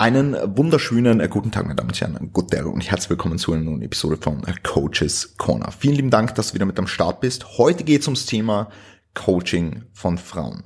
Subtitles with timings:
[0.00, 3.52] Einen wunderschönen äh, guten Tag, meine Damen und Herren, gut der und herzlich willkommen zu
[3.52, 5.72] einer neuen Episode von äh, Coaches Corner.
[5.72, 7.58] Vielen lieben Dank, dass du wieder mit am Start bist.
[7.58, 8.70] Heute geht es ums Thema
[9.14, 10.62] Coaching von Frauen.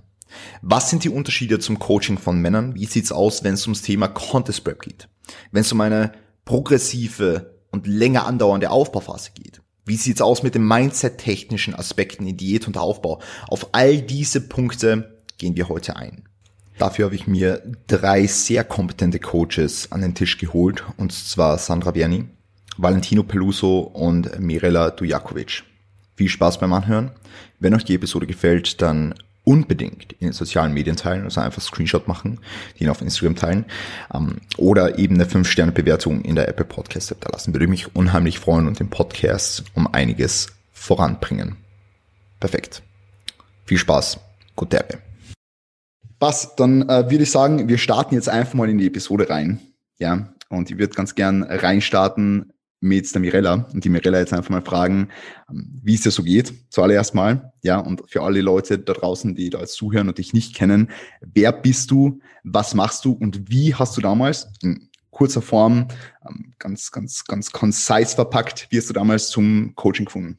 [0.60, 2.74] Was sind die Unterschiede zum Coaching von Männern?
[2.74, 5.08] Wie sieht's aus, wenn es ums Thema Contest Prep geht?
[5.50, 6.12] Wenn es um eine
[6.44, 9.62] progressive und länger andauernde Aufbauphase geht?
[9.86, 13.22] Wie sieht's aus mit den Mindset-technischen Aspekten in Diät und Aufbau?
[13.48, 16.28] Auf all diese Punkte gehen wir heute ein.
[16.82, 21.92] Dafür habe ich mir drei sehr kompetente Coaches an den Tisch geholt, und zwar Sandra
[21.92, 22.24] Berni,
[22.76, 25.62] Valentino Peluso und Mirela Dujakovic.
[26.16, 27.12] Viel Spaß beim Anhören.
[27.60, 29.14] Wenn euch die Episode gefällt, dann
[29.44, 32.40] unbedingt in den sozialen Medien teilen, also einfach Screenshot machen,
[32.80, 33.64] den auf Instagram teilen
[34.12, 37.54] ähm, oder eben eine 5-Sterne-Bewertung in der Apple Podcast App da lassen.
[37.54, 41.58] Würde mich unheimlich freuen und den Podcast um einiges voranbringen.
[42.40, 42.82] Perfekt.
[43.66, 44.18] Viel Spaß.
[44.56, 45.11] Gute Erde.
[46.22, 49.58] Was, dann äh, würde ich sagen, wir starten jetzt einfach mal in die Episode rein.
[49.98, 54.50] Ja, und ich würde ganz gern reinstarten mit der Mirella und die Mirella jetzt einfach
[54.50, 55.08] mal fragen,
[55.50, 57.52] ähm, wie es dir so geht, zuallererst mal.
[57.64, 60.92] Ja, und für alle Leute da draußen, die da jetzt zuhören und dich nicht kennen,
[61.22, 65.88] wer bist du, was machst du und wie hast du damals in kurzer Form,
[66.24, 70.38] ähm, ganz, ganz, ganz concise verpackt, wie hast du damals zum Coaching gefunden?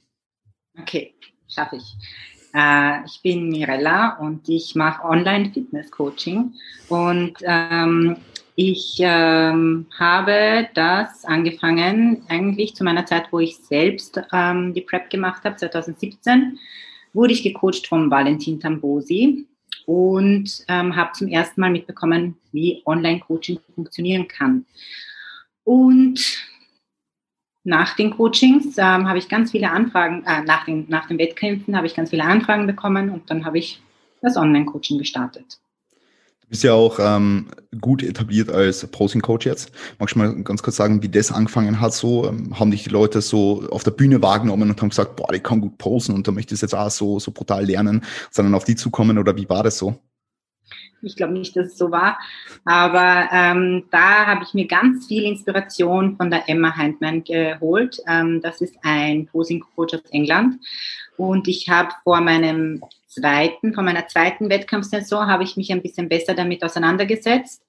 [0.79, 1.13] Okay,
[1.49, 1.97] schaffe ich.
[2.53, 6.53] Äh, ich bin Mirella und ich mache Online-Fitness-Coaching
[6.89, 8.17] und ähm,
[8.55, 15.09] ich ähm, habe das angefangen eigentlich zu meiner Zeit, wo ich selbst ähm, die Prep
[15.09, 16.59] gemacht habe, 2017,
[17.13, 19.47] wurde ich gecoacht von Valentin Tambosi
[19.87, 24.65] und ähm, habe zum ersten Mal mitbekommen, wie Online-Coaching funktionieren kann.
[25.63, 26.19] Und
[27.63, 31.75] nach den Coachings ähm, habe ich ganz viele Anfragen, äh, nach, den, nach den Wettkämpfen
[31.75, 33.81] habe ich ganz viele Anfragen bekommen und dann habe ich
[34.21, 35.59] das Online-Coaching gestartet.
[36.41, 37.47] Du bist ja auch ähm,
[37.79, 39.71] gut etabliert als Posing-Coach jetzt.
[39.97, 41.93] Magst du mal ganz kurz sagen, wie das angefangen hat?
[41.93, 45.33] So ähm, haben dich die Leute so auf der Bühne wahrgenommen und haben gesagt, boah,
[45.33, 48.55] ich kann gut posen und da möchte ich jetzt auch so, so brutal lernen, sondern
[48.55, 49.95] auf die zukommen oder wie war das so?
[51.03, 52.19] Ich glaube nicht, dass es so war.
[52.65, 57.99] Aber ähm, da habe ich mir ganz viel Inspiration von der Emma Heintmann geholt.
[58.07, 60.55] Ähm, das ist ein Posing-Coach aus England.
[61.17, 66.09] Und ich habe vor meinem zweiten, vor meiner zweiten Wettkampfsaison habe ich mich ein bisschen
[66.09, 67.61] besser damit auseinandergesetzt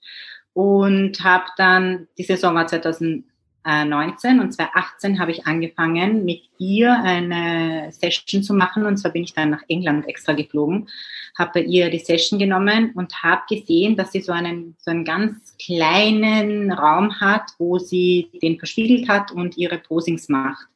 [0.55, 3.25] und habe dann, die Saison war 2000
[3.65, 8.85] 2019 und 2018 habe ich angefangen, mit ihr eine Session zu machen.
[8.85, 10.89] Und zwar bin ich dann nach England extra geflogen,
[11.39, 15.05] habe bei ihr die Session genommen und habe gesehen, dass sie so einen, so einen
[15.05, 20.67] ganz kleinen Raum hat, wo sie den verspiegelt hat und ihre Posings macht.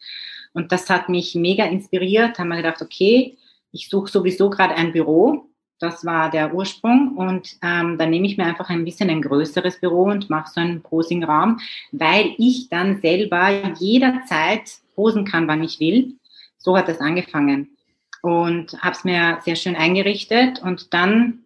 [0.52, 2.38] Und das hat mich mega inspiriert.
[2.38, 3.36] Haben wir gedacht, okay,
[3.70, 5.48] ich suche sowieso gerade ein Büro
[5.78, 7.16] das war der Ursprung.
[7.16, 10.60] Und ähm, dann nehme ich mir einfach ein bisschen ein größeres Büro und mache so
[10.60, 11.60] einen Posing-Raum,
[11.92, 16.14] weil ich dann selber jederzeit posen kann, wann ich will.
[16.58, 17.76] So hat es angefangen.
[18.23, 21.41] Und habe es mir sehr schön eingerichtet und dann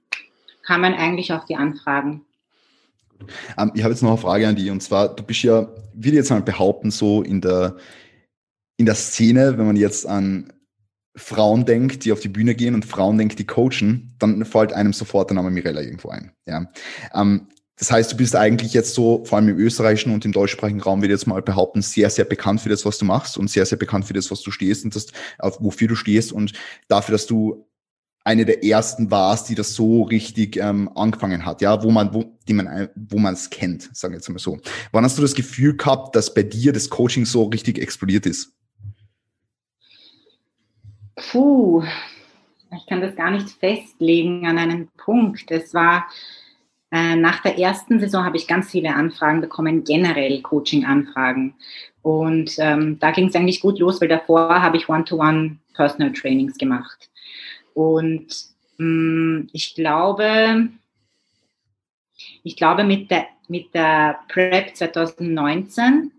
[0.64, 2.24] kamen eigentlich auch die Anfragen.
[3.58, 6.16] Ähm, ich habe jetzt noch eine Frage an dich und zwar, du bist ja, würde
[6.16, 7.76] jetzt mal behaupten, so in der,
[8.76, 10.52] in der Szene, wenn man jetzt an
[11.14, 14.92] Frauen denkt, die auf die Bühne gehen und Frauen denkt, die coachen, dann fällt einem
[14.92, 16.32] sofort der Name Mirella irgendwo ein.
[16.46, 16.66] Ja.
[17.14, 17.48] Ähm,
[17.82, 21.00] das heißt, du bist eigentlich jetzt so, vor allem im österreichischen und im deutschsprachigen Raum,
[21.00, 23.66] würde ich jetzt mal behaupten, sehr, sehr bekannt für das, was du machst und sehr,
[23.66, 25.08] sehr bekannt für das, was du stehst und das,
[25.58, 26.52] wofür du stehst und
[26.86, 27.66] dafür, dass du
[28.22, 32.38] eine der ersten warst, die das so richtig ähm, angefangen hat, ja, wo man, wo,
[32.46, 34.60] die man, wo man es kennt, sagen wir jetzt mal so.
[34.92, 38.54] Wann hast du das Gefühl gehabt, dass bei dir das Coaching so richtig explodiert ist?
[41.16, 41.82] Puh,
[42.76, 45.50] ich kann das gar nicht festlegen an einen Punkt.
[45.50, 46.41] Es war äh,
[46.92, 51.54] nach der ersten Saison habe ich ganz viele Anfragen bekommen, generell Coaching-Anfragen.
[52.02, 56.58] Und ähm, da ging es eigentlich gut los, weil davor habe ich One-to-One Personal Trainings
[56.58, 57.10] gemacht.
[57.72, 58.26] Und
[58.76, 60.68] mh, mm, ich glaube,
[62.42, 66.12] ich glaube mit der, mit der Prep 2019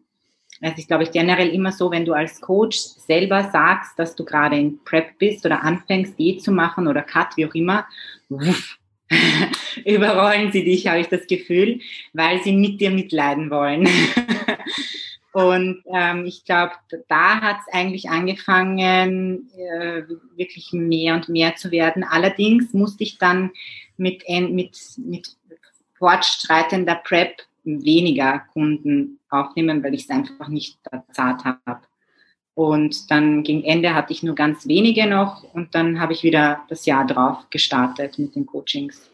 [0.65, 4.23] es ist, glaube ich, generell immer so, wenn du als Coach selber sagst, dass du
[4.23, 7.85] gerade in Prep bist oder anfängst, Diät zu machen oder Cut, wie auch immer,
[9.85, 11.79] überrollen sie dich, habe ich das Gefühl,
[12.13, 13.87] weil sie mit dir mitleiden wollen.
[15.33, 16.73] Und ähm, ich glaube,
[17.07, 20.03] da hat es eigentlich angefangen, äh,
[20.35, 22.03] wirklich mehr und mehr zu werden.
[22.03, 23.49] Allerdings musste ich dann
[23.97, 25.35] mit, mit, mit
[25.97, 31.81] fortschreitender Prep weniger Kunden aufnehmen, weil ich es einfach nicht bezahlt habe.
[32.55, 36.61] Und dann gegen Ende hatte ich nur ganz wenige noch und dann habe ich wieder
[36.69, 39.09] das Jahr drauf gestartet mit den Coachings.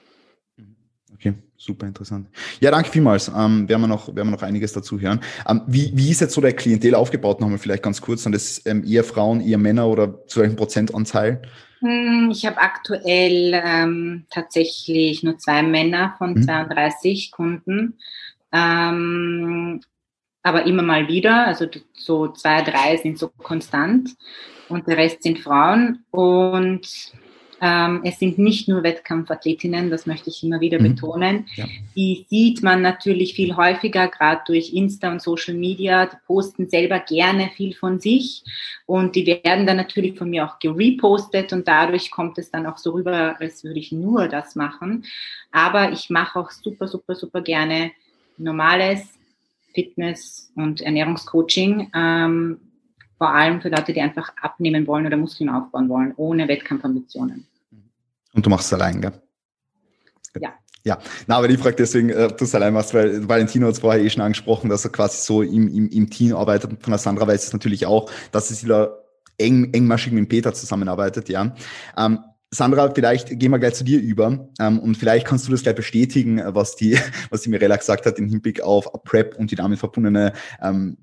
[1.13, 2.29] Okay, Super interessant.
[2.61, 3.27] Ja, danke vielmals.
[3.27, 5.19] Ähm, werden, wir noch, werden wir noch einiges dazu hören.
[5.45, 7.41] Ähm, wie, wie ist jetzt so der Klientel aufgebaut?
[7.41, 8.23] Nochmal vielleicht ganz kurz.
[8.23, 11.41] Sind das ähm, eher Frauen, eher Männer oder zu welchem Prozentanteil?
[11.81, 16.43] Hm, ich habe aktuell ähm, tatsächlich nur zwei Männer von mhm.
[16.43, 17.97] 32 Kunden.
[18.53, 19.81] Ähm,
[20.43, 24.11] aber immer mal wieder, also so zwei, drei sind so konstant
[24.69, 26.05] und der Rest sind Frauen.
[26.11, 26.87] Und
[27.61, 30.95] ähm, es sind nicht nur Wettkampfathletinnen, das möchte ich immer wieder mhm.
[30.95, 31.45] betonen.
[31.55, 31.65] Ja.
[31.95, 36.05] Die sieht man natürlich viel häufiger, gerade durch Insta und Social Media.
[36.05, 38.43] Die posten selber gerne viel von sich
[38.85, 42.77] und die werden dann natürlich von mir auch gerepostet und dadurch kommt es dann auch
[42.77, 45.03] so rüber, als würde ich nur das machen.
[45.51, 47.91] Aber ich mache auch super, super, super gerne
[48.37, 49.18] normales
[49.73, 51.91] Fitness- und Ernährungscoaching.
[51.93, 52.59] Ähm,
[53.17, 57.45] vor allem für Leute, die einfach abnehmen wollen oder Muskeln aufbauen wollen, ohne Wettkampfambitionen.
[58.33, 59.11] Und du machst es allein, gell?
[60.39, 60.53] Ja.
[60.85, 63.79] Ja, na, aber ich frage deswegen, ob du es allein machst, weil Valentino hat es
[63.79, 66.81] vorher eh schon angesprochen, dass er quasi so im, im, im Team arbeitet.
[66.81, 68.95] Von der Sandra weiß es natürlich auch, dass sie da
[69.37, 71.53] eng, engmaschig mit Peter zusammenarbeitet, ja.
[71.97, 72.19] Ähm,
[72.51, 75.75] Sandra, vielleicht gehen wir gleich zu dir über ähm, und vielleicht kannst du das gleich
[75.75, 76.97] bestätigen, was die,
[77.29, 80.97] was die Mirella gesagt hat im Hinblick auf Prep und die damit verbundene ähm,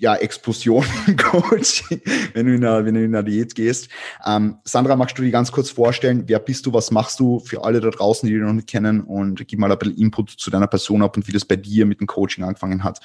[0.00, 2.00] ja, Explosion im Coaching,
[2.32, 3.88] wenn du in einer, wenn du in einer Diät gehst.
[4.24, 7.64] Ähm, Sandra, magst du dir ganz kurz vorstellen, wer bist du, was machst du für
[7.64, 10.50] alle da draußen, die dich noch nicht kennen und gib mal ein bisschen Input zu
[10.50, 13.00] deiner Person ab und wie das bei dir mit dem Coaching angefangen hat.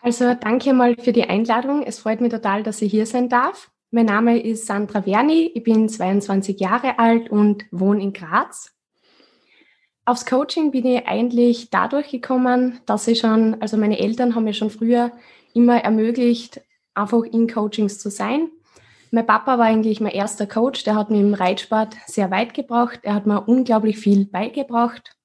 [0.00, 1.84] Also danke mal für die Einladung.
[1.84, 3.71] Es freut mich total, dass ich hier sein darf.
[3.94, 8.74] Mein Name ist Sandra Werni, ich bin 22 Jahre alt und wohne in Graz.
[10.06, 14.54] Aufs Coaching bin ich eigentlich dadurch gekommen, dass ich schon, also meine Eltern haben mir
[14.54, 15.12] schon früher
[15.52, 16.62] immer ermöglicht,
[16.94, 18.48] einfach in Coachings zu sein.
[19.10, 23.00] Mein Papa war eigentlich mein erster Coach, der hat mich im Reitsport sehr weit gebracht.
[23.02, 25.18] Er hat mir unglaublich viel beigebracht.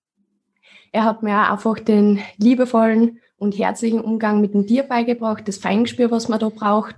[0.92, 6.12] Er hat mir einfach den liebevollen und herzlichen Umgang mit dem Tier beigebracht, das Feingespür,
[6.12, 6.98] was man da braucht.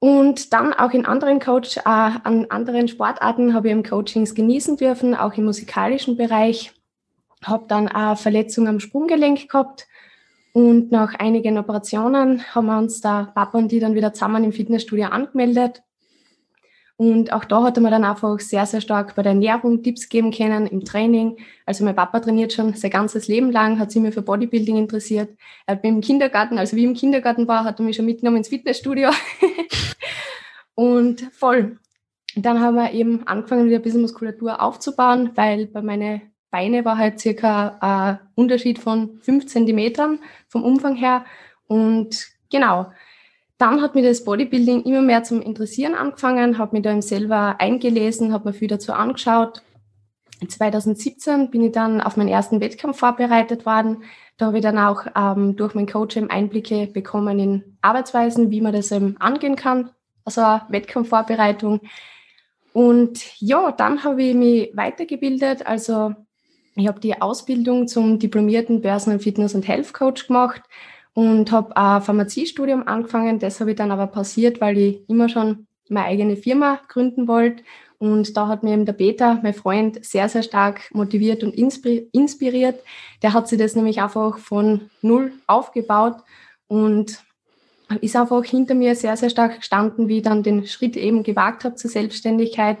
[0.00, 4.76] Und dann auch in anderen Coach, äh, an anderen Sportarten habe ich im Coachings genießen
[4.76, 6.72] dürfen, auch im musikalischen Bereich.
[7.44, 9.86] Habe dann eine Verletzung am Sprunggelenk gehabt
[10.52, 14.52] und nach einigen Operationen haben wir uns da Papa und die dann wieder zusammen im
[14.52, 15.82] Fitnessstudio angemeldet.
[16.96, 20.10] Und auch da hat er mir dann einfach sehr, sehr stark bei der Ernährung Tipps
[20.10, 21.38] geben können, im Training.
[21.64, 25.30] Also mein Papa trainiert schon sein ganzes Leben lang, hat sich mir für Bodybuilding interessiert.
[25.66, 28.38] Er hat mich im Kindergarten, also wie im Kindergarten war, hat er mich schon mitgenommen
[28.38, 29.10] ins Fitnessstudio.
[30.74, 31.78] und voll.
[32.36, 36.98] Dann haben wir eben angefangen, wieder ein bisschen Muskulatur aufzubauen, weil bei meinen Beine war
[36.98, 41.24] halt circa ein Unterschied von fünf Zentimetern vom Umfang her.
[41.66, 42.86] Und genau,
[43.58, 48.32] dann hat mir das Bodybuilding immer mehr zum Interessieren angefangen, habe mich da selber eingelesen,
[48.32, 49.62] habe mir viel dazu angeschaut.
[50.46, 54.04] 2017 bin ich dann auf meinen ersten Wettkampf vorbereitet worden.
[54.38, 58.72] Da habe ich dann auch ähm, durch meinen Coach Einblicke bekommen in Arbeitsweisen, wie man
[58.72, 59.90] das eben angehen kann,
[60.38, 61.80] also Wettkampfvorbereitung.
[62.72, 65.66] Und ja, dann habe ich mich weitergebildet.
[65.66, 66.14] Also
[66.76, 70.62] ich habe die Ausbildung zum diplomierten Personal Fitness und Health Coach gemacht
[71.14, 73.38] und habe ein Pharmaziestudium angefangen.
[73.38, 77.64] Das habe ich dann aber passiert, weil ich immer schon meine eigene Firma gründen wollte.
[77.98, 82.80] Und da hat mir eben der Peter, mein Freund, sehr, sehr stark motiviert und inspiriert.
[83.22, 86.16] Der hat sich das nämlich einfach von null aufgebaut
[86.66, 87.22] und
[88.00, 91.64] ist einfach hinter mir sehr, sehr stark gestanden, wie ich dann den Schritt eben gewagt
[91.64, 92.78] habe zur Selbstständigkeit.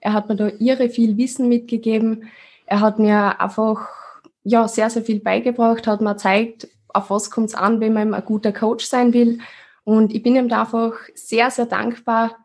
[0.00, 2.28] Er hat mir da irre viel Wissen mitgegeben.
[2.66, 3.88] Er hat mir einfach
[4.42, 8.14] ja, sehr, sehr viel beigebracht, hat mir gezeigt, auf was kommt es an, wenn man
[8.14, 9.40] ein guter Coach sein will.
[9.84, 12.36] Und ich bin ihm da einfach sehr, sehr dankbar,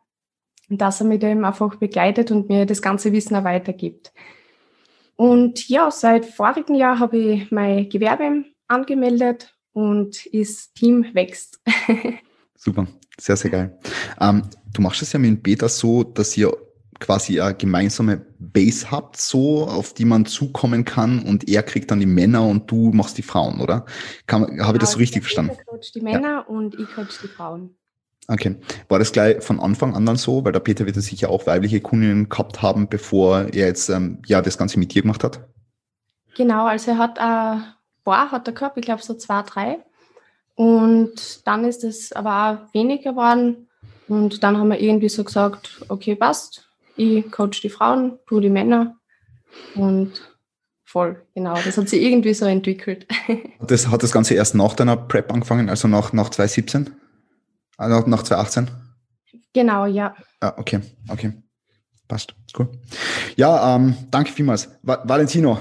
[0.69, 4.13] dass er mich da eben einfach begleitet und mir das ganze Wissen auch weitergibt.
[5.15, 11.59] Und ja, seit vorigen Jahr habe ich mein Gewerbe angemeldet und das Team wächst.
[12.55, 12.87] Super,
[13.17, 13.79] sehr, sehr geil.
[14.21, 16.55] Ähm, du machst es ja mit dem Beta so, dass ihr
[16.99, 21.99] quasi eine gemeinsame Base habt, so, auf die man zukommen kann und er kriegt dann
[21.99, 23.85] die Männer und du machst die Frauen, oder?
[24.25, 25.51] Kann, habe ich das so richtig verstanden?
[25.59, 26.39] Ich coach die Männer ja.
[26.39, 27.75] und ich coach die Frauen.
[28.29, 28.55] Okay.
[28.87, 30.45] War das gleich von Anfang an dann so?
[30.45, 34.41] Weil der Peter wird sicher auch weibliche Kundinnen gehabt haben, bevor er jetzt ähm, ja
[34.41, 35.41] das Ganze mit dir gemacht hat?
[36.35, 37.63] Genau, also er hat ein äh,
[38.03, 39.79] paar hat er gehabt, ich glaube so zwei, drei.
[40.55, 43.67] Und dann ist es aber auch weniger geworden.
[44.07, 48.49] Und dann haben wir irgendwie so gesagt, okay, passt, ich coach die Frauen, du die
[48.49, 48.97] Männer
[49.75, 50.11] und
[50.83, 51.55] voll, genau.
[51.55, 53.07] Das hat sich irgendwie so entwickelt.
[53.65, 56.91] Das hat das Ganze erst nach deiner Prep angefangen, also nach, nach 2017?
[57.77, 58.69] Also nach 2018?
[59.53, 60.15] Genau, ja.
[60.41, 61.33] Ah, okay, okay.
[62.07, 62.69] Passt, cool.
[63.37, 64.69] Ja, ähm, danke vielmals.
[64.83, 65.57] Va Valentino,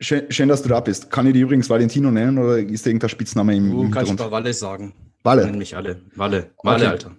[0.00, 1.10] schön, schön, dass du da bist.
[1.10, 4.18] Kann ich dich übrigens Valentino nennen oder ist da irgendein Spitzname im, du im kannst
[4.18, 4.92] mal Walle sagen.
[5.22, 5.44] Walle.
[5.46, 6.00] Nennen mich alle.
[6.14, 6.50] Walle.
[6.62, 6.86] Walle, okay.
[6.86, 7.16] Alter.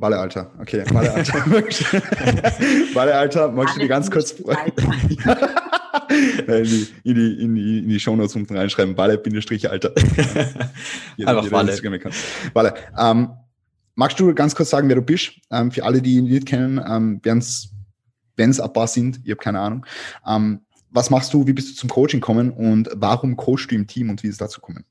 [0.00, 0.50] Walle, Alter.
[0.58, 1.34] Okay, Walle, Alter.
[2.94, 4.30] Walle, Alter, magst du dir ganz kurz
[6.08, 9.92] in die, in die, in die, in die Shownotes unten reinschreiben, Walle, Bindestrich, Alter.
[11.18, 11.78] Einfach Walle.
[12.54, 12.74] Walle.
[12.98, 13.28] Ähm,
[13.94, 15.32] magst du ganz kurz sagen, wer du bist?
[15.50, 17.68] Ähm, für alle, die ihn nicht kennen, ähm, wenn es
[18.38, 19.84] ein paar sind, ich habe keine Ahnung.
[20.26, 20.60] Ähm,
[20.90, 24.10] was machst du, wie bist du zum Coaching gekommen und warum coachst du im Team
[24.10, 24.84] und wie ist es dazu gekommen?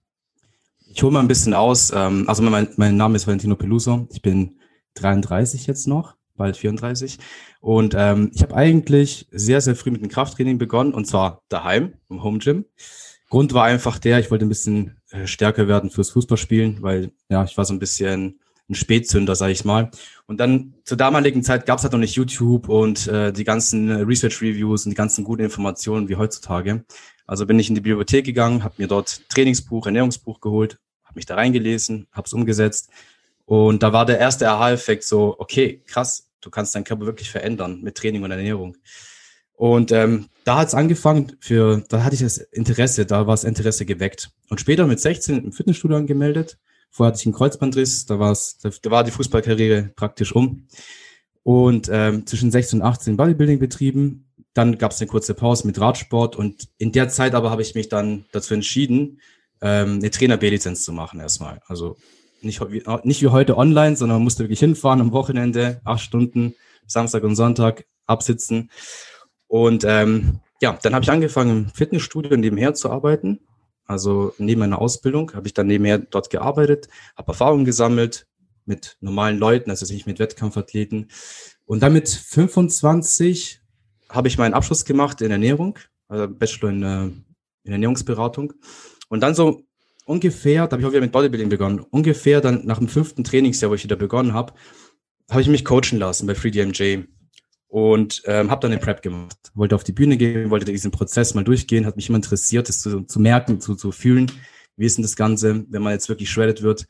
[0.91, 1.91] Ich hole mal ein bisschen aus.
[1.95, 4.07] Ähm, also mein, mein Name ist Valentino Peluso.
[4.11, 4.59] Ich bin
[4.95, 7.19] 33 jetzt noch, bald 34.
[7.61, 11.93] Und ähm, ich habe eigentlich sehr, sehr früh mit dem Krafttraining begonnen und zwar daheim
[12.09, 12.65] im Home Gym.
[13.29, 17.43] Grund war einfach der, ich wollte ein bisschen äh, stärker werden fürs Fußballspielen, weil ja,
[17.43, 19.89] ich war so ein bisschen ein Spätzünder, sage ich mal.
[20.27, 23.91] Und dann zur damaligen Zeit gab es halt noch nicht YouTube und äh, die ganzen
[23.91, 26.85] Research Reviews und die ganzen guten Informationen wie heutzutage.
[27.25, 31.25] Also bin ich in die Bibliothek gegangen, habe mir dort Trainingsbuch, Ernährungsbuch geholt, habe mich
[31.25, 32.89] da reingelesen, habe es umgesetzt.
[33.45, 37.81] Und da war der erste Aha-Effekt so, okay, krass, du kannst deinen Körper wirklich verändern
[37.81, 38.77] mit Training und Ernährung.
[39.53, 43.43] Und ähm, da hat es angefangen, für, da hatte ich das Interesse, da war das
[43.43, 44.31] Interesse geweckt.
[44.49, 46.57] Und später mit 16 im Fitnessstudio angemeldet
[46.91, 50.67] Vorher hatte ich einen Kreuzbandriss, da, war's, da, da war die Fußballkarriere praktisch um.
[51.43, 54.25] Und ähm, zwischen 16 und 18 Bodybuilding betrieben.
[54.53, 57.75] Dann gab es eine kurze Pause mit Radsport und in der Zeit aber habe ich
[57.75, 59.21] mich dann dazu entschieden,
[59.61, 61.61] ähm, eine Trainer-B-Lizenz zu machen erstmal.
[61.67, 61.97] Also
[62.41, 62.61] nicht,
[63.03, 66.55] nicht wie heute online, sondern man musste wirklich hinfahren am Wochenende, acht Stunden,
[66.87, 68.71] Samstag und Sonntag absitzen.
[69.47, 73.39] Und ähm, ja, dann habe ich angefangen im Fitnessstudio nebenher zu arbeiten
[73.89, 78.27] also neben meiner Ausbildung habe ich dann nebenher dort gearbeitet, habe Erfahrungen gesammelt
[78.65, 81.09] mit normalen Leuten, also nicht mit Wettkampfathleten.
[81.65, 83.61] Und dann mit 25
[84.09, 87.05] habe ich meinen Abschluss gemacht in Ernährung, also Bachelor in, äh,
[87.63, 88.53] in Ernährungsberatung.
[89.09, 89.63] Und dann so
[90.05, 93.71] ungefähr, da habe ich auch wieder mit Bodybuilding begonnen, ungefähr dann nach dem fünften Trainingsjahr,
[93.71, 94.53] wo ich wieder begonnen habe,
[95.31, 97.05] habe ich mich coachen lassen bei FreeDMJ
[97.69, 99.37] und ähm, habe dann eine Prep gemacht.
[99.53, 102.81] Wollte auf die Bühne gehen, wollte diesen Prozess mal durchgehen, hat mich immer interessiert, das
[102.81, 104.31] zu, zu merken, zu, zu fühlen,
[104.75, 106.87] wie ist denn das Ganze, wenn man jetzt wirklich shredded wird.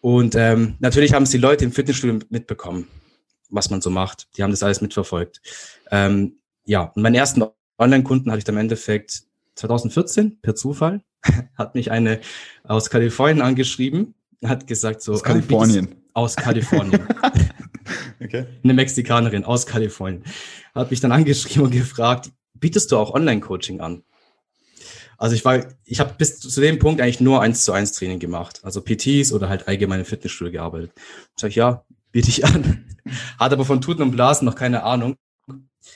[0.00, 2.86] Und ähm, natürlich haben es die Leute im Fitnessstudio mitbekommen,
[3.50, 4.28] was man so macht.
[4.36, 5.40] Die haben das alles mitverfolgt.
[5.90, 7.44] Ähm, ja, und meinen ersten
[7.76, 9.24] Online-Kunden hatte ich dann im Endeffekt
[9.56, 11.02] 2014 per Zufall,
[11.58, 12.20] hat mich eine
[12.62, 15.14] aus Kalifornien angeschrieben, hat gesagt so.
[15.14, 16.05] Aus Kalifornien.
[16.16, 17.06] Aus Kalifornien.
[18.18, 18.46] Okay.
[18.64, 20.24] Eine Mexikanerin aus Kalifornien.
[20.74, 24.02] Hat mich dann angeschrieben und gefragt, bietest du auch Online-Coaching an?
[25.18, 28.18] Also ich war, ich habe bis zu dem Punkt eigentlich nur eins zu eins Training
[28.18, 28.60] gemacht.
[28.64, 30.92] Also PTs oder halt allgemeine Fitnessstudio gearbeitet.
[31.36, 32.86] Sag ich, ja, biete ich an.
[33.38, 35.14] Hat aber von Tuten und Blasen noch keine Ahnung.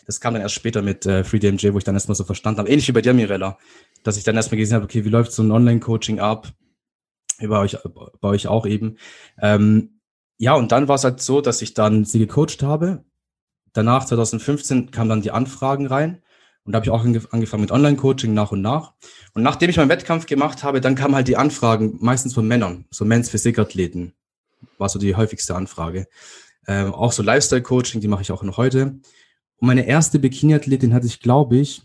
[0.06, 2.68] Das kam dann erst später mit äh, FreeDMJ, wo ich dann erstmal so verstanden habe.
[2.68, 3.58] Ähnlich wie bei dir, Mirella.
[4.04, 6.52] Dass ich dann erstmal gesehen habe, okay, wie läuft so ein Online-Coaching ab?
[7.40, 7.78] Bei euch,
[8.20, 8.98] bei euch auch eben.
[9.40, 9.99] Ähm,
[10.40, 13.04] ja, und dann war es halt so, dass ich dann sie gecoacht habe.
[13.74, 16.22] Danach, 2015, kamen dann die Anfragen rein.
[16.64, 18.94] Und da habe ich auch angefangen mit Online-Coaching nach und nach.
[19.34, 22.86] Und nachdem ich meinen Wettkampf gemacht habe, dann kamen halt die Anfragen meistens von Männern,
[22.90, 24.14] so Men's Physik-Athleten.
[24.78, 26.06] War so die häufigste Anfrage.
[26.66, 28.98] Ähm, auch so Lifestyle-Coaching, die mache ich auch noch heute.
[29.56, 31.82] Und meine erste Bikini-Athletin hatte ich, glaube ich,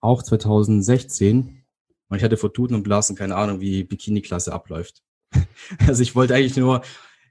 [0.00, 1.66] auch 2016.
[2.08, 5.02] Und ich hatte vor Tuten und Blasen keine Ahnung, wie Bikini-Klasse abläuft.
[5.86, 6.80] also ich wollte eigentlich nur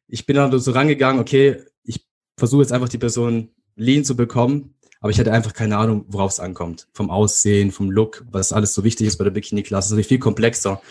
[0.09, 2.05] ich bin dann so rangegangen, okay, ich
[2.37, 6.31] versuche jetzt einfach die Person lean zu bekommen, aber ich hatte einfach keine Ahnung, worauf
[6.31, 6.87] es ankommt.
[6.93, 9.97] Vom Aussehen, vom Look, was alles so wichtig ist bei der Bikini-Klasse.
[9.97, 10.81] Ist viel komplexer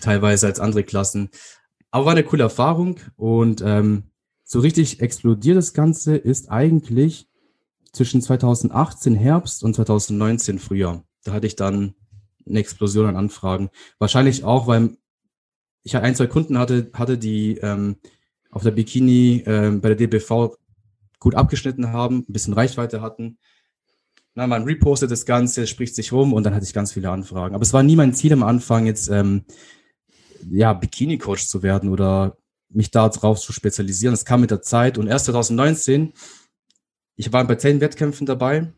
[0.00, 1.30] teilweise als andere Klassen.
[1.90, 4.04] Aber war eine coole Erfahrung und ähm,
[4.42, 7.28] so richtig explodiert das Ganze ist eigentlich
[7.92, 11.04] zwischen 2018 Herbst und 2019 Frühjahr.
[11.24, 11.94] Da hatte ich dann
[12.46, 13.70] eine Explosion an Anfragen.
[13.98, 14.96] Wahrscheinlich auch, weil
[15.84, 17.96] ich ein, zwei Kunden hatte, hatte die ähm,
[18.52, 20.56] auf der Bikini äh, bei der DBV
[21.18, 23.38] gut abgeschnitten haben, ein bisschen Reichweite hatten.
[24.34, 27.54] Na, man repostet das Ganze, spricht sich rum und dann hatte ich ganz viele Anfragen.
[27.54, 29.44] Aber es war nie mein Ziel am Anfang, jetzt ähm,
[30.50, 32.36] ja, Bikini-Coach zu werden oder
[32.68, 34.14] mich darauf zu spezialisieren.
[34.14, 36.12] Es kam mit der Zeit und erst 2019,
[37.16, 38.72] ich war bei zehn Wettkämpfen dabei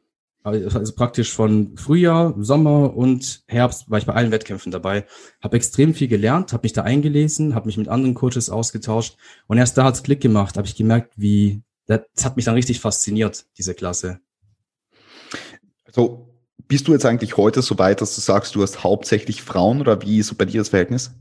[0.44, 5.06] also praktisch von Frühjahr, Sommer und Herbst war ich bei allen Wettkämpfen dabei.
[5.42, 9.56] Habe extrem viel gelernt, habe mich da eingelesen, habe mich mit anderen Coaches ausgetauscht und
[9.56, 13.46] erst da hat's Klick gemacht, habe ich gemerkt, wie das hat mich dann richtig fasziniert,
[13.58, 14.20] diese Klasse.
[15.84, 16.34] Also
[16.68, 20.02] bist du jetzt eigentlich heute so weit, dass du sagst, du hast hauptsächlich Frauen oder
[20.02, 21.12] wie ist so bei dir das Verhältnis?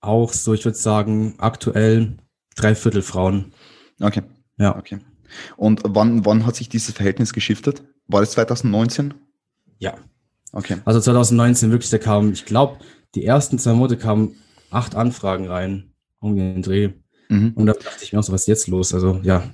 [0.00, 2.16] Auch so, ich würde sagen, aktuell
[2.56, 3.52] drei Viertel Frauen.
[4.00, 4.22] Okay.
[4.58, 4.76] Ja.
[4.76, 4.98] Okay.
[5.56, 7.82] Und wann, wann hat sich dieses Verhältnis geschiftet?
[8.08, 9.14] War das 2019?
[9.78, 9.94] Ja.
[10.52, 10.78] Okay.
[10.84, 12.78] Also 2019 wirklich, da kam, ich glaube,
[13.14, 14.36] die ersten zwei Monate kamen
[14.70, 16.90] acht Anfragen rein, um den Dreh.
[17.28, 17.52] Mhm.
[17.54, 18.94] Und da dachte ich mir auch so, was ist jetzt los?
[18.94, 19.50] Also ja.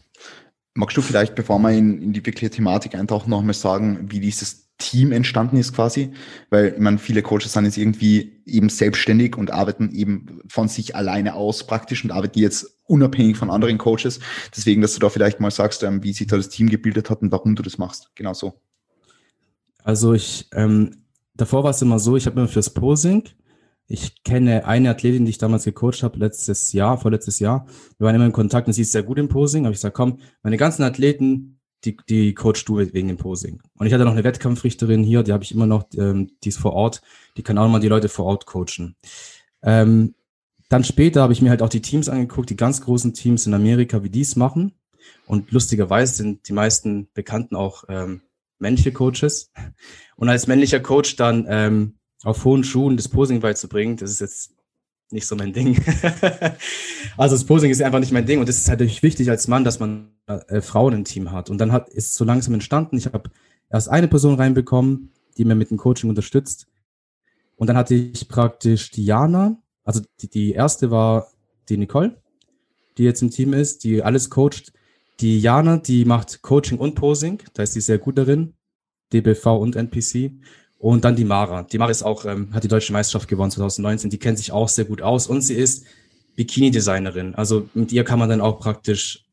[0.75, 4.21] Magst du vielleicht, bevor wir in, in die wirkliche Thematik eintauchen, noch mal sagen, wie
[4.21, 6.11] dieses Team entstanden ist quasi?
[6.51, 11.35] Weil, meine, viele Coaches sind jetzt irgendwie eben selbstständig und arbeiten eben von sich alleine
[11.35, 14.19] aus praktisch und arbeiten jetzt unabhängig von anderen Coaches.
[14.57, 17.23] Deswegen, dass du da vielleicht mal sagst, ähm, wie sich da das Team gebildet hat
[17.23, 18.11] und warum du das machst.
[18.17, 18.61] Genau so.
[19.85, 23.29] Also ich, ähm, davor war es immer so, ich habe immer fürs Posing,
[23.93, 27.67] ich kenne eine Athletin, die ich damals gecoacht habe, letztes Jahr, vorletztes Jahr.
[27.99, 29.65] Wir waren immer in Kontakt und sie ist sehr gut im Posing.
[29.65, 33.61] Aber ich gesagt, komm, meine ganzen Athleten, die, die coachst du wegen dem Posing.
[33.79, 36.59] Und ich hatte noch eine Wettkampfrichterin hier, die habe ich immer noch, ähm, die ist
[36.59, 37.03] vor Ort,
[37.37, 38.97] die kann auch mal die Leute vor Ort coachen.
[39.63, 40.15] Ähm,
[40.69, 43.55] dann später habe ich mir halt auch die Teams angeguckt, die ganz großen Teams in
[43.55, 44.73] Amerika, wie die es machen.
[45.27, 48.23] Und lustigerweise sind die meisten Bekannten auch ähm,
[48.59, 49.51] männliche Coaches.
[50.17, 54.55] Und als männlicher Coach dann ähm, auf hohen Schuhen das Posing beizubringen, das ist jetzt
[55.13, 55.77] nicht so mein Ding.
[57.17, 59.49] also das Posing ist einfach nicht mein Ding und es ist halt natürlich wichtig als
[59.49, 61.51] Mann, dass man äh, Frauen im Team hat.
[61.51, 62.97] Und dann hat ist so langsam entstanden.
[62.97, 63.31] Ich habe
[63.71, 66.67] erst eine Person reinbekommen, die mir mit dem Coaching unterstützt.
[67.57, 71.29] Und dann hatte ich praktisch Diana, also die, die erste war
[71.69, 72.17] die Nicole,
[72.97, 74.73] die jetzt im Team ist, die alles coacht.
[75.21, 78.55] Die Jana, die macht Coaching und Posing, da ist sie sehr gut darin,
[79.13, 80.33] DBV und NPC.
[80.81, 81.65] Und dann die Mara.
[81.65, 84.09] Die Mara ist auch, ähm, hat die deutsche Meisterschaft gewonnen 2019.
[84.09, 85.85] Die kennt sich auch sehr gut aus und sie ist
[86.37, 87.35] Bikini-Designerin.
[87.35, 89.27] Also mit ihr kann man dann auch praktisch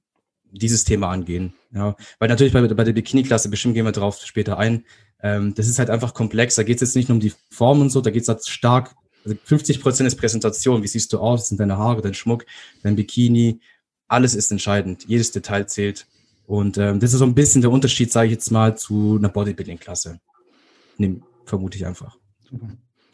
[0.52, 1.54] dieses Thema angehen.
[1.74, 4.84] Ja, weil natürlich bei, bei der Bikini-Klasse, bestimmt gehen wir darauf später ein,
[5.24, 6.56] ähm, das ist halt einfach komplex.
[6.56, 8.46] Da geht es jetzt nicht nur um die Form und so, da geht es halt
[8.46, 10.84] stark, also 50 Prozent ist Präsentation.
[10.84, 11.48] Wie siehst du aus?
[11.48, 12.46] Sind deine Haare, dein Schmuck,
[12.84, 13.62] dein Bikini?
[14.10, 15.06] Alles ist entscheidend.
[15.08, 16.08] Jedes Detail zählt.
[16.46, 19.30] Und ähm, das ist so ein bisschen der Unterschied, sage ich jetzt mal, zu einer
[19.30, 20.20] Bodybuilding-Klasse
[21.48, 22.18] vermute ich einfach.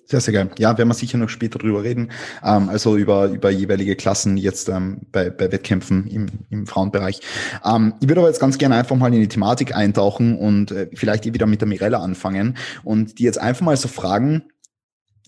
[0.05, 0.51] Sehr, sehr geil.
[0.57, 2.11] Ja, werden wir sicher noch später drüber reden.
[2.43, 7.21] Ähm, also über, über jeweilige Klassen jetzt ähm, bei, bei Wettkämpfen im, im Frauenbereich.
[7.63, 10.89] Ähm, ich würde aber jetzt ganz gerne einfach mal in die Thematik eintauchen und äh,
[10.93, 14.43] vielleicht wieder mit der Mirella anfangen und die jetzt einfach mal so fragen,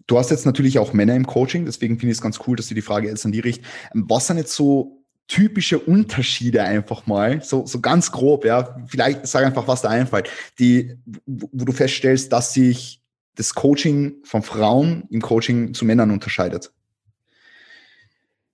[0.08, 2.68] Du hast jetzt natürlich auch Männer im Coaching, deswegen finde ich es ganz cool, dass
[2.68, 3.64] du die Frage jetzt an die richt.
[3.94, 9.44] Was sind jetzt so typische Unterschiede einfach mal, so, so ganz grob, ja, vielleicht sag
[9.44, 10.30] einfach, was da einfällt,
[10.60, 13.02] die, wo du feststellst, dass sich
[13.36, 16.72] das Coaching von Frauen im Coaching zu Männern unterscheidet?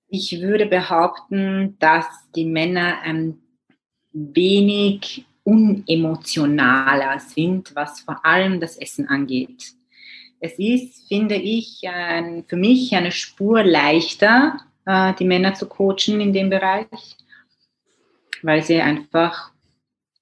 [0.07, 3.37] Ich würde behaupten, dass die Männer ein
[4.11, 9.73] wenig unemotionaler sind, was vor allem das Essen angeht.
[10.39, 16.33] Es ist, finde ich, für mich eine Spur leichter, äh, die Männer zu coachen in
[16.33, 16.87] dem Bereich,
[18.41, 19.51] weil sie einfach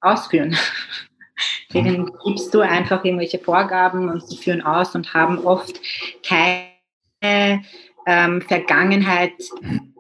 [0.02, 0.58] ausführen.
[1.74, 2.12] Denen mhm.
[2.26, 5.80] gibst du einfach irgendwelche Vorgaben und sie führen aus und haben oft
[6.28, 7.64] keine
[8.06, 9.34] ähm, Vergangenheit.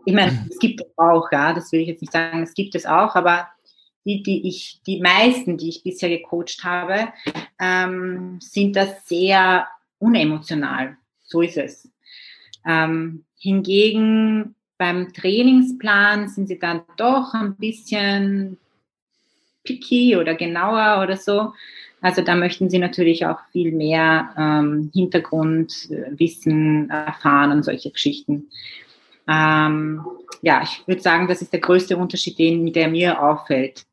[0.06, 2.75] Ich meine, es gibt es auch, ja, das will ich jetzt nicht sagen, es gibt
[2.75, 3.47] es auch, aber
[4.06, 7.10] die, die ich, die meisten, die ich bisher gecoacht habe,
[7.60, 9.67] ähm, sind das sehr
[9.99, 10.97] unemotional.
[11.23, 11.89] So ist es.
[12.65, 18.58] Ähm, hingegen beim Trainingsplan sind sie dann doch ein bisschen
[19.69, 21.53] picky oder genauer oder so.
[22.01, 28.47] Also da möchten sie natürlich auch viel mehr ähm, Hintergrundwissen erfahren und solche Geschichten.
[29.27, 30.01] Ähm,
[30.41, 33.86] ja, ich würde sagen, das ist der größte Unterschied, den, der mir auffällt.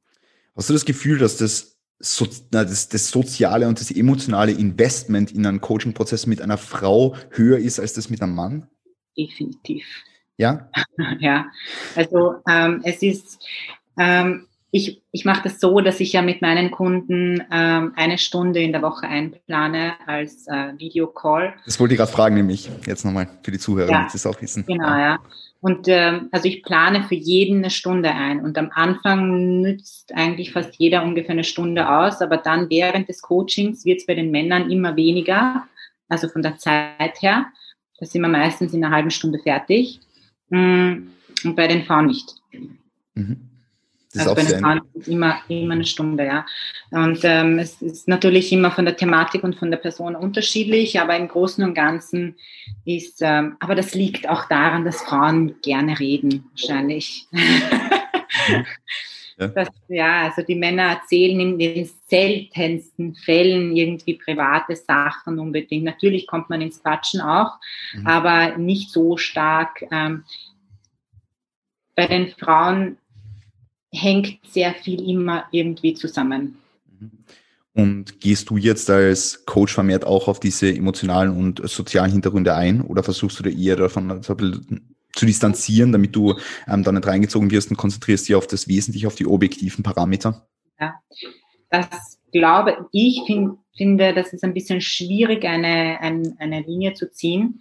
[0.55, 5.45] Hast du das Gefühl, dass das, so, das, das soziale und das emotionale Investment in
[5.45, 8.69] einen Coaching-Prozess mit einer Frau höher ist als das mit einem Mann?
[9.19, 9.85] Definitiv.
[10.39, 10.71] Ja?
[11.19, 11.47] ja,
[11.97, 13.45] also ähm, es ist,
[13.99, 18.61] ähm, ich, ich mache das so, dass ich ja mit meinen Kunden ähm, eine Stunde
[18.61, 21.55] in der Woche einplane als äh, Videocall.
[21.65, 24.27] Das wollte ich gerade fragen, nämlich jetzt nochmal für die Zuhörer, ja, damit sie es
[24.27, 24.65] auch wissen.
[24.67, 24.99] Genau, ja.
[24.99, 25.19] ja.
[25.61, 28.41] Und ähm, also ich plane für jeden eine Stunde ein.
[28.41, 33.23] Und am Anfang nützt eigentlich fast jeder ungefähr eine Stunde aus, aber dann während des
[33.23, 35.67] Coachings wird es bei den Männern immer weniger,
[36.09, 37.47] also von der Zeit her.
[37.99, 40.01] Da sind wir meistens in einer halben Stunde fertig.
[40.51, 41.09] Mm,
[41.45, 42.35] und bei den Frauen nicht.
[43.15, 43.46] Mhm.
[44.19, 46.47] Also bei den Frauen immer, immer eine Stunde, ja.
[46.91, 51.17] Und ähm, es ist natürlich immer von der Thematik und von der Person unterschiedlich, aber
[51.17, 52.37] im Großen und Ganzen
[52.85, 57.27] ist, ähm, aber das liegt auch daran, dass Frauen gerne reden, wahrscheinlich.
[57.31, 57.43] Mhm.
[59.39, 59.49] Ja.
[59.49, 65.85] Das, ja, also die Männer erzählen in den seltensten Fällen irgendwie private Sachen unbedingt.
[65.85, 67.59] Natürlich kommt man ins Quatschen auch,
[67.93, 68.07] mhm.
[68.07, 69.85] aber nicht so stark.
[69.91, 70.25] Ähm,
[71.95, 72.99] bei den Frauen
[73.93, 76.57] hängt sehr viel immer irgendwie zusammen.
[76.99, 77.11] Mhm.
[77.75, 82.81] Und gehst du jetzt als Coach vermehrt auch auf diese emotionalen und sozialen Hintergründe ein
[82.81, 86.35] oder versuchst du dir eher davon zu distanzieren, damit du
[86.69, 90.47] ähm, da nicht reingezogen wirst und konzentrierst dich auf das Wesentliche, auf die objektiven Parameter?
[90.79, 90.95] Ja,
[91.71, 97.11] das glaube ich, find, finde, das ist ein bisschen schwierig, eine, eine, eine Linie zu
[97.11, 97.61] ziehen,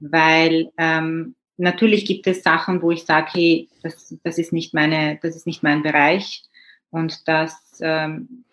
[0.00, 5.18] weil ähm, natürlich gibt es Sachen, wo ich sage, hey, das, das ist nicht meine,
[5.22, 6.42] das ist nicht mein Bereich
[6.90, 8.44] und das ähm,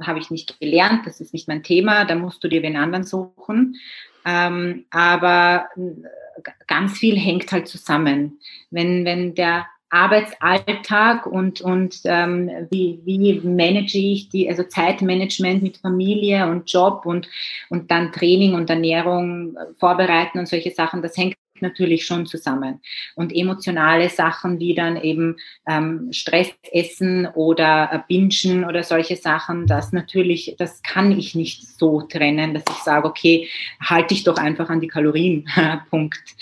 [0.00, 3.04] habe ich nicht gelernt, das ist nicht mein Thema, da musst du dir wen anderen
[3.04, 3.76] suchen.
[4.24, 8.38] Ähm, aber äh, ganz viel hängt halt zusammen.
[8.70, 15.76] Wenn, wenn der Arbeitsalltag und, und ähm, wie, wie manage ich die, also Zeitmanagement mit
[15.76, 17.28] Familie und Job und,
[17.68, 22.80] und dann Training und Ernährung äh, vorbereiten und solche Sachen, das hängt natürlich schon zusammen.
[23.14, 25.36] Und emotionale Sachen wie dann eben
[25.68, 31.68] ähm, Stress essen oder äh, Bingen oder solche Sachen, das natürlich, das kann ich nicht
[31.78, 35.46] so trennen, dass ich sage, okay, halte ich doch einfach an die Kalorien.
[35.90, 36.34] Punkt.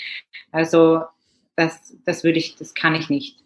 [0.53, 1.01] Also
[1.55, 3.37] das, das würde ich, das kann ich nicht.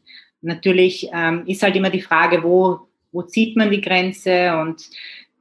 [0.42, 4.84] Natürlich ähm, ist halt immer die Frage, wo, wo zieht man die Grenze und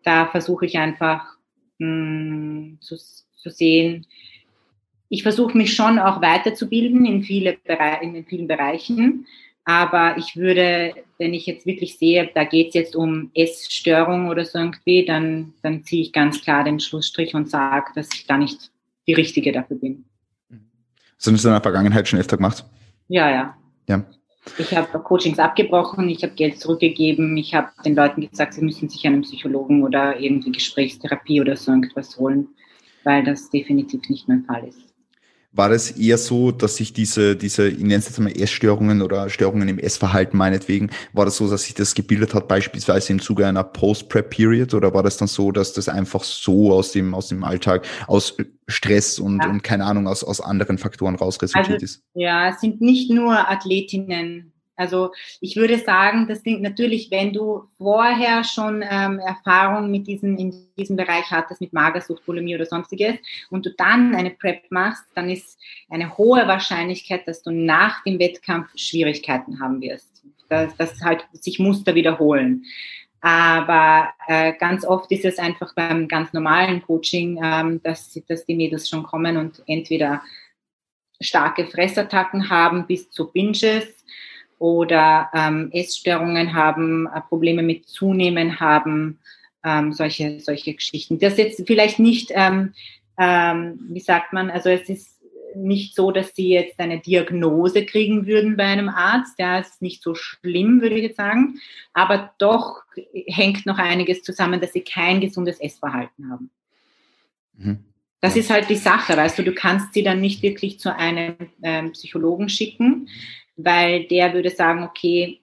[0.03, 1.37] da versuche ich einfach
[1.79, 4.07] mh, hm, zu, zu sehen,
[5.09, 7.57] ich versuche mich schon auch weiterzubilden in, viele
[8.03, 9.27] in vielen Bereichen.
[9.65, 14.45] Aber ich würde, wenn ich jetzt wirklich sehe, da geht es jetzt um Essstörung oder
[14.45, 18.37] so irgendwie, dann, dann ziehe ich ganz klar den Schlussstrich und sage, dass ich da
[18.37, 18.71] nicht
[19.07, 20.05] die Richtige dafür bin.
[21.25, 22.67] Hast du das in der Vergangenheit schon öfter gemacht?
[23.09, 23.57] Ja, ja.
[23.89, 24.05] ja.
[24.59, 28.91] Ich habe Coachings abgebrochen, ich habe Geld zurückgegeben, ich habe den Leuten gesagt, sie müssen
[28.91, 32.49] sich einen Psychologen oder irgendwie Gesprächstherapie oder so irgendwas holen,
[33.05, 34.84] weil das definitiv nicht mein Fall ist
[35.55, 39.31] war das eher so, dass sich diese, diese, ich nenne es jetzt mal Essstörungen oder
[39.31, 43.47] Störungen im Essverhalten meinetwegen, war das so, dass sich das gebildet hat, beispielsweise im Zuge
[43.47, 47.45] einer Post-Prep-Period oder war das dann so, dass das einfach so aus dem, aus dem
[47.45, 48.37] Alltag, aus
[48.67, 49.49] Stress und, ja.
[49.49, 52.03] und keine Ahnung, aus, aus anderen Faktoren raus resultiert also, ist?
[52.15, 57.65] Ja, es sind nicht nur Athletinnen also ich würde sagen, das klingt natürlich, wenn du
[57.79, 63.17] vorher schon ähm, Erfahrung mit diesem, in diesem Bereich hattest, mit Magersucht, Bulimie oder sonstiges,
[63.51, 65.59] und du dann eine PrEP machst, dann ist
[65.89, 70.23] eine hohe Wahrscheinlichkeit, dass du nach dem Wettkampf Schwierigkeiten haben wirst.
[70.49, 72.65] Dass, dass halt sich Muster wiederholen.
[73.21, 78.55] Aber äh, ganz oft ist es einfach beim ganz normalen Coaching, ähm, dass, dass die
[78.55, 80.21] Mädels schon kommen und entweder
[81.21, 84.05] starke Fressattacken haben bis zu Binges
[84.59, 89.19] oder ähm, Essstörungen haben, äh, Probleme mit Zunehmen haben,
[89.65, 91.19] ähm, solche, solche Geschichten.
[91.19, 92.75] Das jetzt vielleicht nicht, ähm,
[93.19, 95.15] ähm, wie sagt man, also es ist
[95.57, 99.39] nicht so, dass sie jetzt eine Diagnose kriegen würden bei einem Arzt.
[99.39, 101.61] Ja, ist nicht so schlimm, würde ich jetzt sagen.
[101.93, 102.83] Aber doch
[103.27, 106.51] hängt noch einiges zusammen, dass sie kein gesundes Essverhalten haben.
[107.57, 107.85] Mhm.
[108.25, 111.37] Das ist halt die Sache, weißt du, du kannst sie dann nicht wirklich zu einem
[111.63, 113.07] ähm, Psychologen schicken,
[113.55, 115.43] weil der würde sagen, okay,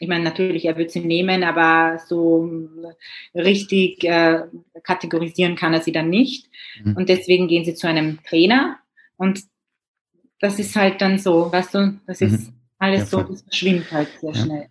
[0.00, 2.48] ich meine, natürlich, er würde sie nehmen, aber so
[3.34, 4.44] richtig äh,
[4.82, 6.48] kategorisieren kann er sie dann nicht.
[6.82, 6.96] Mhm.
[6.96, 8.78] Und deswegen gehen sie zu einem Trainer
[9.18, 9.42] und
[10.40, 12.54] das ist halt dann so, weißt du, das ist mhm.
[12.78, 14.42] alles ja, so, das verschwimmt halt sehr ja.
[14.42, 14.68] schnell.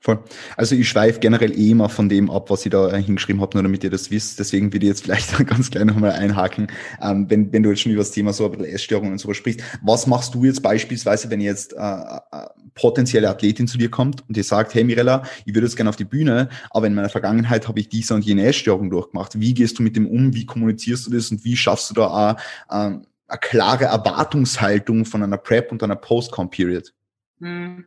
[0.00, 0.22] Voll.
[0.56, 3.56] Also ich schweife generell eh immer von dem ab, was ich da äh, hingeschrieben habe,
[3.56, 4.38] nur damit ihr das wisst.
[4.38, 6.68] Deswegen würde ich jetzt vielleicht ganz klein nochmal einhaken,
[7.02, 9.36] ähm, wenn, wenn du jetzt schon über das Thema so ein bisschen Essstörungen und sowas
[9.36, 9.60] sprichst.
[9.82, 14.36] Was machst du jetzt beispielsweise, wenn jetzt äh, äh, potenzielle Athletin zu dir kommt und
[14.36, 17.66] dir sagt, hey Mirella, ich würde jetzt gerne auf die Bühne, aber in meiner Vergangenheit
[17.66, 19.40] habe ich diese und jene Essstörung durchgemacht.
[19.40, 20.32] Wie gehst du mit dem um?
[20.32, 22.36] Wie kommunizierst du das und wie schaffst du da auch,
[22.70, 26.94] äh, eine klare Erwartungshaltung von einer Prep und einer Post-Com-Period?
[27.40, 27.84] Hm.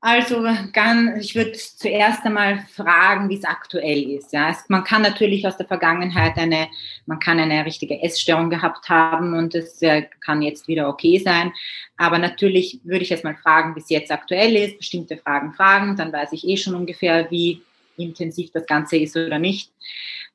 [0.00, 4.32] Also ganz, ich würde zuerst einmal fragen, wie es aktuell ist.
[4.32, 6.68] Ja, man kann natürlich aus der Vergangenheit eine,
[7.06, 11.52] man kann eine richtige Essstörung gehabt haben und es äh, kann jetzt wieder okay sein.
[11.96, 16.12] Aber natürlich würde ich erstmal fragen, wie es jetzt aktuell ist, bestimmte Fragen fragen, dann
[16.12, 17.62] weiß ich eh schon ungefähr, wie
[17.96, 19.72] intensiv das Ganze ist oder nicht.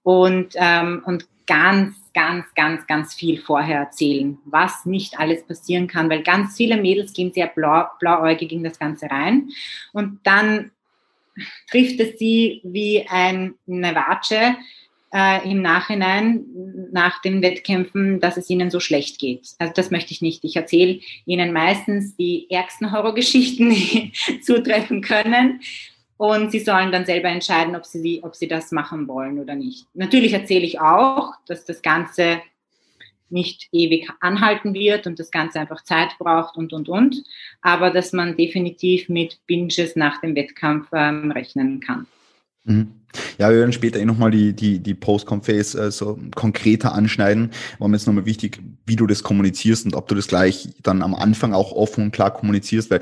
[0.03, 6.09] Und, ähm, und ganz, ganz, ganz, ganz viel vorher erzählen, was nicht alles passieren kann,
[6.09, 9.49] weil ganz viele Mädels gehen sehr blau, blauäugig in das Ganze rein
[9.91, 10.71] und dann
[11.69, 14.55] trifft es sie wie ein, eine Watsche
[15.13, 16.45] äh, im Nachhinein,
[16.91, 19.49] nach den Wettkämpfen, dass es ihnen so schlecht geht.
[19.59, 20.43] Also das möchte ich nicht.
[20.43, 25.61] Ich erzähle ihnen meistens die ärgsten Horrorgeschichten, die zutreffen können
[26.23, 29.87] und sie sollen dann selber entscheiden, ob sie, ob sie das machen wollen oder nicht.
[29.93, 32.39] Natürlich erzähle ich auch, dass das Ganze
[33.29, 37.23] nicht ewig anhalten wird und das Ganze einfach Zeit braucht und, und, und.
[37.61, 42.07] Aber dass man definitiv mit Binges nach dem Wettkampf ähm, rechnen kann.
[42.63, 42.93] Mhm.
[43.37, 47.51] Ja, wir werden später eh nochmal die, die, die Post-Com-Phase äh, so konkreter anschneiden.
[47.79, 51.01] War mir jetzt nochmal wichtig, wie du das kommunizierst und ob du das gleich dann
[51.01, 53.01] am Anfang auch offen und klar kommunizierst, weil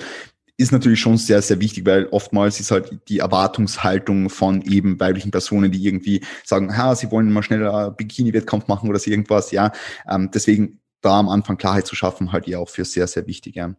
[0.62, 5.32] ist natürlich schon sehr, sehr wichtig, weil oftmals ist halt die Erwartungshaltung von eben weiblichen
[5.32, 9.72] Personen, die irgendwie sagen, ha, sie wollen mal schneller Bikini-Wettkampf machen oder so irgendwas, ja.
[10.10, 13.56] Ähm, deswegen da am Anfang Klarheit zu schaffen, halt eher auch für sehr, sehr wichtig,
[13.56, 13.76] ja.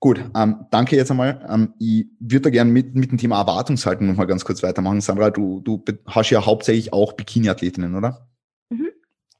[0.00, 1.46] Gut, ähm, danke jetzt einmal.
[1.48, 5.02] Ähm, ich würde da gerne mit, mit dem Thema Erwartungshaltung noch mal ganz kurz weitermachen.
[5.02, 8.26] Sandra, du, du hast ja hauptsächlich auch Bikini-Athletinnen, oder?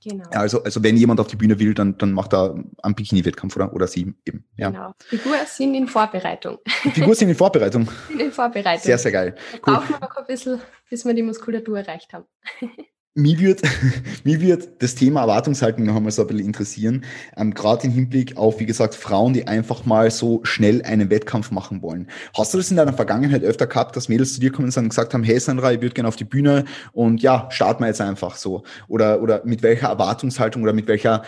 [0.02, 0.24] Genau.
[0.30, 3.72] Also, also wenn jemand auf die Bühne will, dann, dann macht er einen Bikini-Wettkampf, oder?
[3.74, 4.44] Oder sie eben.
[4.56, 4.70] Ja.
[4.70, 4.94] Genau.
[4.98, 6.58] Figuren sind in Vorbereitung.
[6.66, 7.90] Figuren sind in Vorbereitung.
[8.08, 8.82] Sind in Vorbereitung.
[8.82, 9.34] Sehr, sehr geil.
[9.54, 9.60] Cool.
[9.74, 12.24] Brauchen wir noch ein bisschen, bis wir die Muskulatur erreicht haben.
[13.14, 13.62] Mich wird,
[14.24, 17.04] mich wird das Thema Erwartungshaltung noch einmal so ein bisschen interessieren.
[17.36, 21.50] Ähm, Gerade im Hinblick auf, wie gesagt, Frauen, die einfach mal so schnell einen Wettkampf
[21.50, 22.06] machen wollen.
[22.36, 25.12] Hast du das in deiner Vergangenheit öfter gehabt, dass Mädels zu dir kommen und gesagt
[25.12, 28.36] haben, hey Sandra, ich würde gerne auf die Bühne und ja, starten wir jetzt einfach
[28.36, 28.62] so.
[28.86, 31.22] Oder, oder mit welcher Erwartungshaltung oder mit welcher,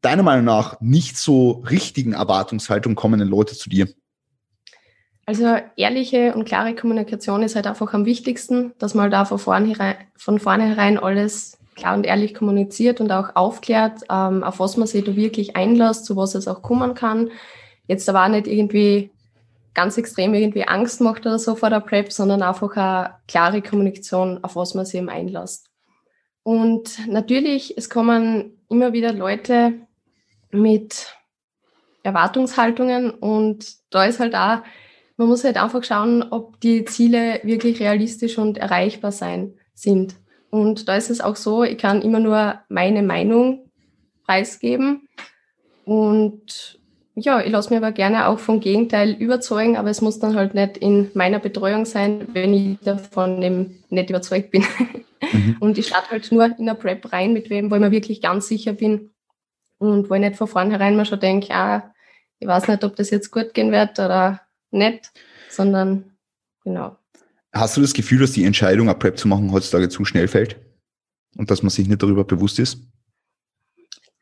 [0.00, 3.88] deiner Meinung nach, nicht so richtigen Erwartungshaltung kommen denn Leute zu dir?
[5.26, 9.96] Also ehrliche und klare Kommunikation ist halt einfach am wichtigsten, dass man da von vornherein,
[10.16, 15.04] von vornherein alles klar und ehrlich kommuniziert und auch aufklärt, ähm, auf was man sich
[15.04, 17.30] da wirklich einlässt, zu was es auch kommen kann.
[17.88, 19.10] Jetzt aber auch nicht irgendwie
[19.74, 24.42] ganz extrem irgendwie Angst macht oder so vor der Prep, sondern einfach eine klare Kommunikation,
[24.42, 25.70] auf was man sich eben einlässt.
[26.44, 29.74] Und natürlich, es kommen immer wieder Leute
[30.50, 31.14] mit
[32.04, 34.58] Erwartungshaltungen und da ist halt auch
[35.16, 40.16] man muss halt einfach schauen, ob die Ziele wirklich realistisch und erreichbar sein sind.
[40.50, 43.70] Und da ist es auch so, ich kann immer nur meine Meinung
[44.24, 45.08] preisgeben.
[45.84, 46.78] Und
[47.14, 50.54] ja, ich lasse mir aber gerne auch vom Gegenteil überzeugen, aber es muss dann halt
[50.54, 54.64] nicht in meiner Betreuung sein, wenn ich davon eben nicht überzeugt bin.
[55.32, 55.56] Mhm.
[55.60, 58.20] Und ich starte halt nur in der Prep rein, mit wem, wo ich mir wirklich
[58.20, 59.10] ganz sicher bin
[59.78, 61.92] und wo ich nicht von vornherein mal schon denke, ah,
[62.38, 64.40] ich weiß nicht, ob das jetzt gut gehen wird oder
[64.76, 65.12] nicht,
[65.48, 66.16] sondern
[66.62, 66.96] genau.
[67.52, 70.60] Hast du das Gefühl, dass die Entscheidung, eine Prep zu machen, heutzutage zu schnell fällt?
[71.36, 72.80] Und dass man sich nicht darüber bewusst ist?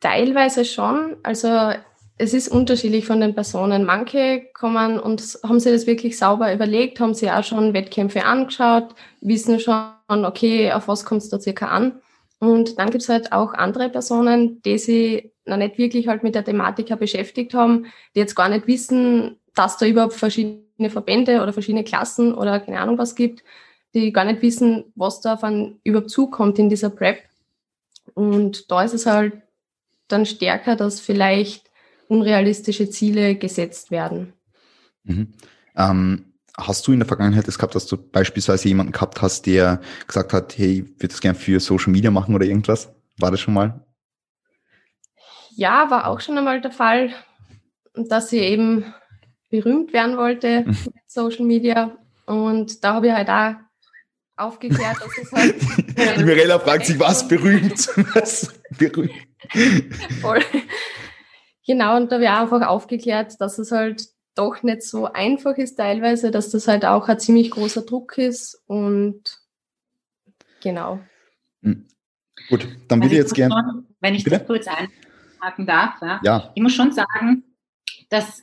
[0.00, 1.16] Teilweise schon.
[1.22, 1.72] Also
[2.16, 3.84] es ist unterschiedlich von den Personen.
[3.84, 8.94] Manche kommen und haben sich das wirklich sauber überlegt, haben sich auch schon Wettkämpfe angeschaut,
[9.20, 12.00] wissen schon, okay, auf was kommt es da circa an.
[12.38, 16.34] Und dann gibt es halt auch andere Personen, die sich noch nicht wirklich halt mit
[16.34, 21.52] der Thematik beschäftigt haben, die jetzt gar nicht wissen, dass da überhaupt verschiedene Verbände oder
[21.52, 23.44] verschiedene Klassen oder keine Ahnung was gibt,
[23.94, 27.22] die gar nicht wissen, was da von überhaupt zukommt in dieser Prep.
[28.14, 29.34] Und da ist es halt
[30.08, 31.70] dann stärker, dass vielleicht
[32.08, 34.32] unrealistische Ziele gesetzt werden.
[35.04, 35.32] Mhm.
[35.76, 39.80] Ähm, hast du in der Vergangenheit das gehabt, dass du beispielsweise jemanden gehabt hast, der
[40.06, 42.92] gesagt hat, hey, ich würde das gerne für Social Media machen oder irgendwas?
[43.18, 43.80] War das schon mal?
[45.56, 47.10] Ja, war auch schon einmal der Fall,
[47.94, 48.92] dass sie eben
[49.54, 51.96] berühmt werden wollte mit Social Media.
[52.26, 53.54] Und da habe ich halt auch
[54.36, 56.18] aufgeklärt, dass es halt.
[56.18, 57.88] Die Mirella fragt sich, was berühmt?
[58.14, 59.12] was berühmt?
[60.20, 60.40] Voll.
[61.66, 64.02] Genau, und da habe ich auch einfach aufgeklärt, dass es halt
[64.34, 68.60] doch nicht so einfach ist teilweise, dass das halt auch ein ziemlich großer Druck ist
[68.66, 69.22] und
[70.60, 70.98] genau.
[71.62, 71.86] Hm.
[72.48, 73.84] Gut, dann würde also ich jetzt gerne.
[74.00, 74.38] Wenn ich Bitte?
[74.38, 76.20] das kurz einhaken darf, ja?
[76.24, 76.52] ja.
[76.54, 77.44] Ich muss schon sagen,
[78.10, 78.42] dass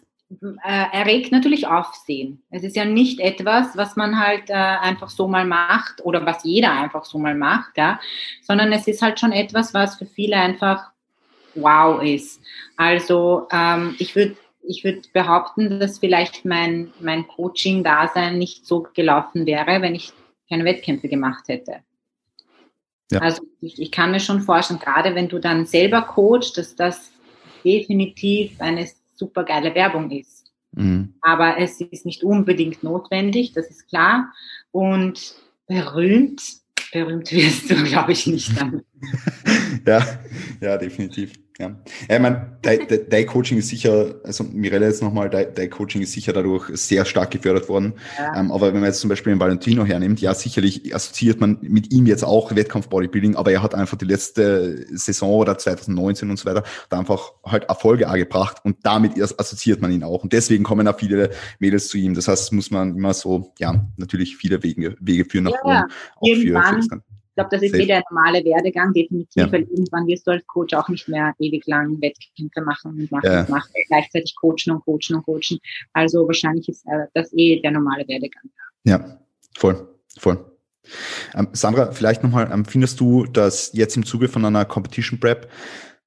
[0.64, 2.42] erregt natürlich Aufsehen.
[2.50, 6.44] Es ist ja nicht etwas, was man halt äh, einfach so mal macht oder was
[6.44, 8.00] jeder einfach so mal macht, ja,
[8.42, 10.92] sondern es ist halt schon etwas, was für viele einfach
[11.56, 12.42] wow ist.
[12.78, 19.46] Also ähm, ich würde ich würd behaupten, dass vielleicht mein, mein Coaching-Dasein nicht so gelaufen
[19.46, 20.14] wäre, wenn ich
[20.48, 21.78] keine Wettkämpfe gemacht hätte.
[23.12, 23.20] Ja.
[23.20, 27.12] Also ich, ich kann mir schon vorstellen, gerade wenn du dann selber coachst, dass das
[27.64, 28.88] definitiv eine
[29.22, 30.52] super geile Werbung ist.
[30.72, 31.14] Mhm.
[31.22, 34.34] Aber es ist nicht unbedingt notwendig, das ist klar.
[34.72, 35.36] Und
[35.68, 36.42] berühmt,
[36.92, 38.86] berühmt wirst du, glaube ich, nicht damit.
[39.86, 40.02] ja,
[40.60, 41.34] ja, definitiv.
[41.62, 41.76] Ja,
[42.10, 46.34] ja ich meine, dein Coaching ist sicher, also Mirella jetzt nochmal, dein Coaching ist sicher
[46.34, 47.94] dadurch sehr stark gefördert worden.
[48.18, 48.40] Ja.
[48.40, 51.94] Ähm, aber wenn man jetzt zum Beispiel den Valentino hernimmt, ja, sicherlich assoziiert man mit
[51.94, 56.46] ihm jetzt auch Wettkampf-Bodybuilding, aber er hat einfach die letzte Saison oder 2019 und so
[56.46, 60.24] weiter da einfach halt Erfolge angebracht und damit erst assoziiert man ihn auch.
[60.24, 62.14] Und deswegen kommen auch viele Mädels zu ihm.
[62.14, 65.92] Das heißt, muss man immer so, ja, natürlich viele Wege, Wege führen nach ja, oben.
[66.16, 67.11] Auch für, für ich
[67.50, 69.52] glaube, das ist eh der normale Werdegang, definitiv, ja.
[69.52, 73.26] weil irgendwann wirst du als Coach auch nicht mehr ewig lang Wettkämpfe machen und machen
[73.26, 73.42] ja.
[73.42, 75.60] und machen, gleichzeitig coachen und coachen und coachen.
[75.94, 78.50] Also wahrscheinlich ist äh, das eh der normale Werdegang.
[78.84, 79.20] Ja,
[79.58, 79.88] voll,
[80.20, 80.46] voll.
[81.36, 85.50] Ähm, Sandra, vielleicht nochmal, ähm, findest du, dass jetzt im Zuge von einer Competition Prep,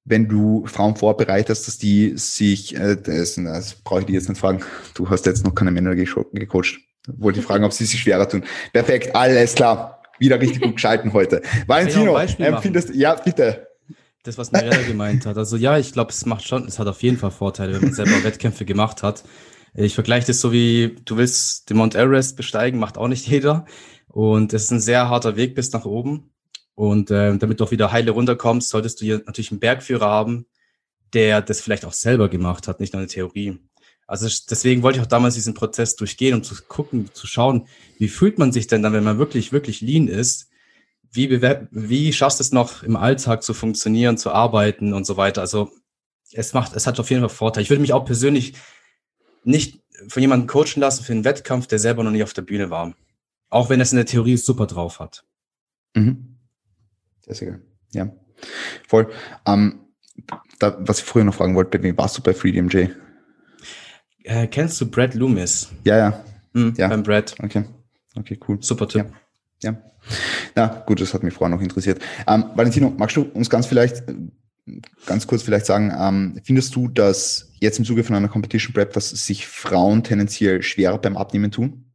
[0.05, 4.41] wenn du Frauen vorbereitest, dass die sich, äh, das, das brauche ich dir jetzt nicht
[4.41, 4.63] fragen,
[4.95, 6.79] du hast jetzt noch keine Männer gecoacht.
[7.07, 8.45] Wollte ich fragen, ob sie sich schwerer tun.
[8.73, 10.04] Perfekt, alles klar.
[10.25, 11.43] Wieder richtig gut geschalten heute.
[11.67, 13.69] Valentino, empfindest, ja, bitte.
[14.23, 15.37] Das, was Mirella gemeint hat.
[15.37, 17.93] Also ja, ich glaube, es macht schon, es hat auf jeden Fall Vorteile, wenn man
[17.93, 19.23] selber Wettkämpfe gemacht hat.
[19.75, 23.67] Ich vergleiche das so wie, du willst den Mount Everest besteigen, macht auch nicht jeder.
[24.09, 26.31] Und es ist ein sehr harter Weg bis nach oben.
[26.75, 30.47] Und äh, damit du auch wieder heile runterkommst, solltest du hier natürlich einen Bergführer haben,
[31.13, 33.59] der das vielleicht auch selber gemacht hat, nicht nur eine Theorie.
[34.07, 37.67] Also deswegen wollte ich auch damals diesen Prozess durchgehen, um zu gucken, zu schauen,
[37.99, 40.51] wie fühlt man sich denn dann, wenn man wirklich, wirklich lean ist?
[41.11, 41.31] Wie,
[41.71, 45.41] wie schaffst du es noch im Alltag zu funktionieren, zu arbeiten und so weiter?
[45.41, 45.71] Also
[46.33, 47.63] es macht, es hat auf jeden Fall Vorteile.
[47.63, 48.55] Ich würde mich auch persönlich
[49.45, 52.71] nicht von jemandem coachen lassen für einen Wettkampf, der selber noch nicht auf der Bühne
[52.71, 52.95] war.
[53.49, 55.25] Auch wenn es in der Theorie super drauf hat.
[55.95, 56.37] Mhm.
[57.21, 57.63] Sehr, sehr geil.
[57.93, 58.13] Ja,
[58.89, 59.11] voll.
[59.47, 59.81] Ähm,
[60.59, 62.89] da, was ich früher noch fragen wollte, warst du bei FreeDMJ?
[64.25, 65.69] Äh, kennst du Brad Loomis?
[65.85, 66.25] Ja, ja.
[66.55, 66.89] Mhm, ja.
[66.89, 67.35] Beim Brad.
[67.43, 67.65] Okay.
[68.17, 68.59] Okay, cool.
[68.61, 69.13] Super Typ.
[69.63, 69.73] Ja.
[69.73, 69.83] ja.
[70.55, 72.01] Na gut, das hat mich vorher noch interessiert.
[72.27, 74.03] Ähm, Valentino, magst du uns ganz vielleicht,
[75.07, 78.95] ganz kurz vielleicht sagen, ähm, findest du, dass jetzt im Zuge von einer Competition Prep,
[78.95, 81.93] dass sich Frauen tendenziell schwerer beim Abnehmen tun?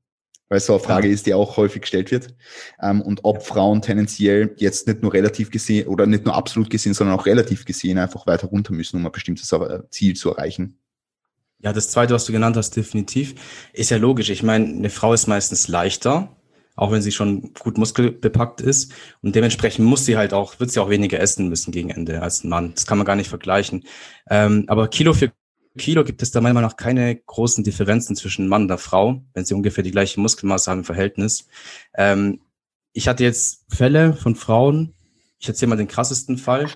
[0.49, 1.13] Weil so eine Frage ja.
[1.13, 2.35] ist, die auch häufig gestellt wird.
[2.81, 3.41] Ähm, und ob ja.
[3.41, 7.65] Frauen tendenziell jetzt nicht nur relativ gesehen oder nicht nur absolut gesehen, sondern auch relativ
[7.65, 10.79] gesehen einfach weiter runter müssen, um ein bestimmtes äh, Ziel zu erreichen.
[11.61, 13.35] Ja, das zweite, was du genannt hast, definitiv,
[13.73, 14.29] ist ja logisch.
[14.29, 16.35] Ich meine, eine Frau ist meistens leichter,
[16.75, 18.93] auch wenn sie schon gut muskelbepackt ist.
[19.21, 22.43] Und dementsprechend muss sie halt auch, wird sie auch weniger essen müssen gegen Ende als
[22.43, 22.73] ein Mann.
[22.75, 23.83] Das kann man gar nicht vergleichen.
[24.29, 25.31] Ähm, aber Kilo für
[25.77, 29.53] Kilo gibt es da Meinung nach keine großen Differenzen zwischen Mann und Frau, wenn sie
[29.53, 31.47] ungefähr die gleiche Muskelmasse haben im Verhältnis.
[31.95, 32.41] Ähm,
[32.93, 34.93] ich hatte jetzt Fälle von Frauen,
[35.39, 36.67] ich erzähle mal den krassesten Fall.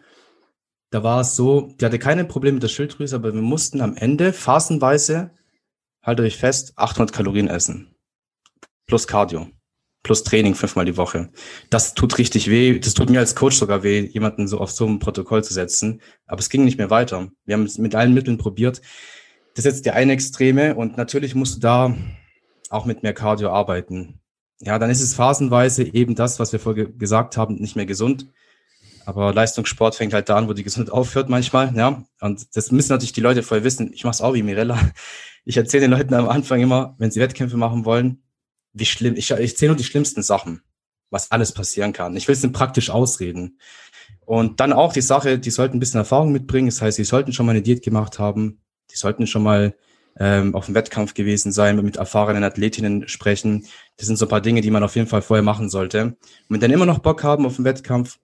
[0.94, 3.96] Da war es so, die hatte keine Probleme mit der Schilddrüse, aber wir mussten am
[3.96, 5.32] Ende phasenweise,
[6.04, 7.96] haltet euch fest, 800 Kalorien essen.
[8.86, 9.48] Plus Cardio.
[10.04, 11.32] Plus Training fünfmal die Woche.
[11.72, 12.78] Das tut richtig weh.
[12.78, 16.00] Das tut mir als Coach sogar weh, jemanden so auf so ein Protokoll zu setzen.
[16.28, 17.32] Aber es ging nicht mehr weiter.
[17.44, 18.80] Wir haben es mit allen Mitteln probiert.
[19.56, 21.96] Das ist jetzt der eine Extreme und natürlich musst du da
[22.70, 24.20] auch mit mehr Cardio arbeiten.
[24.60, 28.28] Ja, dann ist es phasenweise eben das, was wir vorher gesagt haben, nicht mehr gesund.
[29.06, 32.04] Aber Leistungssport fängt halt da an, wo die Gesundheit aufhört manchmal, ja.
[32.22, 33.92] Und das müssen natürlich die Leute voll wissen.
[33.94, 34.80] Ich mache es auch wie Mirella.
[35.46, 38.24] Ich erzähle den Leuten am Anfang immer, wenn sie Wettkämpfe machen wollen,
[38.72, 40.62] wie schlimm, ich, ich zähle nur die schlimmsten Sachen,
[41.10, 42.16] was alles passieren kann.
[42.16, 43.60] Ich will es denn praktisch ausreden.
[44.26, 46.68] Und dann auch die Sache, die sollten ein bisschen Erfahrung mitbringen.
[46.68, 48.62] Das heißt, sie sollten schon mal eine Diät gemacht haben.
[48.92, 49.76] Die sollten schon mal
[50.18, 53.66] ähm, auf dem Wettkampf gewesen sein, mit erfahrenen Athletinnen sprechen.
[53.98, 56.04] Das sind so ein paar Dinge, die man auf jeden Fall vorher machen sollte.
[56.04, 56.18] Und
[56.50, 58.20] wenn dann immer noch Bock haben auf den Wettkampf,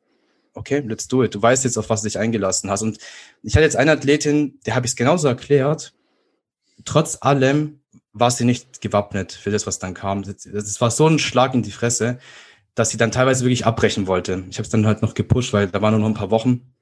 [0.54, 1.36] okay, let's do it.
[1.36, 2.82] Du weißt jetzt, auf was du dich eingelassen hast.
[2.82, 2.98] Und
[3.44, 5.94] ich hatte jetzt eine Athletin, der habe ich es genauso erklärt.
[6.86, 7.80] Trotz allem
[8.14, 10.24] war sie nicht gewappnet für das, was dann kam.
[10.24, 12.20] Das war so ein Schlag in die Fresse,
[12.76, 14.46] dass sie dann teilweise wirklich abbrechen wollte.
[14.50, 16.74] Ich habe es dann halt noch gepusht, weil da waren nur noch ein paar Wochen.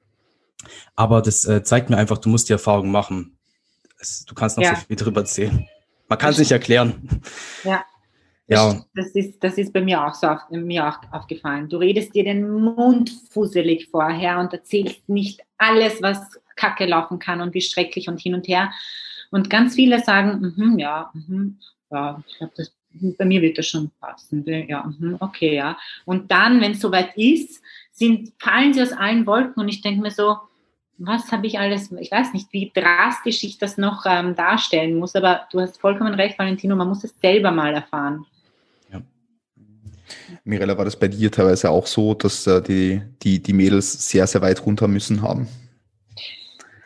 [0.96, 3.38] Aber das äh, zeigt mir einfach, du musst die Erfahrung machen.
[3.98, 4.74] Es, du kannst noch ja.
[4.74, 5.68] so viel drüber erzählen.
[6.08, 7.20] Man kann es nicht erklären.
[7.64, 7.84] Ja.
[8.48, 8.82] Ja.
[8.94, 11.68] Das, ist, das ist bei mir auch so auf, mir auch aufgefallen.
[11.68, 16.18] Du redest dir den Mund fusselig vorher und erzählst nicht alles, was
[16.56, 18.72] Kacke laufen kann und wie schrecklich und hin und her.
[19.30, 21.48] Und ganz viele sagen, mm ja, mm
[21.90, 22.52] ja, ich glaube,
[23.18, 24.44] bei mir wird das schon passen.
[24.46, 25.76] Ja, mm okay, ja.
[26.06, 30.00] Und dann, wenn es soweit ist, sind, fallen sie aus allen Wolken und ich denke
[30.00, 30.38] mir so,
[30.96, 35.14] was habe ich alles, ich weiß nicht, wie drastisch ich das noch ähm, darstellen muss,
[35.14, 38.26] aber du hast vollkommen recht, Valentino, man muss es selber mal erfahren.
[40.48, 44.26] Mirella, war das bei dir teilweise auch so, dass äh, die, die, die Mädels sehr,
[44.26, 45.46] sehr weit runter müssen haben?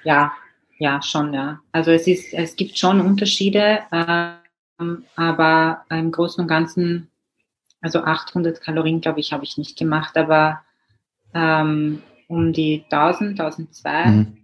[0.03, 0.33] Ja,
[0.79, 1.61] ja, schon, ja.
[1.71, 7.09] Also es ist, es gibt schon Unterschiede, ähm, aber im Großen und Ganzen,
[7.81, 10.63] also 800 Kalorien, glaube ich, habe ich nicht gemacht, aber
[11.33, 14.07] ähm, um die 1000, 1002.
[14.07, 14.37] Mhm.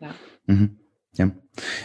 [0.00, 0.14] Ja.
[0.46, 0.76] Mhm.
[1.12, 1.30] Ja,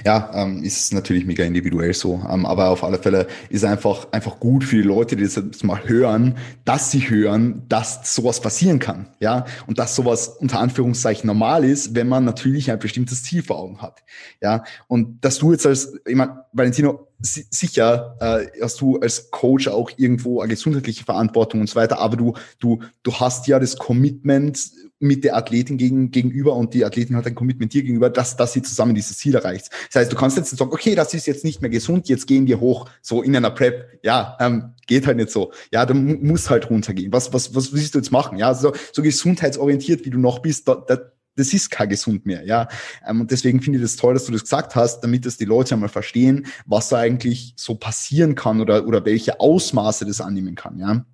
[0.05, 2.21] ja ähm, ist natürlich mega individuell so.
[2.29, 5.87] Ähm, aber auf alle Fälle ist einfach, einfach gut für die Leute, die das mal
[5.87, 9.07] hören, dass sie hören, dass sowas passieren kann.
[9.19, 13.59] Ja, und dass sowas unter Anführungszeichen normal ist, wenn man natürlich ein bestimmtes Ziel vor
[13.59, 14.03] Augen hat.
[14.41, 19.67] Ja, und dass du jetzt als, ich meine, Valentino, sicher äh, hast du als Coach
[19.67, 23.77] auch irgendwo eine gesundheitliche Verantwortung und so weiter, aber du, du, du hast ja das
[23.77, 24.59] Commitment
[25.01, 28.53] mit der Athletin gegen, gegenüber und die Athletin hat ein Commitment dir gegenüber, dass, dass
[28.53, 29.69] sie zusammen dieses Ziel erreicht.
[29.91, 32.47] Das heißt, du kannst jetzt sagen, okay, das ist jetzt nicht mehr gesund, jetzt gehen
[32.47, 33.99] wir hoch, so in einer Prep.
[34.03, 35.51] Ja, ähm, geht halt nicht so.
[35.71, 37.11] Ja, du musst halt runtergehen.
[37.11, 38.37] Was, was, was willst du jetzt machen?
[38.37, 40.97] Ja, so, so gesundheitsorientiert, wie du noch bist, da, da,
[41.35, 42.67] das ist kein gesund mehr, ja.
[43.07, 45.45] Ähm, und deswegen finde ich das toll, dass du das gesagt hast, damit das die
[45.45, 50.55] Leute einmal verstehen, was da eigentlich so passieren kann oder, oder welche Ausmaße das annehmen
[50.55, 51.05] kann, ja.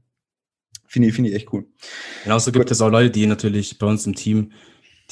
[0.88, 1.66] Finde ich, finde ich echt cool.
[2.24, 4.52] Genauso gibt es auch Leute, die natürlich bei uns im Team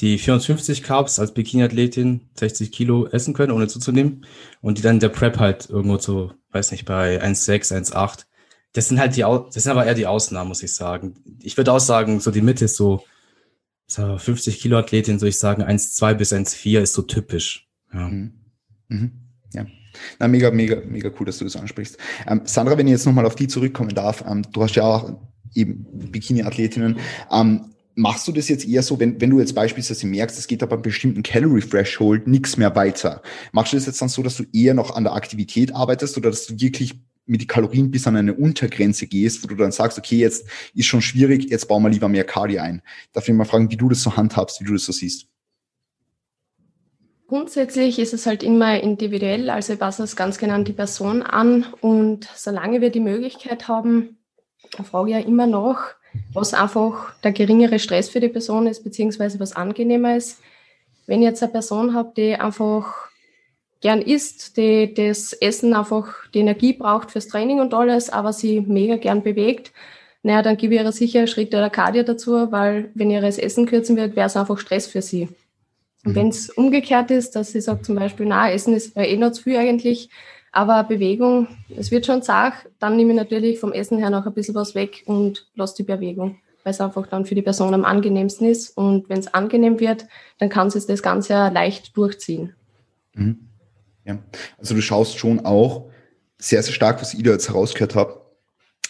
[0.00, 4.26] die 450 Carbs als Bikini-Athletin 60 Kilo essen können, ohne zuzunehmen.
[4.60, 8.26] Und die dann der Prep halt irgendwo so, weiß nicht, bei 1,6, 1,8.
[8.72, 11.14] Das sind halt die, das sind aber eher die Ausnahmen, muss ich sagen.
[11.42, 13.04] Ich würde auch sagen, so die Mitte ist so,
[13.86, 17.68] so 50 Kilo Athletin, so ich sagen, 1,2 bis 1,4 ist so typisch.
[17.92, 18.08] Ja.
[18.08, 18.34] Mhm.
[18.88, 19.12] Mhm.
[19.54, 19.66] Ja.
[20.18, 21.96] Na, mega, mega, mega cool, dass du das ansprichst.
[22.26, 25.18] Ähm, Sandra, wenn ich jetzt nochmal auf die zurückkommen darf, ähm, du hast ja auch
[25.54, 26.98] eben Bikini-Athletinnen.
[27.30, 30.62] Ähm, machst du das jetzt eher so, wenn, wenn du jetzt beispielsweise merkst, es geht
[30.62, 33.22] aber einem bestimmten Calorie Threshold nichts mehr weiter?
[33.52, 36.30] Machst du das jetzt dann so, dass du eher noch an der Aktivität arbeitest oder
[36.30, 39.98] dass du wirklich mit die Kalorien bis an eine Untergrenze gehst, wo du dann sagst,
[39.98, 42.82] okay, jetzt ist schon schwierig, jetzt bauen wir lieber mehr Cardio ein.
[43.12, 45.26] Darf ich mal fragen, wie du das so handhabst, wie du das so siehst?
[47.26, 51.22] Grundsätzlich ist es halt immer individuell, also ich passe es ganz genau an die Person
[51.22, 54.15] an und solange wir die Möglichkeit haben,
[54.84, 55.78] frage ja immer noch,
[56.32, 60.40] was einfach der geringere Stress für die Person ist, beziehungsweise was angenehmer ist.
[61.06, 63.10] Wenn ich jetzt eine Person habe, die einfach
[63.80, 68.60] gern isst, die das Essen einfach die Energie braucht fürs Training und alles, aber sie
[68.60, 69.72] mega gern bewegt,
[70.22, 73.66] naja, dann gebe ich ihr sicher Schritte oder Cardio dazu, weil wenn ihr das Essen
[73.66, 75.28] kürzen wird, wäre es einfach Stress für sie.
[76.04, 76.14] Und mhm.
[76.16, 79.44] wenn es umgekehrt ist, dass sie sagt zum Beispiel, na, Essen ist eh noch zu
[79.44, 80.10] viel eigentlich,
[80.56, 84.32] aber Bewegung, es wird schon zart, dann nehme ich natürlich vom Essen her noch ein
[84.32, 87.84] bisschen was weg und lasse die Bewegung, weil es einfach dann für die Person am
[87.84, 88.70] angenehmsten ist.
[88.70, 90.06] Und wenn es angenehm wird,
[90.38, 92.54] dann kann sie das Ganze leicht durchziehen.
[93.12, 93.48] Mhm.
[94.06, 94.18] Ja,
[94.56, 95.90] also du schaust schon auch
[96.38, 98.22] sehr, sehr stark, was ich da jetzt herausgehört habe,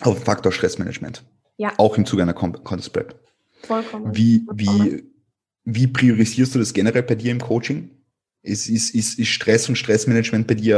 [0.02, 1.24] auf den Faktor Stressmanagement.
[1.56, 1.72] Ja.
[1.78, 3.18] Auch im Zuge einer Contest Prep.
[3.62, 4.14] Vollkommen.
[4.14, 5.02] Wie, wie,
[5.64, 7.90] wie priorisierst du das generell bei dir im Coaching?
[8.46, 10.76] Ist, ist, ist, ist Stress und Stressmanagement bei dir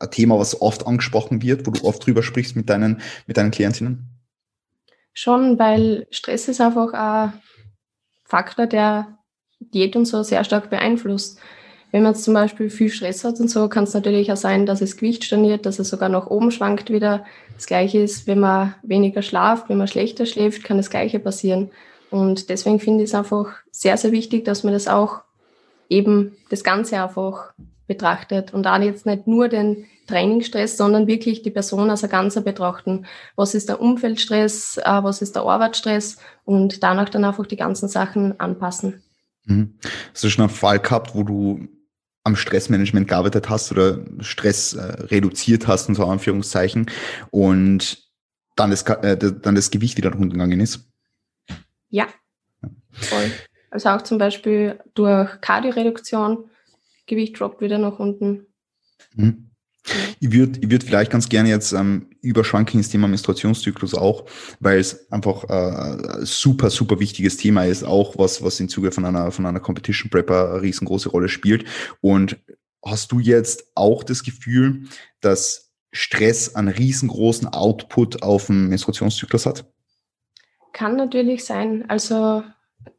[0.00, 3.36] äh, ein Thema, was oft angesprochen wird, wo du oft drüber sprichst mit deinen, mit
[3.36, 4.08] deinen Klientinnen?
[5.12, 7.32] Schon, weil Stress ist einfach ein
[8.24, 9.18] Faktor, der
[9.60, 11.38] Diät und so sehr stark beeinflusst.
[11.92, 14.66] Wenn man jetzt zum Beispiel viel Stress hat und so, kann es natürlich auch sein,
[14.66, 17.24] dass es Gewicht storniert, dass es sogar nach oben schwankt wieder.
[17.54, 21.70] Das Gleiche ist, wenn man weniger schlaft, wenn man schlechter schläft, kann das Gleiche passieren.
[22.10, 25.23] Und deswegen finde ich es einfach sehr, sehr wichtig, dass man das auch
[25.94, 27.54] eben das Ganze einfach
[27.86, 32.40] betrachtet und auch jetzt nicht nur den Trainingsstress, sondern wirklich die Person als ein Ganzer
[32.40, 33.06] betrachten.
[33.36, 37.88] Was ist der Umfeldstress, äh, was ist der Arbeitsstress und danach dann einfach die ganzen
[37.88, 39.02] Sachen anpassen.
[39.46, 39.74] Mhm.
[40.12, 41.68] Hast du schon einen Fall gehabt, wo du
[42.22, 46.90] am Stressmanagement gearbeitet hast oder Stress äh, reduziert hast, unter Anführungszeichen,
[47.30, 48.02] und
[48.56, 50.88] dann das, äh, dann das Gewicht wieder runtergegangen ist?
[51.90, 52.06] Ja,
[52.92, 53.30] voll.
[53.74, 56.48] Also auch zum Beispiel durch Kardioreduktion,
[57.06, 58.46] Gewicht droppt wieder nach unten.
[59.16, 59.50] Mhm.
[60.20, 64.26] Ich würde ich würd vielleicht ganz gerne jetzt ähm, überschwanken ins Thema Menstruationszyklus auch,
[64.60, 69.04] weil es einfach äh, super, super wichtiges Thema ist, auch was, was im Zuge von
[69.04, 71.64] einer, von einer Competition Prepper eine riesengroße Rolle spielt.
[72.00, 72.36] Und
[72.84, 74.84] hast du jetzt auch das Gefühl,
[75.20, 79.64] dass Stress einen riesengroßen Output auf den Menstruationszyklus hat?
[80.72, 81.84] Kann natürlich sein.
[81.90, 82.44] Also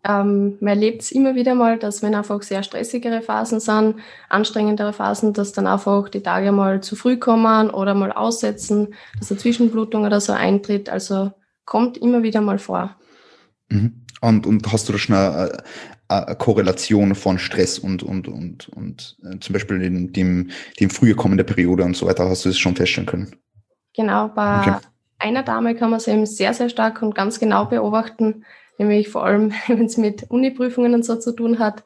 [0.08, 3.96] ähm, man erlebt es immer wieder mal, dass wenn einfach sehr stressigere Phasen sind,
[4.30, 9.32] anstrengendere Phasen, dass dann einfach die Tage mal zu früh kommen oder mal aussetzen, dass
[9.32, 10.90] eine Zwischenblutung oder so eintritt.
[10.90, 11.32] Also
[11.66, 12.96] kommt immer wieder mal vor.
[13.70, 14.06] Mhm.
[14.22, 15.64] Und, und hast du da schon eine,
[16.08, 21.16] eine Korrelation von Stress und, und, und, und äh, zum Beispiel in dem, dem früher
[21.16, 23.36] kommende Periode und so weiter, hast du das schon feststellen können?
[23.96, 24.76] Genau, bei okay.
[25.18, 28.46] einer Dame kann man es eben sehr, sehr stark und ganz genau beobachten
[28.78, 31.84] nämlich vor allem, wenn es mit Uni-Prüfungen und so zu tun hat.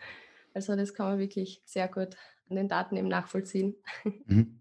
[0.53, 2.09] Also das kann man wirklich sehr gut
[2.49, 3.75] an den Daten eben nachvollziehen.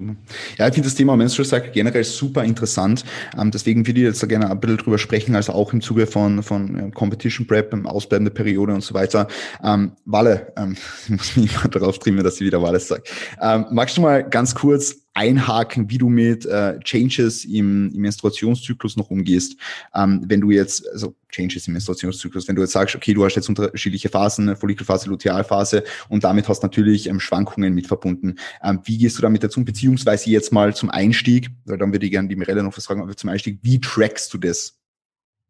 [0.00, 0.16] Mhm.
[0.56, 3.04] Ja, ich finde das Thema Menstrual Cycle generell super interessant.
[3.38, 6.06] Ähm, deswegen würde ich jetzt da gerne ein bisschen drüber sprechen, also auch im Zuge
[6.06, 9.28] von, von Competition Prep, ausbleibende Periode und so weiter.
[9.62, 10.74] Ähm, Walle, ähm,
[11.04, 13.02] ich muss mich mal darauf trimmen, dass ich wieder Walle sage.
[13.42, 18.96] Ähm, magst du mal ganz kurz einhaken, wie du mit äh, Changes im, im Menstruationszyklus
[18.96, 19.56] noch umgehst.
[19.94, 23.34] Ähm, wenn du jetzt, also Changes im Menstruationszyklus, wenn du jetzt sagst, okay, du hast
[23.34, 28.36] jetzt unterschiedliche Phasen, Follikelphase, Lutealphase und damit hast natürlich ähm, Schwankungen mit verbunden.
[28.62, 29.64] Ähm, wie gehst du damit dazu?
[29.64, 33.02] Beziehungsweise jetzt mal zum Einstieg, weil dann würde ich gerne die Mirelle noch was fragen,
[33.02, 34.78] aber zum Einstieg, wie trackst du das?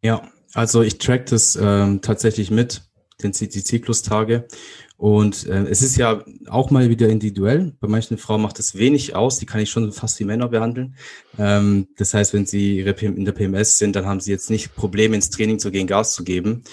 [0.03, 0.23] Ja,
[0.55, 2.83] also ich track das ähm, tatsächlich mit,
[3.23, 4.49] den, die Zyklustage.
[5.01, 7.73] Und äh, es ist ja auch mal wieder individuell.
[7.81, 10.95] Bei manchen Frauen macht es wenig aus, die kann ich schon fast wie Männer behandeln.
[11.39, 15.17] Ähm, das heißt, wenn sie in der PMS sind, dann haben sie jetzt nicht Probleme
[15.17, 16.65] ins Training zu gehen, Gas zu geben.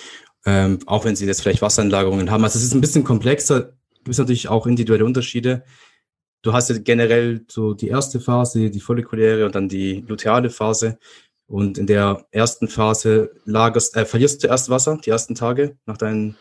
[0.46, 2.44] Ähm, auch wenn sie jetzt vielleicht Wasseranlagerungen haben.
[2.44, 5.64] Also es ist ein bisschen komplexer, gibt es natürlich auch individuelle Unterschiede.
[6.42, 11.00] Du hast ja generell so die erste Phase, die follikuläre und dann die luteale Phase.
[11.46, 15.98] Und in der ersten Phase lagerst, äh, verlierst du zuerst Wasser, die ersten Tage nach
[15.98, 16.36] deinen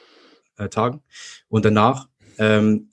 [0.57, 1.03] äh, Tagen.
[1.49, 2.93] Und danach ähm,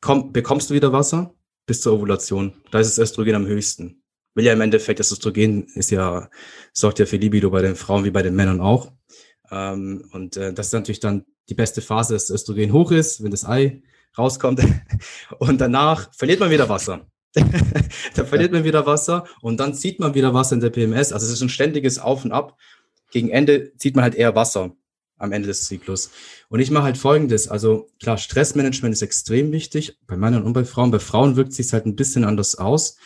[0.00, 1.34] komm, bekommst du wieder Wasser
[1.66, 2.52] bis zur Ovulation.
[2.70, 4.02] Da ist das Östrogen am höchsten.
[4.34, 6.28] Will ja im Endeffekt, das Östrogen ist ja,
[6.72, 8.92] sorgt ja für Libido bei den Frauen wie bei den Männern auch.
[9.50, 13.22] Ähm, und äh, das ist natürlich dann die beste Phase, dass das Östrogen hoch ist,
[13.22, 13.82] wenn das Ei
[14.16, 14.62] rauskommt.
[15.38, 17.06] und danach verliert man wieder Wasser.
[18.14, 21.12] da verliert man wieder Wasser und dann zieht man wieder Wasser in der PMS.
[21.12, 22.58] Also es ist ein ständiges Auf und Ab.
[23.10, 24.74] Gegen Ende zieht man halt eher Wasser
[25.22, 26.10] am Ende des Zyklus.
[26.48, 27.48] Und ich mache halt folgendes.
[27.48, 30.90] Also klar, Stressmanagement ist extrem wichtig bei Männern und bei Frauen.
[30.90, 32.96] Bei Frauen wirkt sich halt ein bisschen anders aus.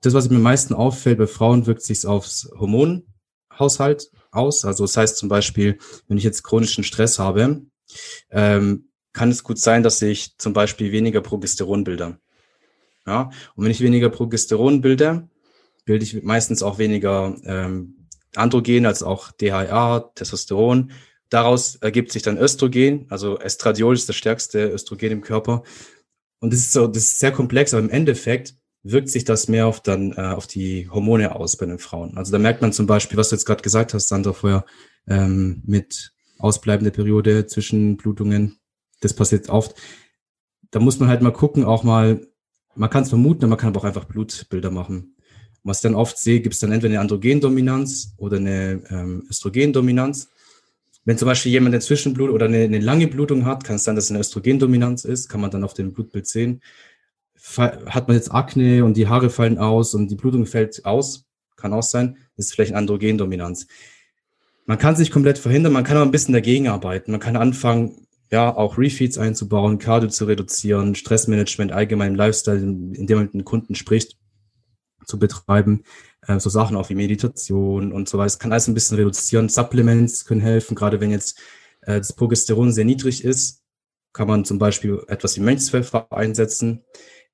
[0.00, 4.64] Das, was mir am meisten auffällt, bei Frauen wirkt sich aufs Hormonhaushalt aus.
[4.64, 5.78] Also das heißt zum Beispiel,
[6.08, 7.62] wenn ich jetzt chronischen Stress habe,
[8.30, 12.18] ähm, kann es gut sein, dass ich zum Beispiel weniger Progesteron bilde.
[13.06, 15.28] Ja, und wenn ich weniger Progesteron bilde,
[15.84, 20.92] bilde ich meistens auch weniger ähm, Androgen als auch DHA, Testosteron.
[21.28, 25.64] Daraus ergibt sich dann Östrogen, also Estradiol ist das stärkste Östrogen im Körper.
[26.38, 29.66] Und das ist so, das ist sehr komplex, aber im Endeffekt wirkt sich das mehr
[29.66, 32.16] auf dann äh, auf die Hormone aus bei den Frauen.
[32.16, 34.64] Also da merkt man zum Beispiel, was du jetzt gerade gesagt hast, Sandra, vorher
[35.08, 38.58] ähm, mit ausbleibender Periode, Zwischenblutungen,
[39.00, 39.74] das passiert oft.
[40.70, 42.26] Da muss man halt mal gucken, auch mal,
[42.74, 45.16] man kann es vermuten, man kann aber auch einfach Blutbilder machen.
[45.64, 50.28] Was ich dann oft sehe, gibt es dann entweder eine Androgendominanz oder eine ähm, Östrogendominanz.
[51.06, 53.94] Wenn zum Beispiel jemand eine Zwischenblut oder eine, eine lange Blutung hat, kann es sein,
[53.94, 56.60] dass es eine Östrogendominanz ist, kann man dann auf dem Blutbild sehen.
[57.56, 61.72] Hat man jetzt Akne und die Haare fallen aus und die Blutung fällt aus, kann
[61.72, 63.68] auch sein, ist vielleicht eine Androgendominanz.
[64.66, 67.12] Man kann sich komplett verhindern, man kann aber ein bisschen dagegen arbeiten.
[67.12, 73.18] Man kann anfangen, ja, auch Refeeds einzubauen, Cardio zu reduzieren, Stressmanagement allgemein im Lifestyle, indem
[73.18, 74.16] man mit den Kunden spricht,
[75.04, 75.84] zu betreiben.
[76.26, 78.26] Äh, so Sachen auch wie Meditation und so weiter.
[78.26, 79.48] Es kann alles ein bisschen reduzieren.
[79.48, 81.38] Supplements können helfen, gerade wenn jetzt
[81.82, 83.62] äh, das Progesteron sehr niedrig ist,
[84.12, 86.84] kann man zum Beispiel etwas wie Mönchspfeffer einsetzen.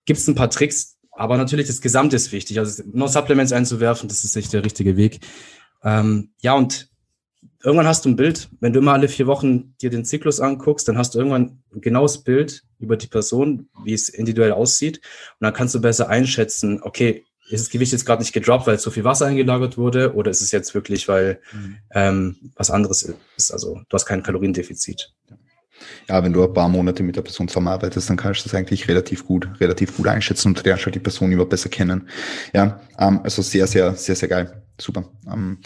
[0.05, 2.59] Gibt es ein paar Tricks, aber natürlich das Gesamte ist wichtig.
[2.59, 5.21] Also nur Supplements einzuwerfen, das ist nicht der richtige Weg.
[5.85, 6.91] Ähm, ja, und
[7.63, 10.89] irgendwann hast du ein Bild, wenn du immer alle vier Wochen dir den Zyklus anguckst,
[10.89, 14.99] dann hast du irgendwann ein genaues Bild über die Person, wie es individuell aussieht.
[14.99, 18.79] Und dann kannst du besser einschätzen, okay, ist das Gewicht jetzt gerade nicht gedroppt, weil
[18.79, 21.77] so viel Wasser eingelagert wurde, oder ist es jetzt wirklich, weil mhm.
[21.93, 23.03] ähm, was anderes
[23.37, 23.51] ist?
[23.53, 25.13] Also du hast kein Kaloriendefizit.
[26.09, 28.89] Ja, wenn du ein paar Monate mit der Person zusammenarbeitest, dann kannst du das eigentlich
[28.89, 32.09] relativ gut, relativ gut einschätzen und lernst halt die Person immer besser kennen.
[32.53, 34.63] Ja, ähm, also sehr, sehr, sehr, sehr geil.
[34.81, 35.05] Super.
[35.31, 35.59] Ähm,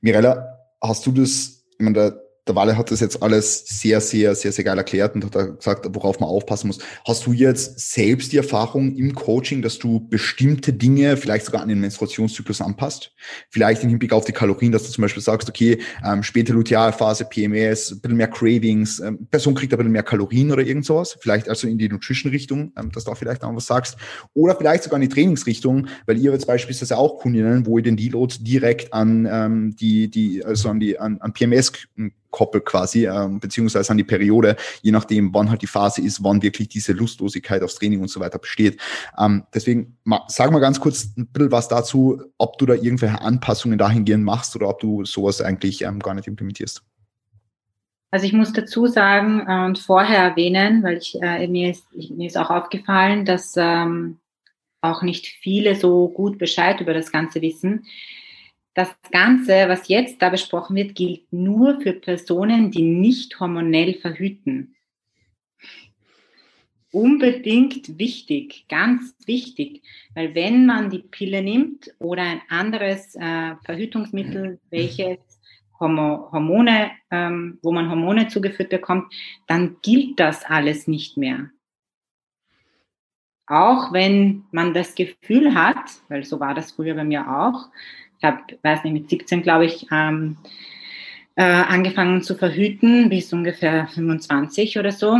[0.00, 4.52] Mirella, hast du das, ich meine, der, Walle hat das jetzt alles sehr, sehr, sehr,
[4.52, 6.78] sehr geil erklärt und hat gesagt, worauf man aufpassen muss.
[7.06, 11.68] Hast du jetzt selbst die Erfahrung im Coaching, dass du bestimmte Dinge vielleicht sogar an
[11.68, 13.12] den Menstruationszyklus anpasst?
[13.50, 17.24] Vielleicht im Hinblick auf die Kalorien, dass du zum Beispiel sagst, okay, ähm, späte Lutealphase,
[17.24, 21.16] PMS, ein bisschen mehr Cravings, ähm, Person kriegt ein bisschen mehr Kalorien oder irgend sowas.
[21.20, 23.96] Vielleicht also in die Nutrition-Richtung, ähm, dass du auch vielleicht noch was sagst.
[24.34, 27.96] Oder vielleicht sogar in die Trainingsrichtung, weil ihr jetzt beispielsweise auch Kundinnen, wo ihr den
[27.96, 31.72] Deload direkt an ähm, die, die, also an die, an, an PMS
[32.34, 36.42] koppelt quasi, ähm, beziehungsweise an die Periode, je nachdem, wann halt die Phase ist, wann
[36.42, 38.80] wirklich diese Lustlosigkeit aufs Training und so weiter besteht.
[39.16, 43.20] Ähm, deswegen ma, sag mal ganz kurz ein bisschen was dazu, ob du da irgendwelche
[43.20, 46.82] Anpassungen dahingehend machst oder ob du sowas eigentlich ähm, gar nicht implementierst.
[48.10, 52.26] Also ich muss dazu sagen äh, und vorher erwähnen, weil ich, äh, mir, ist, mir
[52.26, 54.18] ist auch aufgefallen, dass ähm,
[54.80, 57.86] auch nicht viele so gut Bescheid über das Ganze wissen
[58.74, 64.74] das Ganze, was jetzt da besprochen wird, gilt nur für Personen, die nicht hormonell verhüten.
[66.90, 69.82] Unbedingt wichtig, ganz wichtig,
[70.14, 75.18] weil wenn man die Pille nimmt oder ein anderes äh, Verhütungsmittel, welches
[75.80, 79.12] Hormone, ähm, wo man Hormone zugeführt bekommt,
[79.48, 81.50] dann gilt das alles nicht mehr.
[83.46, 87.68] auch wenn man das Gefühl hat, weil so war das früher bei mir auch,
[88.24, 90.36] habe, weiß nicht, mit 17 glaube ich, ähm,
[91.36, 95.18] äh, angefangen zu verhüten bis ungefähr 25 oder so,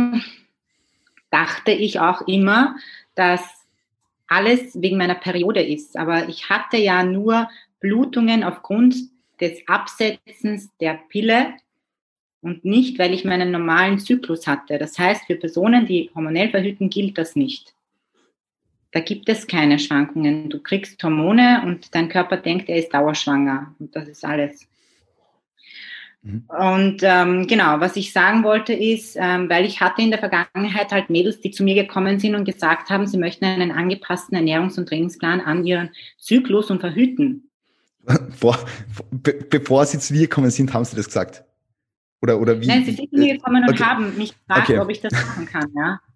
[1.29, 2.75] dachte ich auch immer,
[3.15, 3.41] dass
[4.27, 5.97] alles wegen meiner Periode ist.
[5.97, 7.49] Aber ich hatte ja nur
[7.79, 8.95] Blutungen aufgrund
[9.39, 11.53] des Absetzens der Pille
[12.41, 14.77] und nicht, weil ich meinen normalen Zyklus hatte.
[14.77, 17.74] Das heißt, für Personen, die hormonell verhüten, gilt das nicht.
[18.95, 20.49] Da gibt es keine Schwankungen.
[20.49, 23.75] Du kriegst Hormone und dein Körper denkt, er ist dauerschwanger.
[23.77, 24.69] Und das ist alles.
[26.21, 26.45] Mhm.
[26.47, 30.93] Und ähm, genau, was ich sagen wollte ist, ähm, weil ich hatte in der Vergangenheit
[30.93, 34.77] halt Mädels, die zu mir gekommen sind und gesagt haben, sie möchten einen angepassten Ernährungs-
[34.77, 37.49] und Trainingsplan an ihren Zyklus und verhüten.
[38.37, 38.57] Vor,
[39.11, 41.43] be bevor sie zu dir gekommen sind, haben sie das gesagt?
[42.21, 42.67] Oder, oder wie?
[42.67, 43.83] Nein, sie sind zu mir gekommen und okay.
[43.83, 44.79] haben mich gefragt, okay.
[44.79, 45.99] ob ich das machen kann, ja.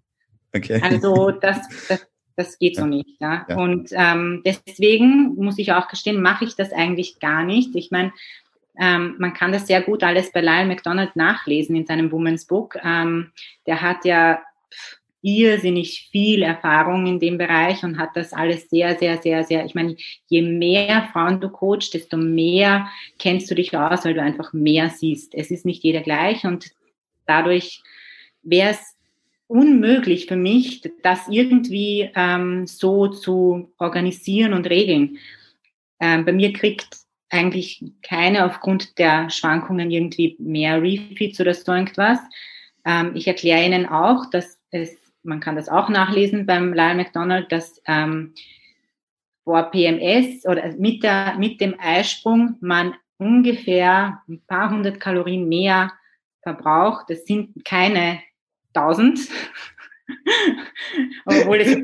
[0.51, 0.81] Okay.
[0.81, 2.08] Also das, das,
[2.39, 3.45] das geht so nicht, ja.
[3.47, 3.57] ja.
[3.57, 7.75] Und ähm, deswegen muss ich auch gestehen, mache ich das eigentlich gar nicht.
[7.75, 8.13] Ich meine,
[8.79, 12.77] ähm, man kann das sehr gut alles bei Lyle McDonald nachlesen in seinem Women's Book.
[12.83, 13.31] Ähm,
[13.67, 14.41] der hat ja
[15.21, 19.75] irrsinnig viel Erfahrung in dem Bereich und hat das alles sehr, sehr, sehr, sehr, ich
[19.75, 22.87] meine, je mehr Frauen du coachst, desto mehr
[23.17, 25.35] kennst du dich aus, weil du einfach mehr siehst.
[25.35, 26.71] Es ist nicht jeder gleich und
[27.25, 27.81] dadurch
[28.43, 28.95] wäre es
[29.49, 35.17] unmöglich für mich, das irgendwie ähm, so zu organisieren und regeln.
[35.99, 36.97] Ähm, bei mir kriegt
[37.29, 42.19] eigentlich keine aufgrund der Schwankungen irgendwie mehr Refeeds oder so irgendwas.
[42.85, 47.51] Ähm, ich erkläre Ihnen auch, dass es, man kann das auch nachlesen beim Lyle McDonald,
[47.51, 48.35] dass ähm,
[49.43, 55.91] vor PMS oder mit, der, mit dem Eisprung man ungefähr ein paar hundert Kalorien mehr
[56.43, 57.09] verbraucht.
[57.09, 58.21] Das sind keine
[58.73, 59.19] tausend,
[61.25, 61.77] Obwohl es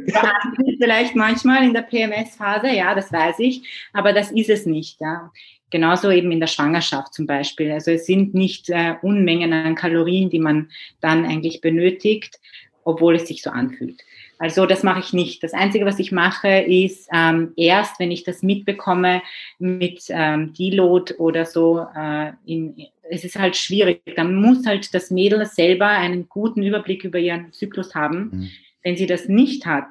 [0.80, 5.00] vielleicht manchmal in der PMS-Phase, ja, das weiß ich, aber das ist es nicht.
[5.02, 5.32] Ja.
[5.70, 7.72] Genauso eben in der Schwangerschaft zum Beispiel.
[7.72, 10.70] Also es sind nicht äh, Unmengen an Kalorien, die man
[11.02, 12.40] dann eigentlich benötigt,
[12.84, 14.02] obwohl es sich so anfühlt.
[14.38, 15.44] Also das mache ich nicht.
[15.44, 19.22] Das Einzige, was ich mache, ist ähm, erst, wenn ich das mitbekomme
[19.60, 24.02] mit ähm, Deload oder so, äh, in, es ist halt schwierig.
[24.16, 28.30] Dann muss halt das Mädel selber einen guten Überblick über ihren Zyklus haben.
[28.32, 28.50] Mhm.
[28.84, 29.88] Wenn sie das nicht hat,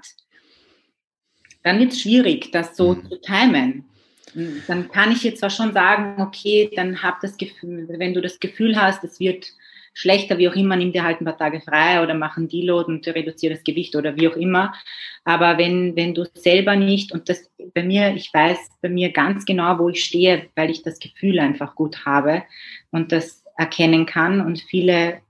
[1.62, 3.08] dann wird es schwierig, das so mhm.
[3.08, 3.84] zu timen.
[4.66, 8.40] Dann kann ich jetzt zwar schon sagen, okay, dann hab das Gefühl, wenn du das
[8.40, 9.46] Gefühl hast, es wird
[9.94, 12.92] schlechter, wie auch immer, nimm dir halt ein paar Tage frei oder mach einen Deload
[12.92, 14.74] und reduziere das Gewicht oder wie auch immer.
[15.24, 19.44] Aber wenn, wenn du selber nicht, und das bei mir, ich weiß bei mir ganz
[19.44, 22.42] genau, wo ich stehe, weil ich das Gefühl einfach gut habe
[22.90, 25.20] und das erkennen kann und viele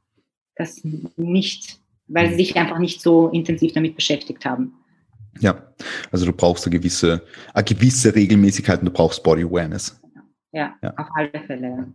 [0.56, 0.82] das
[1.16, 4.74] nicht, weil sie sich einfach nicht so intensiv damit beschäftigt haben.
[5.40, 5.74] Ja,
[6.12, 10.00] also du brauchst eine gewisse, eine gewisse Regelmäßigkeit und du brauchst Body Awareness.
[10.52, 10.94] Ja, ja.
[10.96, 11.92] auf alle Fälle.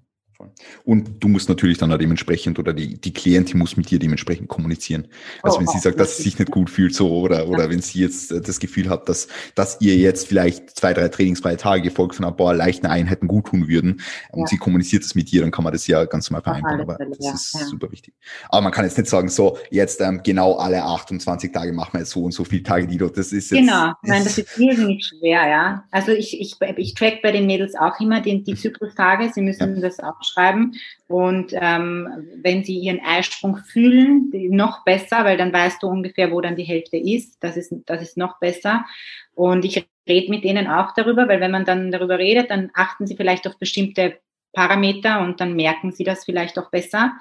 [0.85, 4.47] Und du musst natürlich dann auch dementsprechend oder die, die Klientin muss mit dir dementsprechend
[4.47, 5.07] kommunizieren.
[5.43, 7.69] Also oh, wenn sie sagt, dass sie sich nicht gut fühlt so oder, oder ja.
[7.69, 11.57] wenn sie jetzt äh, das Gefühl hat, dass, dass ihr jetzt vielleicht zwei, drei trainingsfreie
[11.57, 14.47] Tage gefolgt von ein paar leichten Einheiten gut tun würden und ja.
[14.47, 16.81] sie kommuniziert das mit dir, dann kann man das ja ganz normal vereinbaren.
[16.81, 17.33] Aber das ja.
[17.33, 18.13] ist super wichtig.
[18.49, 21.99] Aber man kann jetzt nicht sagen, so jetzt ähm, genau alle 28 Tage machen wir
[21.99, 23.59] jetzt so und so viele Tage, die dort, das ist jetzt.
[23.59, 25.83] Genau, nein, das ist irrsinnig schwer, ja.
[25.91, 29.81] Also ich, ich, ich track bei den Mädels auch immer die, die Zyklustage, sie müssen
[29.81, 30.75] das auch aufschreiben.
[31.07, 32.07] Und ähm,
[32.41, 36.63] wenn sie ihren Eisprung fühlen, noch besser, weil dann weißt du ungefähr, wo dann die
[36.63, 37.37] Hälfte ist.
[37.43, 38.85] Das ist, das ist noch besser.
[39.33, 43.07] Und ich rede mit ihnen auch darüber, weil wenn man dann darüber redet, dann achten
[43.07, 44.19] sie vielleicht auf bestimmte
[44.53, 47.13] Parameter und dann merken sie das vielleicht auch besser.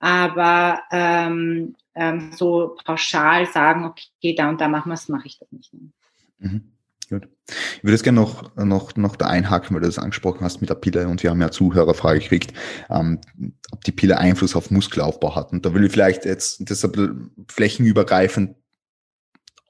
[0.00, 5.38] Aber ähm, ähm, so pauschal sagen, okay, da und da machen wir es, mache ich
[5.38, 5.72] das nicht.
[6.38, 6.73] Mhm.
[7.14, 7.28] Gut.
[7.76, 10.70] Ich würde jetzt gerne noch, noch, noch da einhaken, weil du das angesprochen hast mit
[10.70, 12.52] der Pille und wir haben ja Zuhörerfrage gekriegt,
[12.90, 13.20] ähm,
[13.70, 15.52] ob die Pille Einfluss auf Muskelaufbau hat.
[15.52, 18.56] Und da will ich vielleicht jetzt bisschen flächenübergreifend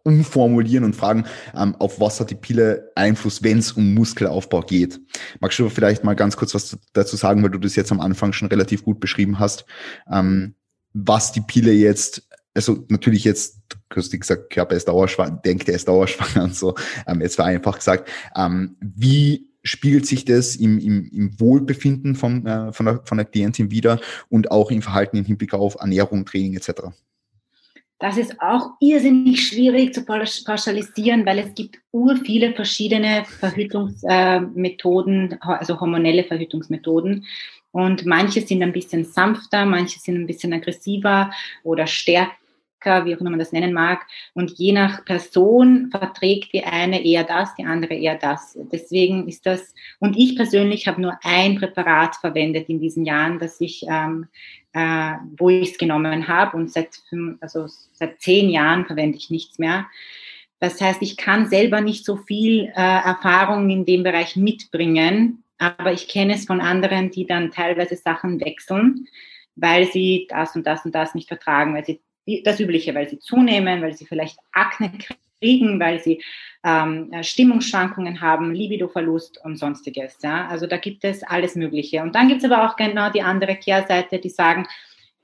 [0.05, 1.25] umformulieren und fragen,
[1.55, 5.01] ähm, auf was hat die Pille Einfluss, wenn es um Muskelaufbau geht.
[5.41, 8.33] Magst du vielleicht mal ganz kurz was dazu sagen, weil du das jetzt am Anfang
[8.33, 9.67] schon relativ gut beschrieben hast,
[10.11, 10.55] ähm,
[10.95, 13.59] was die Pille jetzt also natürlich jetzt,
[13.95, 16.75] hast gesagt, Körper ist dauerschwanger, denkt, er ist dauerschwanger und so,
[17.07, 22.73] ähm, jetzt vereinfacht gesagt, ähm, wie spiegelt sich das im, im, im Wohlbefinden von, äh,
[22.73, 26.55] von, der, von der Klientin wieder und auch im Verhalten im Hinblick auf Ernährung, Training
[26.55, 26.83] etc.?
[27.99, 35.39] Das ist auch irrsinnig schwierig zu pauschalisieren, weil es gibt ur viele verschiedene Verhütungsmethoden, äh,
[35.41, 37.25] also hormonelle Verhütungsmethoden.
[37.71, 41.31] Und manche sind ein bisschen sanfter, manche sind ein bisschen aggressiver
[41.63, 42.35] oder stärker
[42.85, 44.07] wie auch immer man das nennen mag.
[44.35, 48.59] Und je nach Person verträgt die eine eher das, die andere eher das.
[48.73, 53.61] Deswegen ist das, und ich persönlich habe nur ein Präparat verwendet in diesen Jahren, das
[53.61, 54.29] ich, ähm,
[54.73, 56.57] äh, wo ich es genommen habe.
[56.57, 57.01] Und seit,
[57.41, 59.87] also seit zehn Jahren verwende ich nichts mehr.
[60.61, 65.93] Das heißt, ich kann selber nicht so viel äh, Erfahrung in dem Bereich mitbringen, aber
[65.93, 69.07] ich kenne es von anderen, die dann teilweise Sachen wechseln,
[69.57, 72.01] weil sie das und das und das nicht vertragen, weil sie
[72.45, 74.93] das Übliche, weil sie zunehmen, weil sie vielleicht Akne
[75.41, 76.23] kriegen, weil sie
[76.65, 80.19] ähm, Stimmungsschwankungen haben, Libidoverlust und sonstiges.
[80.23, 80.49] Ja?
[80.49, 82.03] Also da gibt es alles Mögliche.
[82.03, 84.67] Und dann gibt es aber auch genau die andere Kehrseite, die sagen,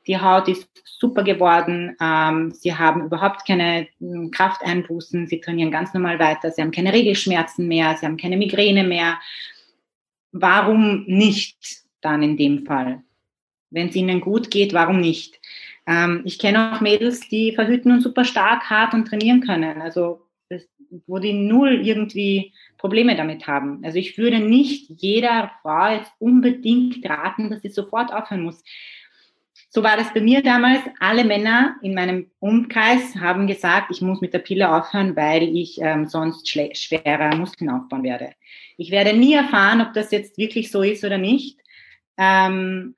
[0.07, 5.95] die Haut ist super geworden, ähm, sie haben überhaupt keine hm, Krafteinbußen, sie trainieren ganz
[5.95, 9.19] normal weiter, sie haben keine Regelschmerzen mehr, sie haben keine Migräne mehr.
[10.33, 13.03] Warum nicht dann in dem Fall?
[13.71, 15.39] Wenn es ihnen gut geht, warum nicht?
[15.87, 19.81] Ähm, ich kenne auch Mädels, die verhüten und super stark, hart und trainieren können.
[19.81, 20.69] Also das,
[21.07, 23.83] wo die null irgendwie Probleme damit haben.
[23.85, 28.63] Also ich würde nicht jeder Frau jetzt unbedingt raten, dass sie sofort aufhören muss.
[29.73, 30.81] So war das bei mir damals.
[30.99, 35.81] Alle Männer in meinem Umkreis haben gesagt, ich muss mit der Pille aufhören, weil ich
[35.81, 38.33] ähm, sonst schwerer Muskeln aufbauen werde.
[38.77, 41.61] Ich werde nie erfahren, ob das jetzt wirklich so ist oder nicht.
[42.17, 42.97] Ähm,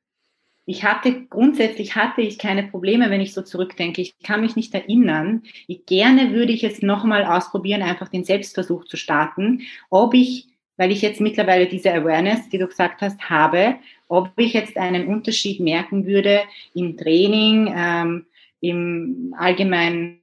[0.65, 4.01] ich hatte, grundsätzlich hatte ich keine Probleme, wenn ich so zurückdenke.
[4.01, 5.43] Ich kann mich nicht erinnern.
[5.67, 10.91] Ich, gerne würde ich es nochmal ausprobieren, einfach den Selbstversuch zu starten, ob ich weil
[10.91, 13.77] ich jetzt mittlerweile diese Awareness, die du gesagt hast, habe,
[14.09, 16.41] ob ich jetzt einen Unterschied merken würde
[16.75, 18.27] im Training, ähm,
[18.61, 20.23] im allgemeinen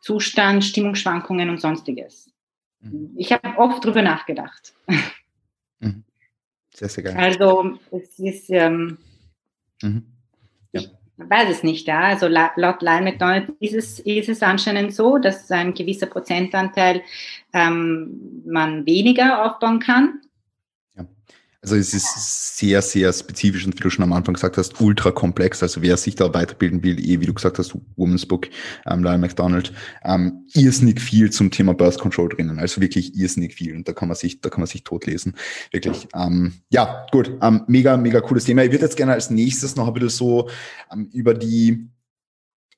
[0.00, 2.30] Zustand, Stimmungsschwankungen und sonstiges.
[2.80, 3.12] Mhm.
[3.16, 4.72] Ich habe oft drüber nachgedacht.
[5.80, 6.02] Mhm.
[6.74, 7.16] Sehr, sehr geil.
[7.16, 8.98] Also es ist, ähm,
[9.82, 10.04] mhm.
[10.72, 10.80] ja.
[10.80, 12.00] ich weiß es nicht, ja.
[12.00, 17.02] Also laut Lyle McDonald ist es, ist es anscheinend so, dass ein gewisser Prozentanteil
[17.52, 20.20] ähm, man weniger aufbauen kann.
[21.60, 25.10] Also es ist sehr, sehr spezifisch und wie du schon am Anfang gesagt hast, ultra
[25.10, 25.60] komplex.
[25.60, 28.48] Also wer sich da weiterbilden will, eh, wie du gesagt hast, Woman's Book,
[28.86, 29.72] ähm, Lyle McDonald,
[30.04, 32.60] ähm, irrsinnig viel zum Thema Birth Control drinnen.
[32.60, 33.74] Also wirklich irrsinnig viel.
[33.74, 35.34] Und da kann man sich, da kann man sich totlesen.
[35.72, 36.06] Wirklich.
[36.14, 37.32] Ähm, ja, gut.
[37.42, 38.62] Ähm, mega, mega cooles Thema.
[38.62, 40.48] Ich würde jetzt gerne als nächstes noch ein bisschen so
[40.92, 41.88] ähm, über die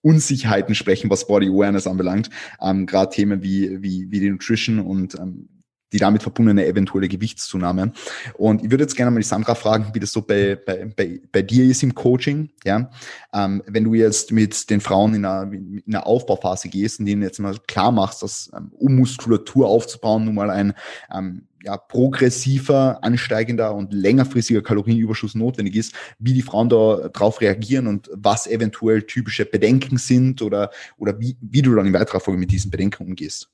[0.01, 2.31] Unsicherheiten sprechen, was Body Awareness anbelangt.
[2.63, 5.49] Ähm, Gerade Themen wie, wie, wie die Nutrition und ähm,
[5.93, 7.93] die damit verbundene eventuelle Gewichtszunahme.
[8.35, 11.21] Und ich würde jetzt gerne mal die Sandra fragen, wie das so bei, bei, bei,
[11.31, 12.51] bei dir ist im Coaching.
[12.65, 12.91] Ja?
[13.33, 17.23] Ähm, wenn du jetzt mit den Frauen in einer, in einer Aufbauphase gehst und denen
[17.23, 20.75] jetzt mal klar machst, dass ähm, um Muskulatur aufzubauen, nun mal ein
[21.15, 27.87] ähm, ja, progressiver, ansteigender und längerfristiger Kalorienüberschuss notwendig ist, wie die Frauen da drauf reagieren
[27.87, 32.41] und was eventuell typische Bedenken sind oder, oder wie, wie du dann in weiterer Folge
[32.41, 33.51] mit diesen Bedenken umgehst.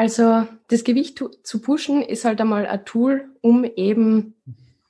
[0.00, 4.34] Also das Gewicht zu pushen ist halt einmal ein Tool, um eben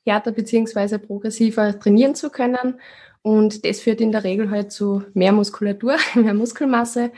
[0.04, 2.78] härter beziehungsweise progressiver trainieren zu können.
[3.22, 7.10] Und das führt in der Regel halt zu mehr Muskulatur, mehr Muskelmasse.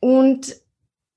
[0.00, 0.56] Und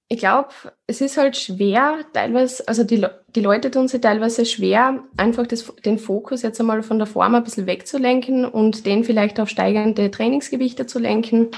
[0.08, 0.50] ich glaube,
[0.86, 5.74] es ist halt schwer, teilweise, also die, die Leute tun sich teilweise schwer, einfach das,
[5.84, 10.12] den Fokus jetzt einmal von der Form ein bisschen wegzulenken und den vielleicht auf steigende
[10.12, 11.50] Trainingsgewichte zu lenken.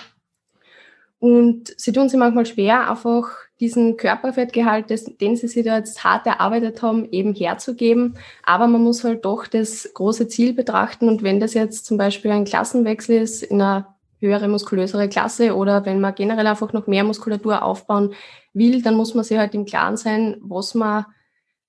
[1.19, 4.87] Und sie tun sich manchmal schwer, einfach diesen Körperfettgehalt,
[5.21, 8.17] den sie sich da jetzt hart erarbeitet haben, eben herzugeben.
[8.43, 11.07] Aber man muss halt doch das große Ziel betrachten.
[11.07, 15.85] Und wenn das jetzt zum Beispiel ein Klassenwechsel ist in einer höhere, muskulösere Klasse oder
[15.85, 18.13] wenn man generell einfach noch mehr Muskulatur aufbauen
[18.53, 21.05] will, dann muss man sich halt im Klaren sein, was man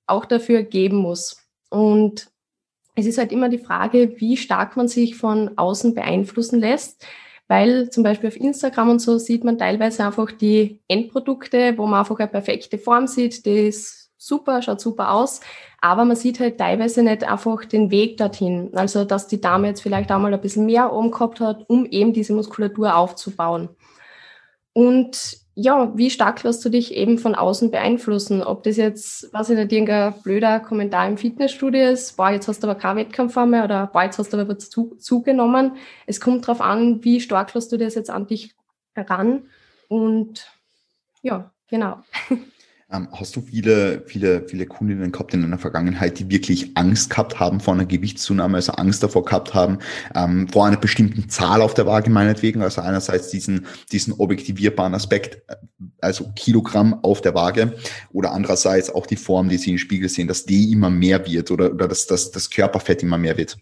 [0.07, 1.36] auch dafür geben muss.
[1.68, 2.28] Und
[2.95, 7.07] es ist halt immer die Frage, wie stark man sich von außen beeinflussen lässt
[7.53, 12.01] weil zum Beispiel auf Instagram und so sieht man teilweise einfach die Endprodukte, wo man
[12.01, 15.43] einfach eine perfekte Form sieht, die ist super, schaut super aus,
[15.79, 18.71] aber man sieht halt teilweise nicht einfach den Weg dorthin.
[18.73, 21.85] Also, dass die Dame jetzt vielleicht auch mal ein bisschen mehr oben gehabt hat, um
[21.85, 23.69] eben diese Muskulatur aufzubauen.
[24.73, 28.43] Und ja, wie stark lässt du dich eben von außen beeinflussen?
[28.43, 32.63] Ob das jetzt, was ich nicht, irgendein blöder Kommentar im Fitnessstudio ist, boah, jetzt hast
[32.63, 35.77] du aber keinen Wettkampf mehr oder boah, jetzt hast du aber zu, zugenommen.
[36.07, 38.55] Es kommt darauf an, wie stark lässt du das jetzt an dich
[38.95, 39.49] heran.
[39.89, 40.51] Und
[41.21, 42.03] ja, genau.
[42.93, 47.40] Ähm, hast du viele, viele, viele Kundinnen gehabt in der Vergangenheit, die wirklich Angst gehabt
[47.40, 49.78] haben vor einer Gewichtszunahme, also Angst davor gehabt haben,
[50.14, 55.43] ähm, vor einer bestimmten Zahl auf der Waage meinetwegen, also einerseits diesen, diesen objektivierbaren Aspekt,
[55.49, 55.57] äh,
[56.03, 57.74] also Kilogramm auf der Waage,
[58.12, 61.51] oder andererseits auch die Form, die sie im Spiegel sehen, dass die immer mehr wird
[61.51, 63.57] oder, oder dass, dass das Körperfett immer mehr wird?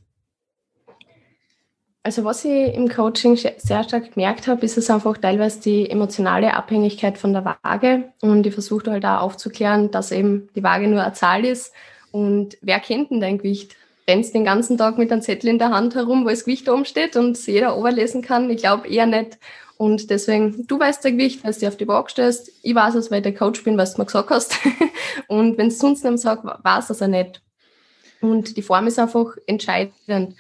[2.02, 6.54] Also was ich im Coaching sehr stark gemerkt habe, ist es einfach teilweise die emotionale
[6.54, 8.12] Abhängigkeit von der Waage.
[8.22, 11.74] Und ich versuche halt auch aufzuklären, dass eben die Waage nur eine Zahl ist.
[12.10, 13.76] Und wer kennt denn dein Gewicht?
[14.08, 16.86] Rennst den ganzen Tag mit einem Zettel in der Hand herum, wo das Gewicht oben
[16.86, 18.48] steht und jeder oberlesen kann?
[18.48, 19.38] Ich glaube eher nicht.
[19.76, 22.50] Und deswegen, du weißt dein Gewicht, weil du auf die Waage stellst.
[22.62, 24.56] Ich weiß es, weil ich der Coach bin, was du mir gesagt hast.
[25.28, 27.42] und wenn es sonst nicht sagt, weiß es auch nicht.
[28.22, 30.34] Und die Form ist einfach entscheidend.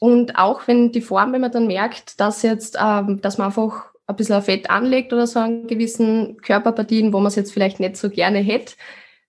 [0.00, 3.92] Und auch wenn die Form, wenn man dann merkt, dass jetzt, ähm, dass man einfach
[4.06, 7.96] ein bisschen Fett anlegt oder so an gewissen Körperpartien, wo man es jetzt vielleicht nicht
[7.96, 8.74] so gerne hätte,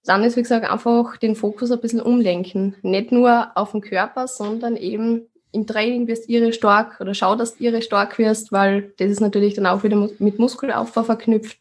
[0.06, 2.76] dann ist, wie gesagt, einfach den Fokus ein bisschen umlenken.
[2.82, 7.60] Nicht nur auf den Körper, sondern eben im Training wirst ihre stark oder schau, dass
[7.60, 11.60] ihre stark wirst, weil das ist natürlich dann auch wieder mit Muskelaufbau verknüpft.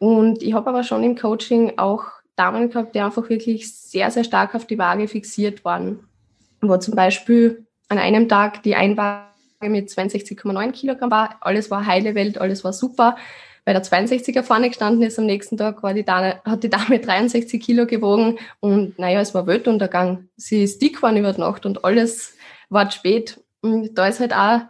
[0.00, 4.24] Und ich habe aber schon im Coaching auch Damen gehabt, die einfach wirklich sehr, sehr
[4.24, 6.00] stark auf die Waage fixiert waren.
[6.60, 9.28] Wo zum Beispiel an einem Tag die Einwaage
[9.62, 11.36] mit 62,9 Kilogramm war.
[11.40, 13.16] Alles war heile Welt, alles war super.
[13.64, 16.98] Bei der 62er vorne gestanden ist, am nächsten Tag war die Dame, hat die Dame
[17.00, 20.28] 63 Kilo gewogen und naja, es war Weltuntergang.
[20.36, 22.36] Sie ist dick geworden über die Nacht und alles
[22.68, 23.40] war spät.
[23.62, 24.60] Und da ist halt auch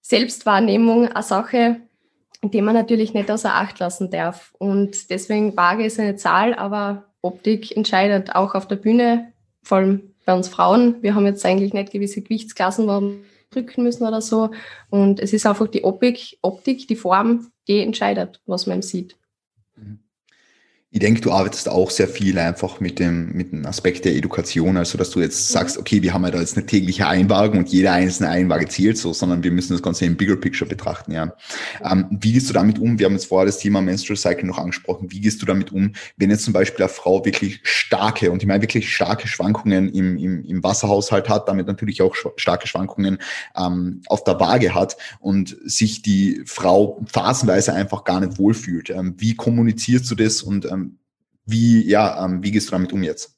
[0.00, 1.80] Selbstwahrnehmung eine Sache,
[2.42, 4.52] die man natürlich nicht außer Acht lassen darf.
[4.58, 10.11] Und deswegen Waage ist eine Zahl, aber Optik entscheidet auch auf der Bühne, vor allem
[10.24, 11.02] bei uns Frauen.
[11.02, 13.18] Wir haben jetzt eigentlich nicht gewisse Gewichtsklassen, wo wir
[13.50, 14.50] drücken müssen oder so.
[14.90, 19.16] Und es ist einfach die Optik, Optik, die Form, die entscheidet, was man sieht.
[19.76, 20.00] Mhm.
[20.94, 24.76] Ich denke, du arbeitest auch sehr viel einfach mit dem, mit dem Aspekt der Education,
[24.76, 25.52] also dass du jetzt mhm.
[25.54, 28.98] sagst, okay, wir haben ja da jetzt eine tägliche Einwagen und jede einzelne Einwaage zählt
[28.98, 31.34] so, sondern wir müssen das Ganze im Bigger Picture betrachten, ja.
[31.82, 32.98] Ähm, wie gehst du damit um?
[32.98, 35.10] Wir haben jetzt vorher das Thema Menstrual Cycle noch angesprochen.
[35.10, 38.46] Wie gehst du damit um, wenn jetzt zum Beispiel eine Frau wirklich starke, und ich
[38.46, 43.16] meine wirklich starke Schwankungen im, im, im Wasserhaushalt hat, damit natürlich auch starke Schwankungen
[43.56, 48.90] ähm, auf der Waage hat und sich die Frau phasenweise einfach gar nicht wohlfühlt?
[48.90, 50.81] Ähm, wie kommunizierst du das und ähm,
[51.44, 53.36] wie, ja, ähm, wie gehst du damit um jetzt?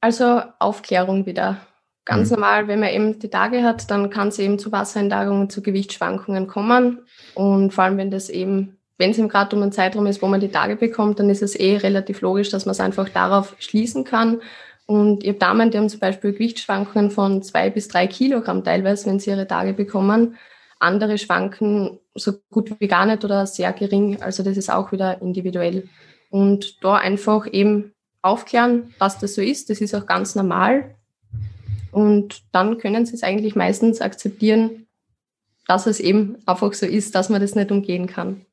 [0.00, 1.58] Also Aufklärung wieder.
[2.04, 2.34] Ganz mhm.
[2.34, 6.46] normal, wenn man eben die Tage hat, dann kann es eben zu Wassereinlagerungen, zu Gewichtsschwankungen
[6.46, 7.06] kommen.
[7.34, 10.26] Und vor allem, wenn das eben, wenn es eben gerade um einen Zeitraum ist, wo
[10.26, 13.56] man die Tage bekommt, dann ist es eh relativ logisch, dass man es einfach darauf
[13.58, 14.42] schließen kann.
[14.86, 19.06] Und ich habe Damen, die haben zum Beispiel Gewichtsschwankungen von zwei bis drei Kilogramm teilweise,
[19.06, 20.36] wenn sie ihre Tage bekommen.
[20.78, 24.20] Andere schwanken so gut wie gar nicht oder sehr gering.
[24.20, 25.88] Also das ist auch wieder individuell.
[26.34, 29.70] Und da einfach eben aufklären, dass das so ist.
[29.70, 30.96] Das ist auch ganz normal.
[31.92, 34.88] Und dann können sie es eigentlich meistens akzeptieren,
[35.68, 38.44] dass es eben einfach so ist, dass man das nicht umgehen kann.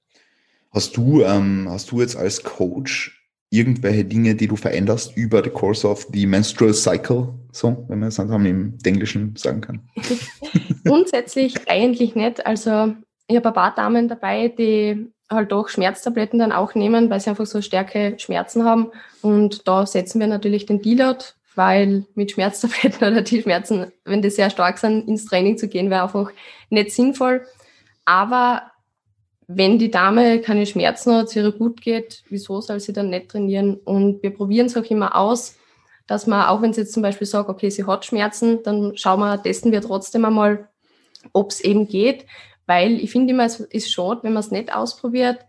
[0.69, 3.19] Hast du, ähm, hast du jetzt als Coach
[3.49, 8.09] irgendwelche Dinge, die du veränderst über the course of the menstrual cycle, so, wenn man
[8.09, 9.89] es dann im Englischen sagen kann?
[10.85, 12.45] Grundsätzlich eigentlich nicht.
[12.45, 12.93] Also
[13.25, 17.29] ich habe ein paar Damen dabei, die halt doch Schmerztabletten dann auch nehmen, weil sie
[17.29, 18.91] einfach so starke Schmerzen haben.
[19.21, 21.23] Und da setzen wir natürlich den Deload,
[21.55, 25.89] weil mit Schmerztabletten oder die Schmerzen, wenn die sehr stark sind, ins Training zu gehen,
[25.89, 26.31] wäre einfach
[26.69, 27.45] nicht sinnvoll.
[28.05, 28.63] Aber
[29.47, 33.29] wenn die Dame keine Schmerzen hat, es ihr gut geht, wieso soll sie dann nicht
[33.29, 33.75] trainieren?
[33.75, 35.57] Und wir probieren es auch immer aus,
[36.07, 39.19] dass man, auch wenn sie jetzt zum Beispiel sagt, okay, sie hat Schmerzen, dann schauen
[39.19, 40.67] wir, testen wir trotzdem einmal,
[41.33, 42.25] ob es eben geht
[42.71, 45.45] weil ich finde immer, es ist schade, wenn man es nicht ausprobiert,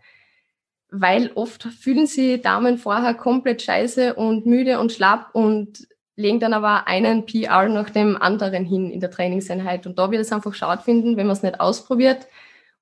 [0.91, 6.53] weil oft fühlen sie Damen vorher komplett scheiße und müde und schlapp und legen dann
[6.53, 9.87] aber einen PR nach dem anderen hin in der Trainingseinheit.
[9.87, 12.27] Und da wird es einfach schade finden, wenn man es nicht ausprobiert,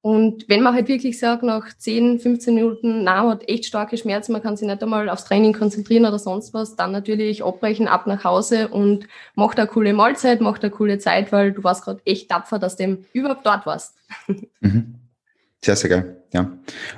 [0.03, 3.97] und wenn man halt wirklich sagt, nach 10, 15 Minuten, na, man hat echt starke
[3.97, 7.87] Schmerzen, man kann sich nicht einmal aufs Training konzentrieren oder sonst was, dann natürlich abbrechen,
[7.87, 11.83] ab nach Hause und macht eine coole Mahlzeit, macht eine coole Zeit, weil du warst
[11.83, 13.95] gerade echt tapfer, dass du überhaupt dort warst.
[14.63, 14.95] Mhm.
[15.63, 16.51] Sehr, sehr geil, ja.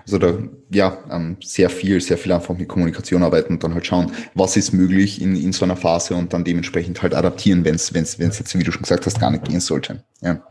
[0.04, 0.38] Also da,
[0.70, 4.56] ja, ähm, sehr viel, sehr viel einfach mit Kommunikation arbeiten und dann halt schauen, was
[4.56, 8.04] ist möglich in, in so einer Phase und dann dementsprechend halt adaptieren, wenn es, wenn
[8.04, 10.04] es, wenn es jetzt, wie du schon gesagt hast, gar nicht gehen sollte.
[10.22, 10.42] Ja.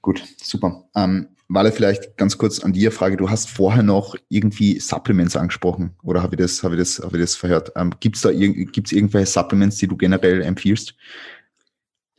[0.00, 0.84] Gut, super.
[0.96, 3.18] Ähm, Wale, vielleicht ganz kurz an dir Frage.
[3.18, 7.18] Du hast vorher noch irgendwie Supplements angesprochen oder habe ich das, habe ich das, habe
[7.18, 7.72] ich das verhört?
[7.76, 10.94] Ähm, Gibt es da gibt's irgendwelche Supplements, die du generell empfiehlst?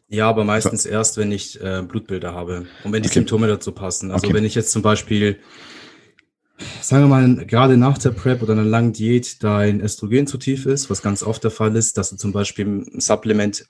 [0.08, 3.16] Ja, aber meistens erst, wenn ich äh, Blutbilder habe und wenn die okay.
[3.16, 4.12] Symptome dazu passen.
[4.12, 4.36] Also okay.
[4.36, 5.40] wenn ich jetzt zum Beispiel,
[6.82, 10.68] sagen wir mal, gerade nach der Prep oder einer langen Diät dein Östrogen zu tief
[10.68, 13.66] ist, was ganz oft der Fall ist, dass du zum Beispiel ein Supplement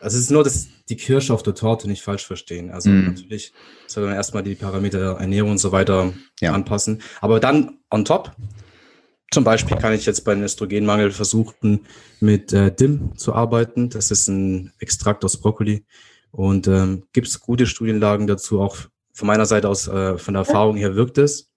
[0.00, 2.70] also es ist nur das, die Kirsche auf der Torte nicht falsch verstehen.
[2.70, 3.06] Also mm.
[3.06, 3.52] natürlich
[3.86, 6.52] soll man erstmal die Parameter der Ernährung und so weiter ja.
[6.52, 7.02] anpassen.
[7.20, 8.32] Aber dann on top,
[9.30, 11.86] zum Beispiel kann ich jetzt bei einem Östrogenmangel versuchen,
[12.20, 13.90] mit äh, DIM zu arbeiten.
[13.90, 15.84] Das ist ein Extrakt aus Brokkoli.
[16.30, 18.76] Und ähm, gibt es gute Studienlagen dazu, auch
[19.12, 21.50] von meiner Seite aus, äh, von der Erfahrung her wirkt es.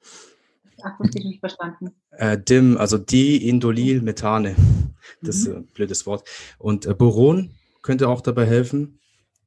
[0.82, 1.92] Akustisch nicht verstanden.
[2.12, 4.56] Äh, DIM, also Diindolylmethane.
[5.22, 5.56] Das ist mhm.
[5.56, 6.28] ein blödes Wort.
[6.58, 7.52] Und äh, Boron
[7.82, 9.00] könnte auch dabei helfen.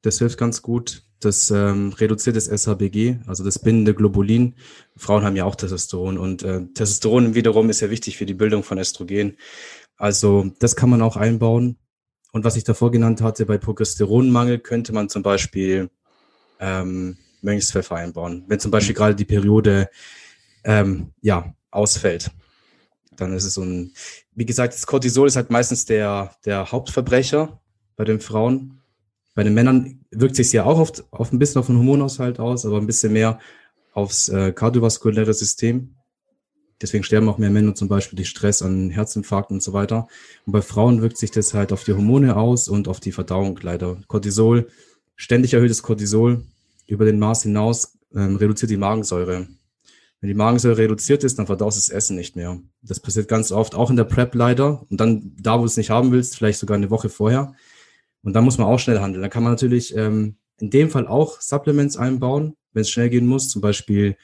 [0.03, 1.05] Das hilft ganz gut.
[1.21, 4.57] Das ähm, reduziert das SHBG, also das bindende Globulin.
[4.97, 8.65] Frauen haben ja auch Testosteron und äh, Testosteron wiederum ist ja wichtig für die Bildung
[8.65, 9.37] von Östrogen.
[9.97, 11.79] Also das kann man auch einbauen.
[12.33, 15.91] Und was ich davor genannt hatte, bei Progesteronmangel könnte man zum Beispiel
[16.59, 18.45] ähm, Mönchspfeffer einbauen.
[18.49, 19.91] Wenn zum Beispiel gerade die Periode
[20.65, 22.31] ähm, ja, ausfällt,
[23.13, 23.93] dann ist es so ein,
[24.35, 27.62] wie gesagt, das Cortisol ist halt meistens der, der Hauptverbrecher
[28.03, 28.81] bei den Frauen.
[29.37, 32.67] Bei den Männern wirkt sich ja auch oft auf ein bisschen auf den Hormonhaushalt aus,
[32.67, 33.39] aber ein bisschen mehr
[33.93, 35.95] aufs äh, kardiovaskuläre System.
[36.81, 40.09] Deswegen sterben auch mehr Männer zum Beispiel durch Stress an Herzinfarkten und so weiter.
[40.47, 43.57] Und bei Frauen wirkt sich das halt auf die Hormone aus und auf die Verdauung
[43.63, 43.99] leider.
[44.09, 44.67] Cortisol,
[45.15, 46.43] ständig erhöhtes Cortisol
[46.89, 49.47] über den Maß hinaus ähm, reduziert die Magensäure.
[50.21, 52.61] Wenn die Magensäure reduziert ist, dann verdaust das Essen nicht mehr.
[52.83, 54.85] Das passiert ganz oft, auch in der Prep leider.
[54.91, 57.55] Und dann da, wo du es nicht haben willst, vielleicht sogar eine Woche vorher.
[58.23, 59.23] Und dann muss man auch schnell handeln.
[59.23, 63.27] Da kann man natürlich ähm, in dem Fall auch Supplements einbauen, wenn es schnell gehen
[63.27, 63.49] muss.
[63.49, 64.17] Zum Beispiel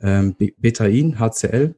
[0.00, 1.74] ähm, Betain, HCl,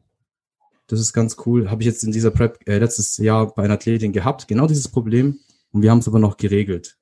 [0.88, 1.70] das ist ganz cool.
[1.70, 4.48] Habe ich jetzt in dieser Prep äh, letztes Jahr bei einer Athletin gehabt.
[4.48, 5.38] Genau dieses Problem.
[5.72, 6.96] Und wir haben es aber noch geregelt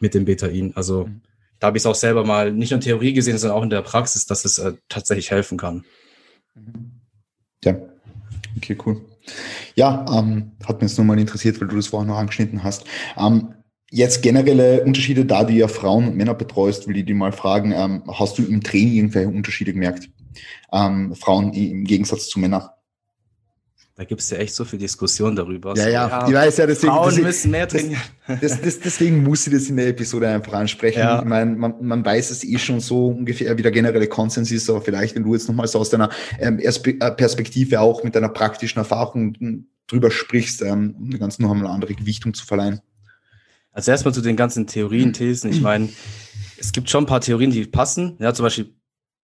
[0.00, 0.72] mit dem Betain.
[0.74, 1.20] Also mhm.
[1.58, 3.70] da habe ich es auch selber mal nicht nur in Theorie gesehen, sondern auch in
[3.70, 5.84] der Praxis, dass es äh, tatsächlich helfen kann.
[7.62, 7.76] Ja,
[8.56, 9.04] okay, cool.
[9.74, 12.84] Ja, ähm, hat mich jetzt nochmal interessiert, weil du das vorhin noch angeschnitten hast.
[13.18, 13.54] Ähm,
[13.90, 17.72] jetzt generelle Unterschiede, da du ja Frauen und Männer betreust, will ich dir mal fragen,
[17.72, 20.10] ähm, hast du im Training irgendwelche Unterschiede gemerkt?
[20.72, 22.68] Ähm, Frauen im Gegensatz zu Männern?
[23.98, 25.76] Da gibt es ja echt so viel Diskussion darüber.
[25.76, 28.00] Ja, ja, ja, ich weiß ja, deswegen, Frauen deswegen, müssen mehr trainieren.
[28.40, 31.00] Das, das, deswegen muss ich das in der Episode einfach ansprechen.
[31.00, 31.18] Ja.
[31.18, 34.70] Ich meine, man, man weiß es eh schon so ungefähr, wie der generelle Konsens ist,
[34.70, 38.28] aber vielleicht, wenn du jetzt nochmal so aus deiner ähm, äh, Perspektive auch mit deiner
[38.28, 42.80] praktischen Erfahrung drüber sprichst, ähm, um dem Ganzen noch einmal eine andere Gewichtung zu verleihen.
[43.72, 45.50] Also erstmal zu den ganzen Theorien, Thesen.
[45.50, 45.88] Ich meine,
[46.58, 48.16] es gibt schon ein paar Theorien, die passen.
[48.18, 48.74] Ja, zum Beispiel,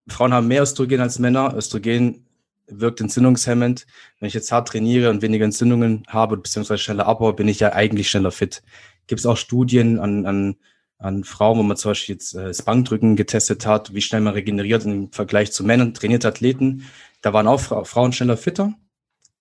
[0.08, 1.54] Frauen haben mehr Östrogen als Männer.
[1.56, 2.26] Östrogen
[2.66, 3.86] wirkt entzündungshemmend.
[4.18, 7.72] Wenn ich jetzt hart trainiere und weniger Entzündungen habe, beziehungsweise schneller abbaue, bin ich ja
[7.72, 8.62] eigentlich schneller fit.
[9.06, 10.56] Gibt es auch Studien an, an,
[10.98, 14.34] an Frauen, wo man zum Beispiel jetzt äh, das Bankdrücken getestet hat, wie schnell man
[14.34, 16.86] regeneriert im Vergleich zu Männern, trainierte Athleten.
[17.20, 18.74] Da waren auch Fra Frauen schneller fitter.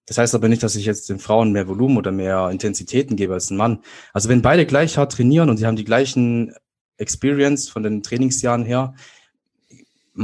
[0.06, 3.34] Das heißt aber nicht, dass ich jetzt den Frauen mehr Volumen oder mehr Intensitäten gebe
[3.34, 3.80] als ein Mann.
[4.12, 6.54] Also wenn beide gleich hart trainieren und sie haben die gleichen
[6.98, 8.96] Experience von den Trainingsjahren her,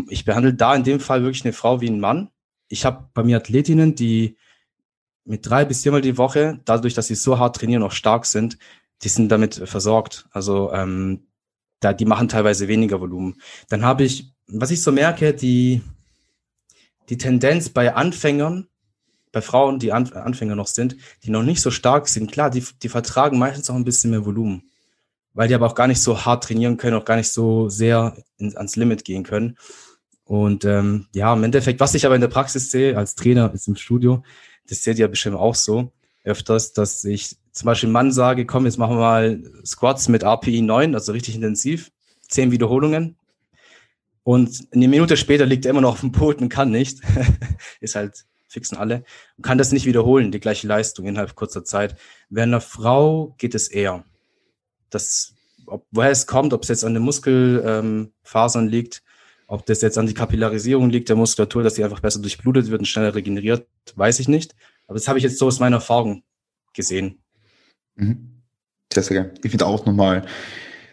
[0.10, 2.30] ich behandle da in dem Fall wirklich eine Frau wie ein Mann
[2.70, 4.38] ich habe bei mir Athletinnen, die
[5.26, 8.58] mit drei bis viermal die Woche, dadurch, dass sie so hart trainieren, auch stark sind,
[9.04, 10.28] die sind damit versorgt.
[10.32, 11.28] Also ähm,
[11.80, 13.42] da, die machen teilweise weniger Volumen.
[13.70, 15.82] Dann habe ich, was ich so merke, die,
[17.10, 18.68] die Tendenz bei Anfängern,
[19.32, 22.64] bei Frauen, die An Anfänger noch sind, die noch nicht so stark sind, klar, die,
[22.82, 24.64] die vertragen meistens auch ein bisschen mehr Volumen,
[25.34, 28.18] weil die aber auch gar nicht so hart trainieren können, auch gar nicht so sehr
[28.38, 29.58] in, ans Limit gehen können.
[30.24, 33.68] Und ähm, ja, im Endeffekt, was ich aber in der Praxis sehe, als Trainer ist
[33.68, 34.24] im Studio,
[34.68, 35.92] das seht ihr bestimmt auch so
[36.24, 40.62] öfters, dass ich zum Beispiel Mann sage, komm, jetzt machen wir mal Squats mit API
[40.62, 41.92] 9, also richtig intensiv,
[42.28, 43.18] zehn Wiederholungen.
[44.24, 47.00] Und eine Minute später liegt er immer noch auf dem Pult und kann nicht.
[47.80, 49.04] ist halt fixen alle.
[49.42, 51.96] Kann das nicht wiederholen, die gleiche Leistung innerhalb kurzer Zeit.
[52.30, 54.04] Bei einer Frau geht es eher.
[54.90, 55.34] Das,
[55.66, 59.04] ob, woher es kommt, ob es jetzt an den Muskelfasern ähm, liegt,
[59.48, 62.82] ob das jetzt an die Kapillarisierung liegt der Muskulatur, dass sie einfach besser durchblutet wird
[62.82, 64.56] und schneller regeneriert, weiß ich nicht.
[64.88, 66.24] Aber das habe ich jetzt so aus meiner Erfahrung
[66.74, 67.22] gesehen.
[67.96, 68.42] Mhm.
[68.92, 69.34] Sehr, sehr gerne.
[69.44, 70.26] Ich finde auch nochmal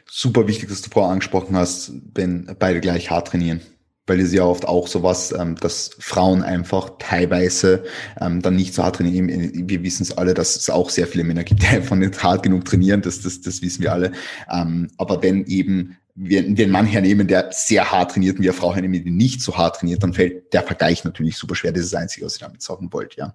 [0.08, 3.60] super wichtig, dass du vorher angesprochen hast, wenn beide gleich hart trainieren.
[4.06, 7.84] Weil es ja oft auch sowas, ähm, dass Frauen einfach teilweise
[8.20, 9.68] ähm, dann nicht so hart trainieren.
[9.68, 12.42] Wir wissen es alle, dass es auch sehr viele Männer gibt, die einfach nicht hart
[12.42, 13.02] genug trainieren.
[13.02, 14.12] Das, das, das wissen wir alle.
[14.52, 18.74] Ähm, aber wenn eben wir, einen Mann hernehmen, der sehr hart trainiert und wir Frau
[18.74, 21.72] hernehmen, die nicht so hart trainiert, dann fällt der Vergleich natürlich super schwer.
[21.72, 23.34] Das ist das Einzige, was ich damit sagen wollte, ja.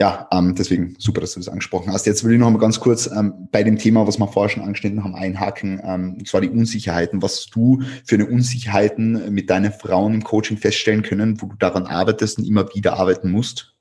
[0.00, 2.04] Ja, ähm, deswegen super, dass du das angesprochen hast.
[2.04, 4.64] Jetzt will ich noch mal ganz kurz ähm, bei dem Thema, was wir vorher schon
[4.64, 7.22] angeschnitten haben, einhaken, ähm, und zwar die Unsicherheiten.
[7.22, 11.86] Was du für eine Unsicherheiten mit deinen Frauen im Coaching feststellen können, wo du daran
[11.86, 13.72] arbeitest und immer wieder arbeiten musst?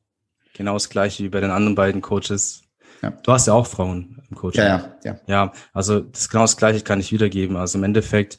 [0.54, 2.62] Genau das gleiche wie bei den anderen beiden Coaches.
[3.02, 3.10] Ja.
[3.10, 4.64] Du hast ja auch Frauen im Coaching.
[4.64, 5.20] Ja, ja, ja.
[5.26, 7.58] Ja, also das genau das Gleiche kann ich wiedergeben.
[7.58, 8.38] Also im Endeffekt,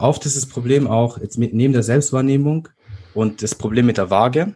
[0.00, 2.68] oft ist das Problem auch, jetzt neben der Selbstwahrnehmung
[3.14, 4.54] und das Problem mit der Waage,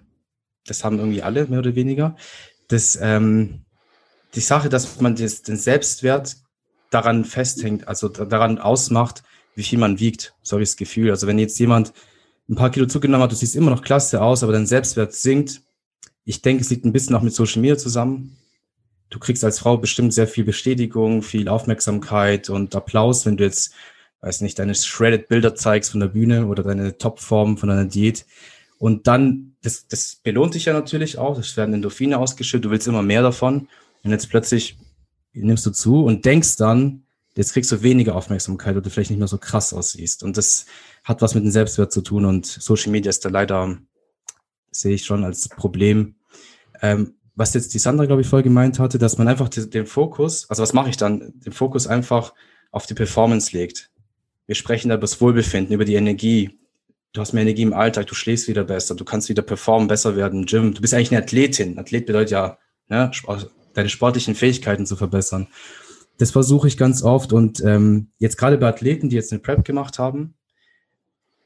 [0.71, 2.17] das haben irgendwie alle mehr oder weniger,
[2.69, 3.65] das, ähm,
[4.35, 6.37] die Sache, dass man das, den Selbstwert
[6.91, 9.23] daran festhängt, also daran ausmacht,
[9.55, 11.11] wie viel man wiegt, so habe ich das Gefühl.
[11.11, 11.93] Also wenn jetzt jemand
[12.49, 15.63] ein paar Kilo zugenommen hat, du siehst immer noch klasse aus, aber dein Selbstwert sinkt.
[16.25, 18.37] Ich denke, es liegt ein bisschen auch mit Social Media zusammen.
[19.09, 23.73] Du kriegst als Frau bestimmt sehr viel Bestätigung, viel Aufmerksamkeit und Applaus, wenn du jetzt,
[24.21, 28.25] weiß nicht, deine shredded Bilder zeigst von der Bühne oder deine Topform von deiner Diät.
[28.81, 31.39] Und dann, das, das belohnt dich ja natürlich auch.
[31.39, 33.69] Es werden Endorphine ausgeschüttet, du willst immer mehr davon.
[34.03, 34.79] Und jetzt plötzlich
[35.35, 37.03] nimmst du zu und denkst dann,
[37.37, 40.23] jetzt kriegst du weniger Aufmerksamkeit oder vielleicht nicht mehr so krass aussiehst.
[40.23, 40.65] Und das
[41.05, 43.77] hat was mit dem Selbstwert zu tun und Social Media ist da leider,
[44.71, 46.15] sehe ich schon als Problem.
[46.81, 50.49] Ähm, was jetzt die Sandra, glaube ich, voll gemeint hatte, dass man einfach den Fokus,
[50.49, 52.33] also was mache ich dann, den Fokus einfach
[52.71, 53.91] auf die Performance legt.
[54.47, 56.60] Wir sprechen da über das Wohlbefinden, über die Energie.
[57.13, 60.15] Du hast mehr Energie im Alltag, du schläfst wieder besser, du kannst wieder performen, besser
[60.15, 60.75] werden im Gym.
[60.75, 61.79] Du bist eigentlich eine Athletin.
[61.79, 62.59] Athlet bedeutet ja,
[62.89, 63.11] ne,
[63.75, 65.49] deine sportlichen Fähigkeiten zu verbessern.
[66.19, 69.65] Das versuche ich ganz oft und ähm, jetzt gerade bei Athleten, die jetzt eine Prep
[69.65, 70.35] gemacht haben,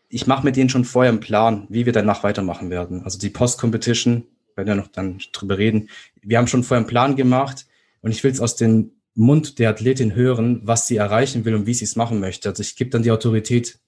[0.08, 3.02] ich mache mit denen schon vorher einen Plan, wie wir danach weitermachen werden.
[3.02, 4.24] Also die Post-Competition,
[4.56, 5.88] werden wir noch dann drüber reden.
[6.22, 7.66] Wir haben schon vorher einen Plan gemacht
[8.02, 11.66] und ich will es aus dem Mund der Athletin hören, was sie erreichen will und
[11.66, 12.48] wie sie es machen möchte.
[12.48, 13.78] Also ich gebe dann die Autorität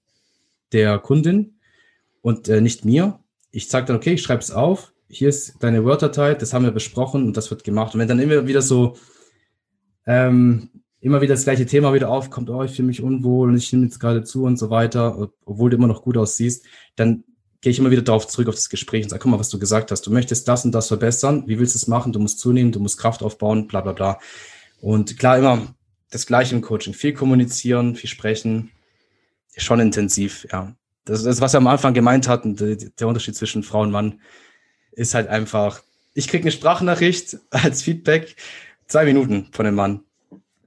[0.71, 1.56] der Kundin
[2.27, 3.21] und äh, nicht mir.
[3.51, 6.71] Ich sage dann, okay, ich schreibe es auf, hier ist deine Word-Datei, das haben wir
[6.71, 7.93] besprochen und das wird gemacht.
[7.93, 8.97] Und wenn dann immer wieder so
[10.05, 10.69] ähm,
[10.99, 13.85] immer wieder das gleiche Thema wieder aufkommt, oh, ich fühle mich unwohl und ich nehme
[13.85, 16.65] jetzt gerade zu und so weiter, obwohl du immer noch gut aussiehst,
[16.97, 17.23] dann
[17.61, 19.57] gehe ich immer wieder darauf zurück auf das Gespräch und sage, guck mal, was du
[19.57, 22.39] gesagt hast, du möchtest das und das verbessern, wie willst du es machen, du musst
[22.39, 24.19] zunehmen, du musst Kraft aufbauen, bla bla bla.
[24.81, 25.73] Und klar, immer
[26.11, 28.71] das Gleiche im Coaching, viel kommunizieren, viel sprechen,
[29.55, 30.75] schon intensiv, ja.
[31.07, 34.21] Das ist, was wir am Anfang gemeint hatten, der Unterschied zwischen Frau und Mann
[34.91, 35.81] ist halt einfach,
[36.13, 38.35] ich kriege eine Sprachnachricht als Feedback,
[38.87, 40.03] zwei Minuten von dem Mann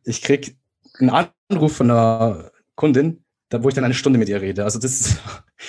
[0.05, 0.57] ich krieg
[0.99, 1.11] einen
[1.51, 4.65] Anruf von einer Kundin, da, wo ich dann eine Stunde mit ihr rede.
[4.65, 5.19] Also das,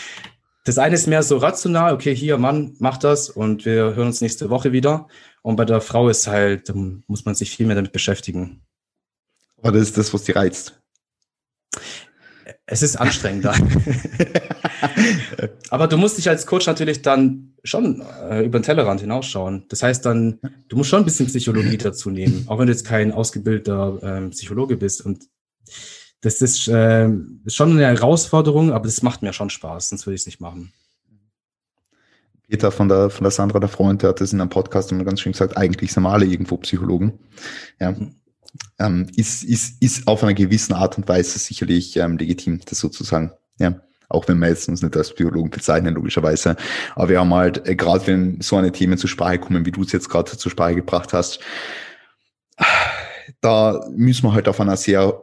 [0.66, 4.22] das eine ist mehr so rational, okay, hier, Mann, mach das und wir hören uns
[4.22, 5.08] nächste Woche wieder.
[5.42, 8.62] Und bei der Frau ist halt, da muss man sich viel mehr damit beschäftigen.
[9.58, 10.80] Aber das ist das, was die reizt.
[12.72, 13.54] Es ist anstrengender.
[15.70, 19.66] Aber du musst dich als Coach natürlich dann schon äh, über den Tellerrand hinausschauen.
[19.68, 22.86] Das heißt dann, du musst schon ein bisschen Psychologie dazu nehmen, auch wenn du jetzt
[22.86, 25.06] kein ausgebildeter äh, Psychologe bist.
[25.06, 25.26] Und
[26.22, 27.10] das ist, äh,
[27.44, 30.40] ist schon eine Herausforderung, aber das macht mir schon Spaß, sonst würde ich es nicht
[30.40, 30.72] machen.
[32.48, 35.04] Peter von der, von der Sandra, der Freund, der hat das in einem Podcast immer
[35.04, 37.20] ganz schön gesagt, eigentlich sind wir alle irgendwo Psychologen.
[37.82, 37.92] Ja.
[37.92, 38.16] Mhm.
[38.80, 43.32] Ähm, ist, ist, ist auf einer gewissen Art und Weise sicherlich ähm, legitim, das sozusagen.
[43.60, 43.82] Ja
[44.12, 46.56] auch wenn wir jetzt uns nicht als Psychologen bezeichnen, logischerweise.
[46.96, 49.84] Aber wir haben halt, äh, gerade wenn so eine Themen zur Sprache kommen, wie du
[49.84, 51.40] es jetzt gerade zur Sprache gebracht hast,
[53.42, 55.22] da müssen wir halt auf einer sehr,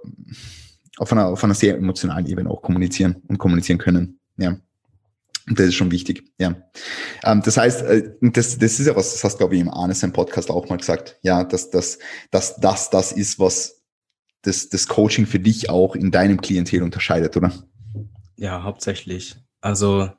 [0.97, 4.19] auf einer, auf einer sehr emotionalen Ebene auch kommunizieren und kommunizieren können.
[4.37, 4.57] Ja.
[5.49, 6.55] Und das ist schon wichtig, ja.
[7.25, 9.95] Ähm, das heißt, äh, das, das ist ja was, das hast, glaube ich, im Arne
[9.95, 11.99] sein Podcast auch mal gesagt, ja, dass das,
[12.31, 13.83] dass das, das ist, was
[14.43, 17.53] das, das Coaching für dich auch in deinem Klientel unterscheidet, oder?
[18.37, 19.37] Ja, hauptsächlich.
[19.61, 20.11] Also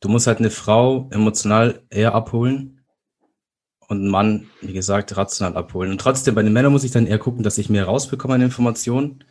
[0.00, 2.84] du musst halt eine Frau emotional eher abholen
[3.88, 5.90] und einen Mann, wie gesagt, rational abholen.
[5.90, 8.42] Und trotzdem, bei den Männern muss ich dann eher gucken, dass ich mehr rausbekomme an
[8.42, 9.24] Informationen.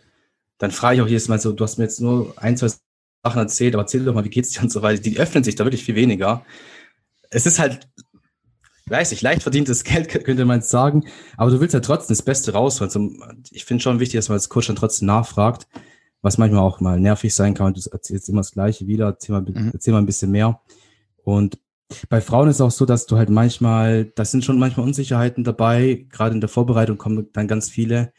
[0.58, 2.70] Dann frage ich auch jedes Mal so, du hast mir jetzt nur ein, zwei
[3.24, 5.02] Sachen erzählt, aber erzähl doch mal, wie geht's dir und so weiter.
[5.02, 6.46] Die öffnen sich da wirklich viel weniger.
[7.30, 7.90] Es ist halt,
[8.88, 11.06] weiß ich, leicht verdientes Geld, könnte man jetzt sagen,
[11.36, 13.46] aber du willst ja trotzdem das Beste rausholen.
[13.52, 15.68] Ich finde schon wichtig, dass man als Coach dann trotzdem nachfragt
[16.22, 17.74] was manchmal auch mal nervig sein kann.
[17.74, 19.72] Du erzählst immer das Gleiche wieder, erzähl mal, mhm.
[19.74, 20.62] erzähl mal ein bisschen mehr.
[21.24, 21.60] Und
[22.10, 25.44] bei Frauen ist es auch so, dass du halt manchmal, das sind schon manchmal Unsicherheiten
[25.44, 28.12] dabei, gerade in der Vorbereitung kommen dann ganz viele.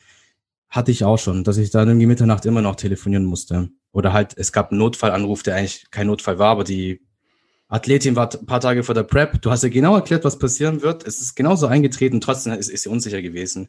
[0.70, 3.70] Hatte ich auch schon, dass ich dann irgendwie Mitternacht immer noch telefonieren musste.
[3.92, 7.00] Oder halt, es gab einen Notfallanruf, der eigentlich kein Notfall war, aber die
[7.68, 9.42] Athletin war ein paar Tage vor der Prep.
[9.42, 11.06] Du hast ja genau erklärt, was passieren wird.
[11.06, 13.68] Es ist genauso eingetreten, trotzdem ist, ist sie unsicher gewesen.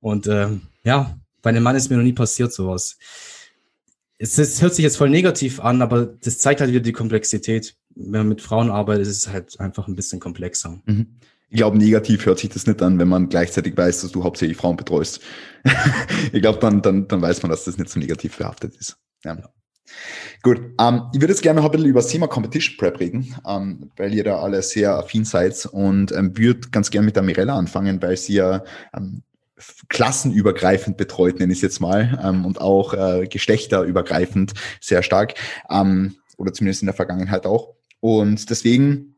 [0.00, 2.98] Und ähm, ja, bei einem Mann ist mir noch nie passiert sowas
[4.18, 7.76] es, es hört sich jetzt voll negativ an, aber das zeigt halt wieder die Komplexität.
[7.94, 10.80] Wenn man mit Frauen arbeitet, ist es halt einfach ein bisschen komplexer.
[10.86, 11.06] Mhm.
[11.50, 14.56] Ich glaube, negativ hört sich das nicht an, wenn man gleichzeitig weiß, dass du hauptsächlich
[14.56, 15.20] Frauen betreust.
[16.32, 18.96] ich glaube, dann, dann, dann weiß man, dass das nicht so negativ behaftet ist.
[19.24, 19.36] Ja.
[20.42, 23.34] Gut, ähm, ich würde jetzt gerne noch ein bisschen über das Thema Competition Prep reden,
[23.46, 27.22] ähm, weil ihr da alle sehr affin seid und ähm, würde ganz gerne mit der
[27.22, 28.64] Mirella anfangen, weil sie ja
[28.94, 29.22] ähm,
[29.88, 35.34] klassenübergreifend betreut, nenne ich es jetzt mal, ähm, und auch äh, geschlechterübergreifend sehr stark,
[35.70, 37.74] ähm, oder zumindest in der Vergangenheit auch.
[38.00, 39.14] Und deswegen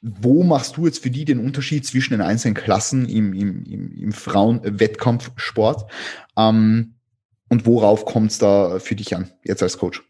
[0.00, 3.92] wo machst du jetzt für die den Unterschied zwischen den einzelnen Klassen im, im, im,
[3.92, 5.90] im Frauen-Wettkampfsport?
[6.36, 6.94] Ähm,
[7.48, 10.02] und worauf kommt es da für dich an, jetzt als Coach?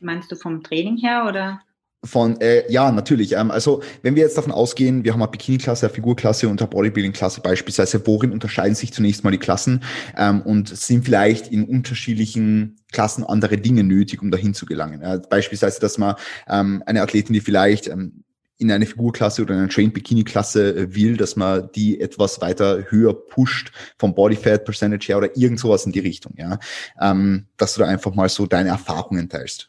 [0.00, 1.60] Meinst du vom Training her oder?
[2.04, 3.32] Von, äh, ja, natürlich.
[3.32, 6.68] Ähm, also, wenn wir jetzt davon ausgehen, wir haben eine Bikini-Klasse, eine Figurklasse und eine
[6.68, 9.84] Bodybuilding-Klasse beispielsweise, worin unterscheiden sich zunächst mal die Klassen
[10.16, 15.00] ähm, und sind vielleicht in unterschiedlichen Klassen andere Dinge nötig, um dahin zu gelangen?
[15.00, 16.16] Äh, beispielsweise, dass man
[16.48, 18.24] ähm, eine Athletin, die vielleicht ähm,
[18.62, 22.40] in eine Figurklasse oder in eine Trained Bikini Klasse äh, will, dass man die etwas
[22.40, 26.58] weiter höher pusht vom Body Fat Percentage her oder irgend sowas in die Richtung, ja.
[27.00, 29.68] Ähm, dass du da einfach mal so deine Erfahrungen teilst.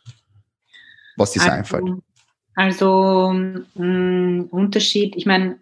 [1.18, 1.84] Was dir also, einfällt.
[2.56, 5.60] Also mh, mm, Unterschied, ich meine,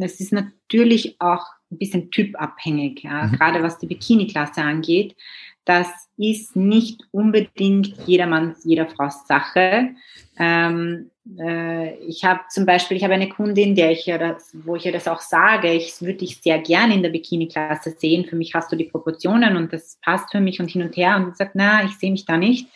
[0.00, 3.32] es ist natürlich auch ein bisschen typabhängig, ja, mhm.
[3.32, 5.16] gerade was die Bikini-Klasse angeht.
[5.64, 9.90] Das ist nicht unbedingt jedermanns, jeder Frau's Sache.
[10.38, 14.76] Ähm, äh, ich habe zum Beispiel, ich habe eine Kundin, der ich ja das, wo
[14.76, 18.26] ich ja das auch sage, ich würde dich sehr gerne in der Bikini-Klasse sehen.
[18.26, 21.16] Für mich hast du die Proportionen und das passt für mich und hin und her.
[21.16, 22.68] Und sie sagt, na, ich sehe mich da nicht.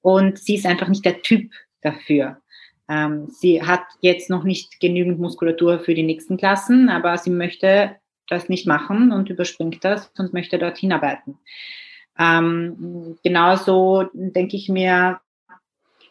[0.00, 1.50] Und sie ist einfach nicht der Typ
[1.82, 2.40] dafür.
[2.88, 7.96] Ähm, sie hat jetzt noch nicht genügend Muskulatur für die nächsten Klassen, aber sie möchte
[8.30, 11.38] das nicht machen und überspringt das und möchte dorthin arbeiten.
[12.18, 15.20] Ähm, genauso denke ich mir,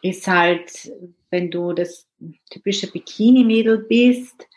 [0.01, 0.91] ist halt,
[1.29, 2.07] wenn du das
[2.49, 4.47] typische Bikini-Mädel bist,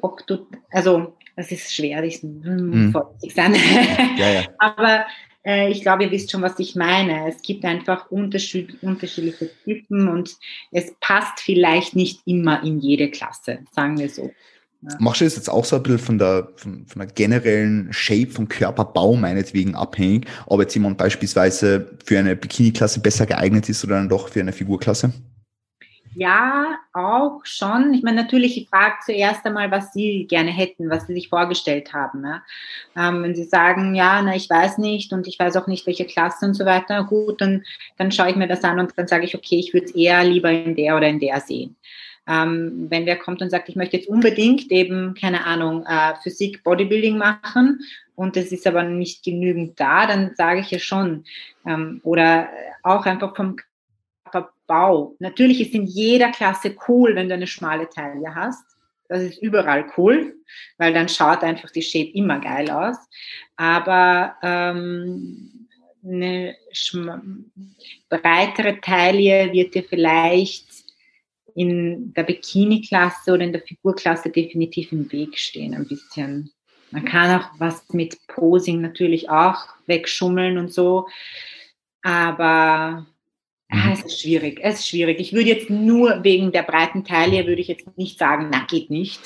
[0.00, 2.94] ob du, also es ist schwer, ich hm, mhm.
[3.34, 3.54] sein.
[4.16, 4.44] Ja, ja.
[4.58, 5.06] Aber
[5.44, 7.28] äh, ich glaube, ihr wisst schon, was ich meine.
[7.28, 10.36] Es gibt einfach unterschied unterschiedliche Typen und
[10.72, 14.32] es passt vielleicht nicht immer in jede Klasse, sagen wir so.
[14.88, 14.96] Ja.
[15.00, 18.30] Machst du das jetzt auch so ein bisschen von der, von, von der generellen Shape,
[18.30, 23.96] vom Körperbau meinetwegen abhängig, ob jetzt jemand beispielsweise für eine Bikini-Klasse besser geeignet ist oder
[23.96, 25.12] dann doch für eine Figurklasse?
[26.18, 27.92] Ja, auch schon.
[27.92, 31.92] Ich meine, natürlich, ich frage zuerst einmal, was Sie gerne hätten, was Sie sich vorgestellt
[31.92, 32.24] haben.
[32.24, 32.42] Ja.
[32.96, 36.06] Ähm, wenn Sie sagen, ja, na, ich weiß nicht und ich weiß auch nicht, welche
[36.06, 37.64] Klasse und so weiter, gut, dann,
[37.98, 40.24] dann schaue ich mir das an und dann sage ich, okay, ich würde es eher
[40.24, 41.76] lieber in der oder in der sehen.
[42.28, 46.64] Ähm, wenn wer kommt und sagt, ich möchte jetzt unbedingt eben, keine Ahnung, äh, Physik,
[46.64, 47.80] Bodybuilding machen
[48.14, 51.24] und es ist aber nicht genügend da, dann sage ich ja schon.
[51.66, 52.48] Ähm, oder
[52.82, 53.56] auch einfach vom
[54.24, 55.14] Körperbau.
[55.18, 58.64] Natürlich ist in jeder Klasse cool, wenn du eine schmale Taille hast.
[59.08, 60.34] Das ist überall cool,
[60.78, 62.96] weil dann schaut einfach die Shape immer geil aus.
[63.56, 65.68] Aber ähm,
[66.04, 66.56] eine
[68.08, 70.66] breitere Taille wird dir vielleicht
[71.56, 76.52] in der Bikini-Klasse oder in der Figurklasse definitiv im Weg stehen, ein bisschen.
[76.90, 81.08] Man kann auch was mit Posing natürlich auch wegschummeln und so,
[82.02, 83.06] aber
[83.70, 84.60] ah, es ist schwierig.
[84.62, 85.18] Es ist schwierig.
[85.18, 88.90] Ich würde jetzt nur wegen der breiten Taille würde ich jetzt nicht sagen, na geht
[88.90, 89.20] nicht.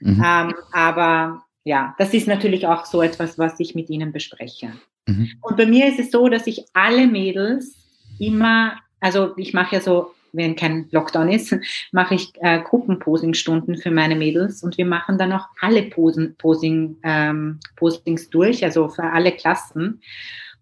[0.00, 0.22] Mhm.
[0.24, 4.72] Ähm, aber ja, das ist natürlich auch so etwas, was ich mit Ihnen bespreche.
[5.06, 5.32] Mhm.
[5.42, 7.76] Und bei mir ist es so, dass ich alle Mädels
[8.18, 11.56] immer, also ich mache ja so wenn kein Lockdown ist,
[11.92, 16.96] mache ich äh, Gruppenposing-Stunden für meine Mädels und wir machen dann auch alle Posen, Posing,
[17.02, 20.00] ähm, Postings durch, also für alle Klassen.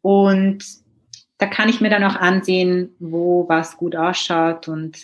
[0.00, 0.64] Und
[1.38, 4.98] da kann ich mir dann auch ansehen, wo was gut ausschaut und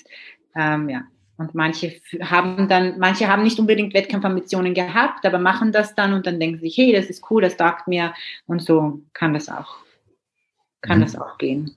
[0.56, 1.02] ähm, ja.
[1.36, 6.26] Und manche haben dann, manche haben nicht unbedingt Wettkampfambitionen gehabt, aber machen das dann und
[6.26, 8.12] dann denken sich, hey, das ist cool, das taugt mir
[8.46, 9.78] und so kann das auch
[10.82, 11.02] kann mhm.
[11.02, 11.72] das auch gehen.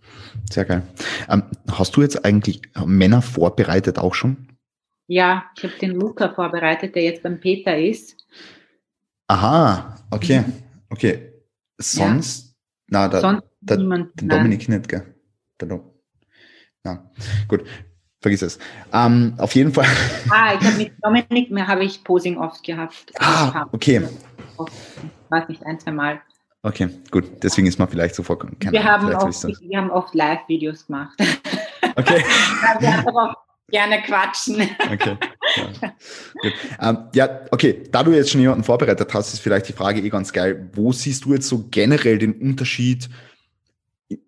[0.49, 0.83] Sehr geil.
[1.29, 4.47] Ähm, hast du jetzt eigentlich Männer vorbereitet auch schon?
[5.07, 8.15] Ja, ich habe den Luca vorbereitet, der jetzt beim Peter ist.
[9.27, 10.53] Aha, okay, mhm.
[10.89, 11.33] okay.
[11.77, 12.53] Sonst, ja.
[12.87, 15.13] na, da, Sonst da, niemand, den Dominik nicht, gell?
[15.59, 15.93] Der Dom
[16.85, 17.01] ja,
[17.47, 17.63] gut,
[18.21, 18.59] vergiss es.
[18.91, 19.87] Ähm, auf jeden Fall.
[20.29, 23.13] Ah, ich habe mit Dominik, habe ich Posing oft gehabt.
[23.19, 24.01] Ah, okay.
[24.57, 24.73] Oft,
[25.29, 26.21] weiß nicht, ein, zwei Mal.
[26.63, 27.25] Okay, gut.
[27.43, 28.57] Deswegen ist man vielleicht so vorgekommen.
[28.71, 31.19] Wir, haben oft, wir haben oft Live-Videos gemacht.
[31.95, 32.23] Okay.
[32.79, 33.35] wir
[33.69, 34.69] gerne quatschen.
[34.91, 35.17] Okay.
[36.41, 36.89] Ja.
[36.89, 37.83] Ähm, ja, okay.
[37.91, 40.67] Da du jetzt schon jemanden vorbereitet hast, ist vielleicht die Frage eh ganz geil.
[40.73, 43.07] Wo siehst du jetzt so generell den Unterschied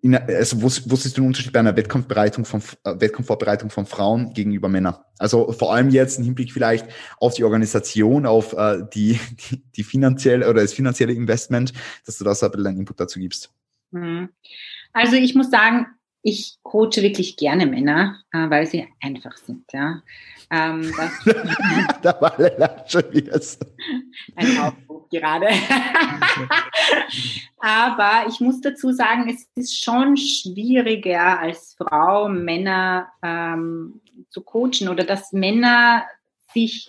[0.02, 3.86] in, also wo, wo siehst du den Unterschied bei einer Wettkampfbereitung von, äh, Wettkampfvorbereitung von
[3.86, 4.96] Frauen gegenüber Männern?
[5.18, 6.86] Also vor allem jetzt im Hinblick vielleicht
[7.18, 9.18] auf die Organisation, auf äh, die,
[9.50, 11.72] die, die finanzielle oder das finanzielle Investment,
[12.04, 13.50] dass du das ein bisschen einen Input dazu gibst.
[13.90, 14.30] Mhm.
[14.92, 15.86] Also ich muss sagen,
[16.22, 19.64] ich coache wirklich gerne Männer, äh, weil sie einfach sind.
[19.72, 20.02] Ja.
[20.50, 20.92] Ähm,
[22.02, 23.58] da war Lella schon wieder so.
[24.34, 24.56] Ein
[25.10, 25.48] Gerade.
[27.58, 34.00] Aber ich muss dazu sagen, es ist schon schwieriger als Frau Männer ähm,
[34.30, 36.04] zu coachen oder dass Männer
[36.52, 36.88] sich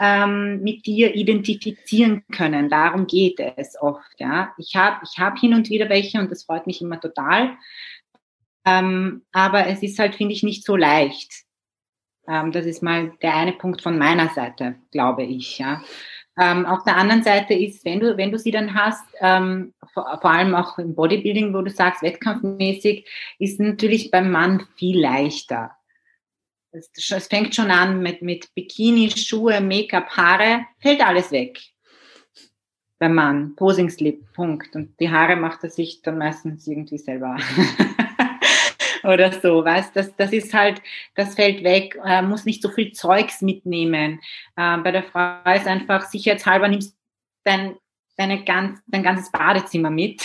[0.00, 2.68] ähm, mit dir identifizieren können.
[2.68, 4.18] Darum geht es oft.
[4.18, 4.54] Ja.
[4.58, 7.56] Ich habe ich hab hin und wieder welche und das freut mich immer total.
[8.64, 11.46] Ähm, aber es ist halt, finde ich, nicht so leicht.
[12.28, 15.58] Ähm, das ist mal der eine Punkt von meiner Seite, glaube ich.
[15.58, 15.82] Ja.
[16.38, 20.18] Ähm, auf der anderen Seite ist, wenn du, wenn du sie dann hast, ähm, vor,
[20.20, 23.06] vor, allem auch im Bodybuilding, wo du sagst, wettkampfmäßig,
[23.38, 25.70] ist natürlich beim Mann viel leichter.
[26.72, 31.58] Es, es fängt schon an mit, mit Bikini, Schuhe, Make-up, Haare, fällt alles weg.
[32.98, 34.76] Beim Mann, Posing Slip, Punkt.
[34.76, 37.36] Und die Haare macht er sich dann meistens irgendwie selber.
[39.06, 40.82] oder so, weißt das, das ist halt,
[41.14, 44.20] das fällt weg, äh, muss nicht so viel Zeugs mitnehmen.
[44.56, 46.96] Äh, bei der Frau ist einfach sicherheitshalber nimmst
[47.44, 47.76] dein,
[48.16, 50.22] deine ganz, dein ganzes Badezimmer mit.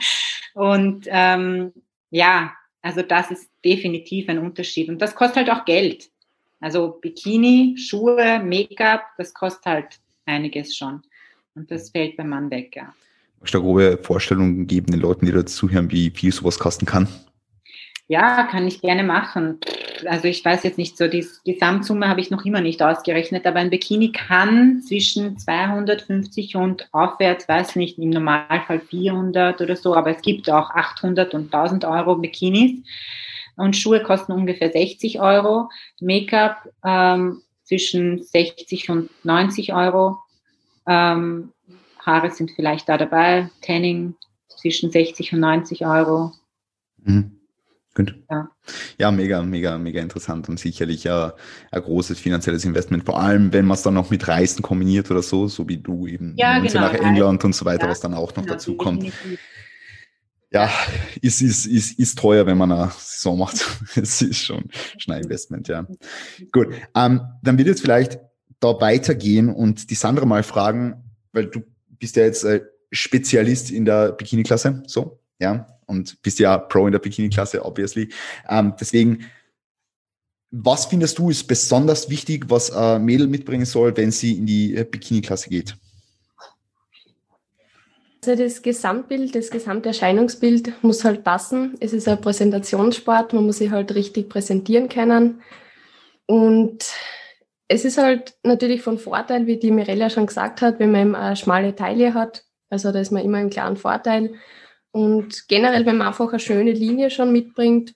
[0.54, 1.72] und ähm,
[2.10, 4.88] ja, also das ist definitiv ein Unterschied.
[4.88, 6.10] Und das kostet halt auch Geld.
[6.60, 9.86] Also Bikini, Schuhe, Make-up, das kostet halt
[10.26, 11.02] einiges schon.
[11.54, 12.94] Und das fällt beim Mann weg, ja.
[13.38, 17.08] Kannst du eine grobe Vorstellung geben den Leuten, die dazuhören, wie viel sowas kosten kann?
[18.12, 19.58] Ja, kann ich gerne machen.
[20.04, 23.58] Also ich weiß jetzt nicht so, die Gesamtsumme habe ich noch immer nicht ausgerechnet, aber
[23.58, 30.10] ein Bikini kann zwischen 250 und aufwärts, weiß nicht, im Normalfall 400 oder so, aber
[30.10, 32.82] es gibt auch 800 und 1000 Euro Bikinis.
[33.56, 35.70] Und Schuhe kosten ungefähr 60 Euro.
[35.98, 40.18] Make-up ähm, zwischen 60 und 90 Euro.
[40.86, 41.54] Ähm,
[42.04, 43.48] Haare sind vielleicht da dabei.
[43.62, 44.16] Tanning
[44.48, 46.32] zwischen 60 und 90 Euro.
[46.98, 47.38] Mhm.
[47.94, 48.14] Gut.
[48.30, 48.48] Ja.
[48.96, 51.34] ja, mega, mega, mega interessant und sicherlich ja
[51.70, 55.22] ein großes finanzielles Investment, vor allem wenn man es dann noch mit Reisen kombiniert oder
[55.22, 58.14] so, so wie du eben ja, genau, nach England und so weiter, ja, was dann
[58.14, 59.12] auch noch genau, dazu kommt.
[60.50, 60.70] Ja,
[61.20, 63.56] ist, ist, ist, ist teuer, wenn man eine Saison macht.
[63.96, 64.64] es ist schon,
[64.96, 65.86] schon ein Investment, ja.
[66.50, 68.18] Gut, ähm, dann wird jetzt vielleicht
[68.60, 71.02] da weitergehen und die Sandra mal fragen,
[71.32, 71.62] weil du
[71.98, 76.92] bist ja jetzt äh, Spezialist in der Bikini-Klasse, so, ja, und bist ja Pro in
[76.92, 78.08] der Bikini-Klasse, obviously.
[78.48, 79.26] Ähm, deswegen,
[80.50, 84.84] was findest du ist besonders wichtig, was ein Mädel mitbringen soll, wenn sie in die
[84.84, 85.76] Bikini-Klasse geht?
[88.24, 91.74] Also das Gesamtbild, das gesamte Erscheinungsbild muss halt passen.
[91.80, 95.42] Es ist ein Präsentationssport, man muss sich halt richtig präsentieren können.
[96.26, 96.84] Und
[97.66, 101.14] es ist halt natürlich von Vorteil, wie die Mirella schon gesagt hat, wenn man eben
[101.16, 102.44] eine schmale Taille hat.
[102.70, 104.34] Also da ist man immer einen klaren Vorteil.
[104.92, 107.94] Und generell, wenn man einfach eine schöne Linie schon mitbringt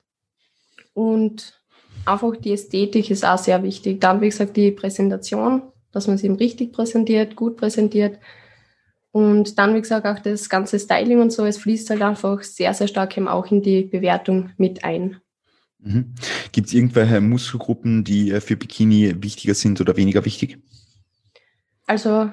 [0.94, 1.60] und
[2.06, 4.00] einfach die Ästhetik ist auch sehr wichtig.
[4.00, 5.62] Dann, wie gesagt, die Präsentation,
[5.92, 8.18] dass man es eben richtig präsentiert, gut präsentiert.
[9.12, 12.74] Und dann, wie gesagt, auch das ganze Styling und so, es fließt halt einfach sehr,
[12.74, 15.20] sehr stark eben auch in die Bewertung mit ein.
[15.78, 16.14] Mhm.
[16.52, 20.58] Gibt es irgendwelche Muskelgruppen, die äh, für Bikini wichtiger sind oder weniger wichtig?
[21.86, 22.30] Also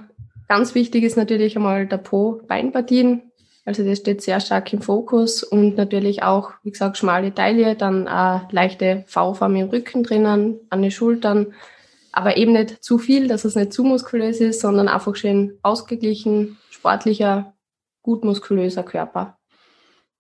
[0.47, 3.31] ganz wichtig ist natürlich einmal der Po-Beinpartien.
[3.65, 8.07] Also das steht sehr stark im Fokus und natürlich auch, wie gesagt, schmale Taille, dann
[8.07, 11.53] eine leichte V-Form im Rücken drinnen, an den Schultern,
[12.11, 16.57] aber eben nicht zu viel, dass es nicht zu muskulös ist, sondern einfach schön ausgeglichen,
[16.69, 17.53] sportlicher,
[18.01, 19.37] gut muskulöser Körper.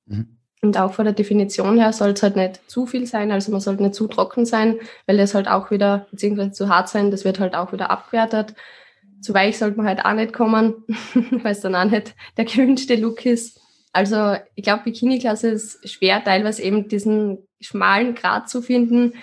[0.05, 0.37] Mhm.
[0.61, 3.59] Und auch von der Definition her soll es halt nicht zu viel sein, also man
[3.59, 7.25] sollte nicht zu trocken sein, weil das halt auch wieder, beziehungsweise zu hart sein, das
[7.25, 8.55] wird halt auch wieder abgewertet
[9.23, 10.83] zu weich sollte man halt auch nicht kommen,
[11.31, 13.59] weil es dann auch nicht der gewünschte Look ist.
[13.93, 19.13] Also ich glaube, Bikini-Klasse ist schwer, teilweise eben diesen schmalen Grad zu finden,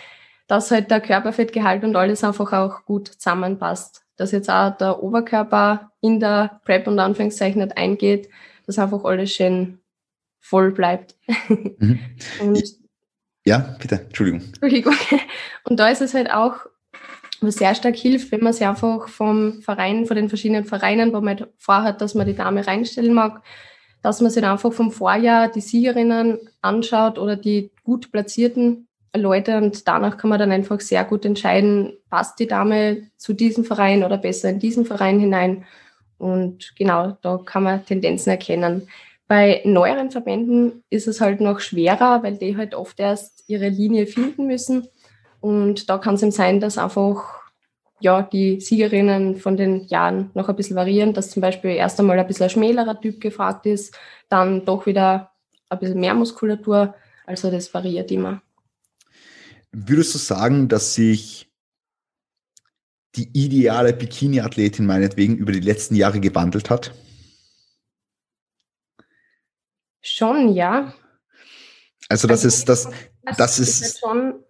[0.46, 4.02] dass halt der Körperfettgehalt und alles einfach auch gut zusammenpasst.
[4.16, 8.28] Dass jetzt auch der Oberkörper in der Prep und Anführungszeichen nicht eingeht,
[8.66, 9.80] dass einfach alles schön
[10.38, 11.16] voll bleibt.
[11.48, 12.00] Mhm.
[13.44, 14.42] ja, bitte, Entschuldigung.
[14.42, 14.94] Entschuldigung.
[15.64, 16.66] Und da ist es halt auch
[17.40, 21.20] was sehr stark hilft, wenn man sich einfach vom Verein, von den verschiedenen Vereinen, wo
[21.20, 23.42] man halt vorhat, dass man die Dame reinstellen mag,
[24.02, 29.88] dass man sich einfach vom Vorjahr die Siegerinnen anschaut oder die gut platzierten Leute und
[29.88, 34.18] danach kann man dann einfach sehr gut entscheiden, passt die Dame zu diesem Verein oder
[34.18, 35.64] besser in diesen Verein hinein.
[36.18, 38.88] Und genau, da kann man Tendenzen erkennen.
[39.26, 44.06] Bei neueren Verbänden ist es halt noch schwerer, weil die halt oft erst ihre Linie
[44.06, 44.88] finden müssen.
[45.40, 47.40] Und da kann es eben sein, dass einfach
[48.00, 52.18] ja, die Siegerinnen von den Jahren noch ein bisschen variieren, dass zum Beispiel erst einmal
[52.18, 53.94] ein bisschen ein schmälerer Typ gefragt ist,
[54.28, 55.32] dann doch wieder
[55.68, 56.94] ein bisschen mehr Muskulatur.
[57.26, 58.42] Also das variiert immer.
[59.70, 61.48] Würdest du sagen, dass sich
[63.14, 66.92] die ideale Bikini-Athletin meinetwegen über die letzten Jahre gewandelt hat?
[70.00, 70.94] Schon, ja.
[72.08, 72.88] Also das also, ist das,
[73.22, 74.42] das, das ist, ist schon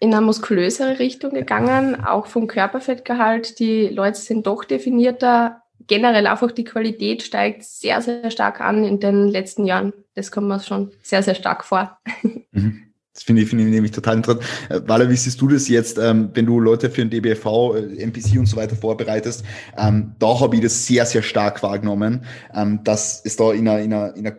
[0.00, 3.58] in eine muskulösere Richtung gegangen, auch vom Körperfettgehalt.
[3.58, 5.62] Die Leute sind doch definierter.
[5.86, 9.92] Generell einfach die Qualität steigt sehr, sehr stark an in den letzten Jahren.
[10.14, 11.98] Das kommt mir schon sehr, sehr stark vor.
[12.56, 12.84] Mhm.
[13.14, 14.44] Das finde ich, finde ich nämlich total interessant.
[14.68, 18.02] Äh, Walla, wie siehst du das jetzt, ähm, wenn du Leute für ein DBV, äh,
[18.02, 19.44] NPC und so weiter vorbereitest?
[19.78, 23.80] Ähm, da habe ich das sehr, sehr stark wahrgenommen, ähm, dass es da in einer,
[23.80, 24.36] in einer, in einer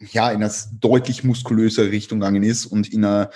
[0.00, 3.30] ja, in eine deutlich muskulösere Richtung gegangen ist und in einer,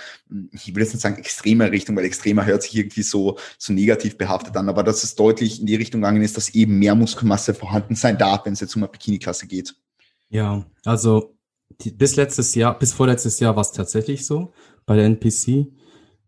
[0.51, 4.17] ich will jetzt nicht sagen extremer Richtung, weil extremer hört sich irgendwie so, so negativ
[4.17, 7.53] behaftet an, aber dass es deutlich in die Richtung gegangen ist, dass eben mehr Muskelmasse
[7.53, 9.75] vorhanden sein darf, wenn es jetzt um eine Bikini-Klasse geht.
[10.29, 11.35] Ja, also
[11.81, 14.53] die, bis letztes Jahr, bis vorletztes Jahr war es tatsächlich so
[14.85, 15.67] bei der NPC.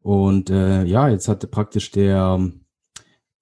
[0.02, 2.52] Und äh, ja, jetzt hatte praktisch der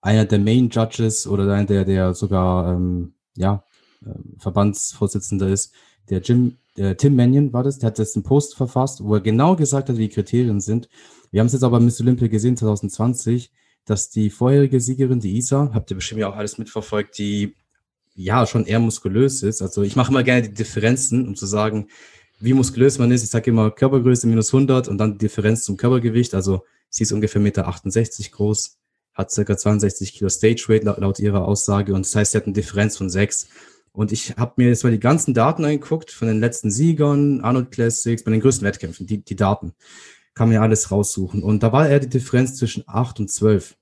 [0.02, 3.64] einer der Main Judges oder einer der, der sogar ähm, ja,
[4.06, 5.74] äh, Verbandsvorsitzender ist,
[6.10, 9.20] der Jim, der Tim Mannion war das, der hat jetzt einen Post verfasst, wo er
[9.20, 10.88] genau gesagt hat, wie die Kriterien sind.
[11.30, 13.52] Wir haben es jetzt aber Miss Olympia gesehen 2020,
[13.84, 17.56] dass die vorherige Siegerin, die Isa, habt ihr bestimmt ja auch alles mitverfolgt, die
[18.16, 19.62] ja schon eher muskulös ist.
[19.62, 21.90] Also ich mache immer gerne die Differenzen, um zu sagen,
[22.40, 23.24] wie muskulös man ist.
[23.24, 26.34] Ich sage immer Körpergröße minus 100 und dann die Differenz zum Körpergewicht.
[26.34, 28.78] Also sie ist ungefähr 1,68 Meter groß,
[29.14, 32.46] hat circa 62 Kilo Stage Weight laut, laut ihrer Aussage und das heißt, sie hat
[32.46, 33.50] eine Differenz von 6.
[34.00, 37.70] Und ich habe mir jetzt mal die ganzen Daten angeguckt von den letzten Siegern, Arnold
[37.70, 39.74] Classics, bei den größten Wettkämpfen, die, die Daten.
[40.36, 41.44] Kann mir alles raussuchen.
[41.44, 43.76] Und da war eher die Differenz zwischen 8 und 12.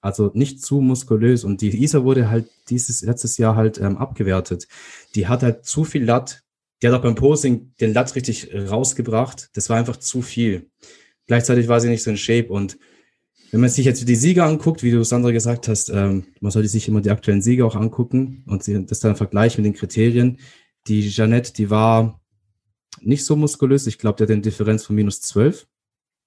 [0.00, 1.42] Also nicht zu muskulös.
[1.42, 4.68] Und die ISA wurde halt dieses letztes Jahr halt ähm, abgewertet.
[5.16, 6.44] Die hat halt zu viel Latt.
[6.80, 9.50] Die hat auch beim Posing den Latt richtig rausgebracht.
[9.54, 10.70] Das war einfach zu viel.
[11.26, 12.52] Gleichzeitig war sie nicht so in Shape.
[12.52, 12.78] Und
[13.54, 16.68] wenn man sich jetzt die Sieger anguckt, wie du Sandra gesagt hast, ähm, man sollte
[16.68, 20.40] sich immer die aktuellen Sieger auch angucken und das dann vergleichen mit den Kriterien.
[20.88, 22.20] Die Jeannette, die war
[23.00, 23.86] nicht so muskulös.
[23.86, 25.68] Ich glaube, die hat eine Differenz von minus 12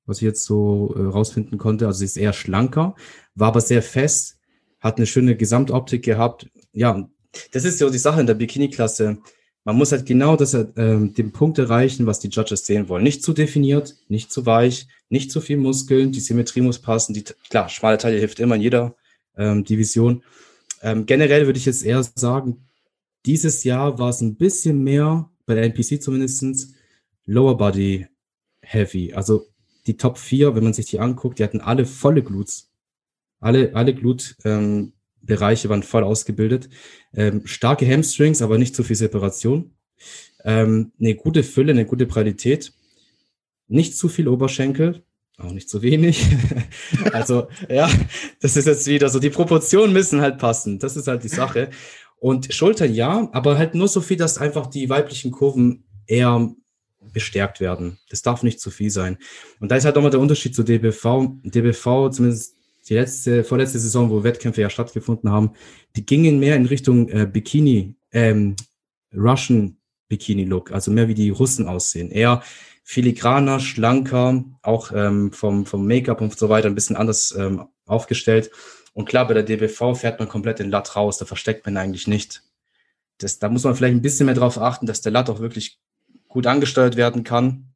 [0.05, 1.85] was ich jetzt so äh, rausfinden konnte.
[1.85, 2.95] Also sie ist eher schlanker,
[3.35, 4.37] war aber sehr fest,
[4.79, 6.49] hat eine schöne Gesamtoptik gehabt.
[6.71, 7.09] Ja,
[7.51, 9.17] das ist so die Sache in der Bikini-Klasse.
[9.65, 13.03] Man muss halt genau das, äh, den Punkt erreichen, was die Judges sehen wollen.
[13.03, 17.13] Nicht zu definiert, nicht zu weich, nicht zu viel Muskeln, die Symmetrie muss passen.
[17.13, 18.95] Die, klar, schmale Taille hilft immer in jeder
[19.37, 20.23] ähm, Division.
[20.81, 22.67] Ähm, generell würde ich jetzt eher sagen,
[23.25, 26.73] dieses Jahr war es ein bisschen mehr, bei der NPC zumindestens
[27.25, 28.07] Lower Body
[28.61, 29.13] Heavy.
[29.13, 29.47] Also
[29.87, 32.69] die Top 4, wenn man sich die anguckt, die hatten alle volle Glutes.
[33.39, 36.69] Alle, alle Glut-Bereiche ähm, waren voll ausgebildet.
[37.13, 39.71] Ähm, starke Hamstrings, aber nicht zu viel Separation.
[40.43, 42.73] Ähm, eine gute Fülle, eine gute Qualität.
[43.67, 45.03] Nicht zu viel Oberschenkel,
[45.37, 46.25] auch nicht zu wenig.
[47.13, 47.89] also, ja,
[48.41, 50.79] das ist jetzt wieder so, die Proportionen müssen halt passen.
[50.79, 51.69] Das ist halt die Sache.
[52.19, 56.49] Und Schultern ja, aber halt nur so viel, dass einfach die weiblichen Kurven eher
[57.13, 57.99] bestärkt werden.
[58.09, 59.17] Das darf nicht zu viel sein.
[59.59, 61.39] Und da ist halt nochmal der Unterschied zu DBV.
[61.43, 62.55] DBV, zumindest
[62.89, 65.51] die letzte, vorletzte Saison, wo Wettkämpfe ja stattgefunden haben,
[65.95, 68.55] die gingen mehr in Richtung äh, Bikini, ähm,
[69.13, 69.77] Russian
[70.09, 72.11] Bikini-Look, also mehr wie die Russen aussehen.
[72.11, 72.41] Eher
[72.89, 78.49] filigraner, schlanker, auch ähm, vom, vom Make-up und so weiter ein bisschen anders ähm, aufgestellt.
[78.93, 82.07] Und klar, bei der DBV fährt man komplett den Latt raus, da versteckt man eigentlich
[82.07, 82.43] nicht.
[83.17, 85.81] Das, da muss man vielleicht ein bisschen mehr darauf achten, dass der Latt auch wirklich
[86.29, 87.73] gut angesteuert werden kann,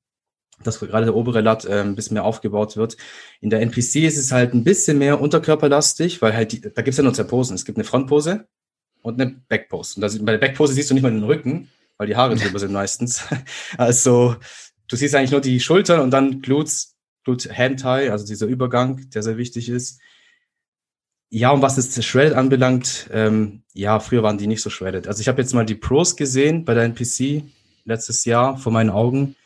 [0.64, 2.96] dass gerade der obere Lat äh, ein bisschen mehr aufgebaut wird.
[3.42, 6.90] In der NPC ist es halt ein bisschen mehr unterkörperlastig, weil halt die, da gibt
[6.90, 7.56] es ja nur zwei Posen.
[7.56, 8.48] Es gibt eine Frontpose
[9.02, 9.96] und eine Backpose.
[9.96, 12.60] Und das, bei der Backpose siehst du nicht mal den Rücken, weil die Haare drüber
[12.60, 13.26] sind meistens.
[13.78, 14.38] Also
[14.92, 19.24] du siehst eigentlich nur die Schultern und dann Glutes, Glute Tie, also dieser Übergang, der
[19.24, 20.02] sehr wichtig ist.
[21.30, 25.08] Ja, und was das Shredded anbelangt, ähm, ja, früher waren die nicht so shredded.
[25.08, 27.44] Also ich habe jetzt mal die Pros gesehen bei der NPC
[27.86, 29.38] letztes Jahr vor meinen Augen.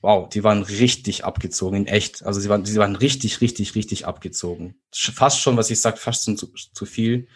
[0.00, 2.24] Wow, die waren richtig abgezogen, in echt.
[2.24, 4.76] Also sie waren, sie waren richtig, richtig, richtig abgezogen.
[4.92, 7.26] Fast schon, was ich sage, fast zu, zu viel.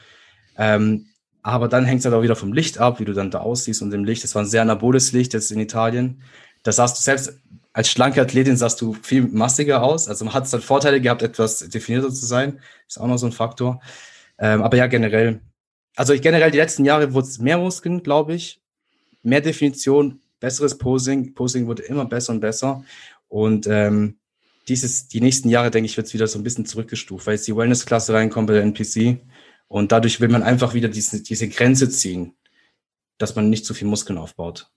[0.56, 1.06] Ähm,
[1.42, 3.82] aber dann hängt es halt auch wieder vom Licht ab, wie du dann da aussiehst
[3.82, 4.22] und im Licht.
[4.22, 6.22] Das war ein sehr anaboles Licht jetzt in Italien.
[6.62, 7.34] Da sahst du selbst
[7.72, 10.08] als schlanke Athletin sahst du viel massiger aus.
[10.08, 12.60] Also man hat es dann Vorteile gehabt, etwas definierter zu sein.
[12.86, 13.80] Ist auch noch so ein Faktor.
[14.38, 15.40] Ähm, aber ja, generell.
[15.96, 18.60] Also ich generell die letzten Jahre wurde es mehr Muskeln, glaube ich.
[19.22, 21.34] Mehr Definition, besseres Posing.
[21.34, 22.84] Posing wurde immer besser und besser.
[23.28, 24.18] Und ähm,
[24.68, 27.46] dieses, die nächsten Jahre, denke ich, wird es wieder so ein bisschen zurückgestuft, weil jetzt
[27.46, 29.20] die Wellness-Klasse reinkommt bei der NPC.
[29.68, 32.34] Und dadurch will man einfach wieder diese, diese Grenze ziehen,
[33.16, 34.70] dass man nicht zu viel Muskeln aufbaut.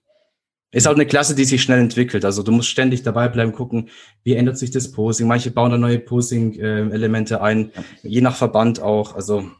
[0.76, 2.26] Ist auch eine Klasse, die sich schnell entwickelt.
[2.26, 3.88] Also du musst ständig dabei bleiben, gucken,
[4.24, 5.26] wie ändert sich das Posing.
[5.26, 7.82] Manche bauen da neue Posing-Elemente ein, ja.
[8.02, 9.14] je nach Verband auch.
[9.14, 9.50] Also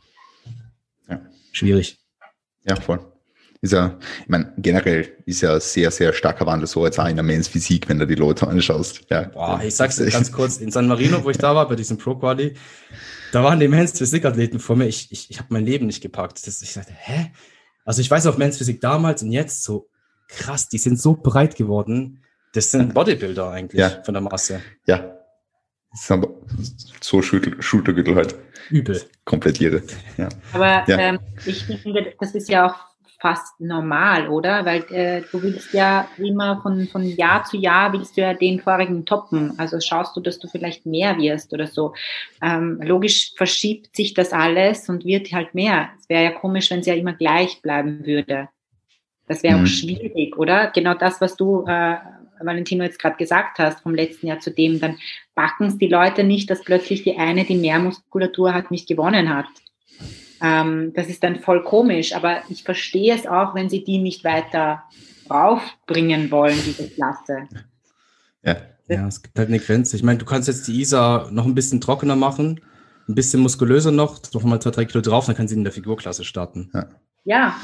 [1.09, 1.23] ja.
[1.53, 1.99] schwierig.
[2.65, 3.01] Ja, voll.
[3.63, 7.17] Ist ja, ich meine, generell ist ja sehr, sehr starker Wandel so jetzt auch in
[7.17, 9.07] der Men's Physik, wenn du die Leute anschaust.
[9.11, 9.23] Ja.
[9.23, 11.97] Boah, ich sag's dir ganz kurz, in San Marino, wo ich da war, bei diesem
[11.97, 12.53] Pro Quali,
[13.33, 14.87] da waren die Men's Physik Athleten vor mir.
[14.87, 16.47] Ich, ich, ich habe mein Leben nicht gepackt.
[16.47, 17.33] Das, ich sagte, hä?
[17.87, 19.89] Also ich weiß auch Men's Physik damals und jetzt so
[20.29, 22.23] krass, die sind so breit geworden.
[22.55, 24.03] Das sind Bodybuilder eigentlich Ja.
[24.03, 24.61] von der Masse.
[24.87, 25.13] Ja.
[25.93, 26.29] Das ist aber
[27.01, 28.35] so Schulter, Schultergürtel halt.
[28.71, 29.01] Übel.
[29.25, 29.83] Komplett irre.
[30.17, 30.29] Ja.
[30.53, 30.99] Aber Ja.
[30.99, 32.75] ähm, ich finde, das ist ja auch
[33.19, 34.65] fast normal, oder?
[34.67, 38.61] Weil äh, du willst ja immer von, von Jahr zu Jahr willst du ja den
[38.61, 39.59] vorigen toppen.
[39.59, 41.95] Also schaust du, dass du vielleicht mehr wirst oder so.
[42.43, 45.89] Ähm, logisch verschiebt sich das alles und wird halt mehr.
[45.99, 48.49] Es wäre ja komisch, wenn es ja immer gleich bleiben würde.
[49.27, 49.63] Das wäre Mhm.
[49.65, 50.71] auch schwierig, oder?
[50.75, 51.97] Genau das, was du, äh,
[52.41, 54.99] Valentino, jetzt gerade gesagt hast, vom letzten Jahr zu dem, dann
[55.35, 59.35] backen es die Leute nicht, dass plötzlich die eine, die mehr Muskulatur hat, nicht gewonnen
[59.35, 59.47] hat.
[60.43, 64.23] Ähm, das ist dann voll komisch, aber ich verstehe es auch, wenn sie die nicht
[64.23, 64.83] weiter
[65.31, 67.49] raufbringen wollen, diese Klasse.
[68.45, 68.57] Ja.
[68.89, 69.97] Ja, es gibt halt eine Grenze.
[69.97, 72.61] Ich meine, du kannst jetzt die Isa noch ein bisschen trockener machen,
[73.09, 75.73] ein bisschen muskulöser noch, noch mal zwei, drei Kilo drauf, dann kann sie in der
[75.73, 76.71] Figurklasse starten.
[76.73, 76.87] Ja,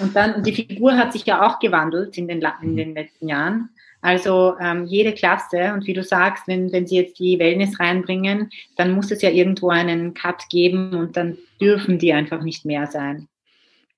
[0.01, 3.29] und dann, und die Figur hat sich ja auch gewandelt in den, in den letzten
[3.29, 3.71] Jahren.
[4.01, 8.51] Also ähm, jede Klasse, und wie du sagst, wenn, wenn sie jetzt die Wellness reinbringen,
[8.77, 12.89] dann muss es ja irgendwo einen Cut geben und dann dürfen die einfach nicht mehr
[12.89, 13.29] sein.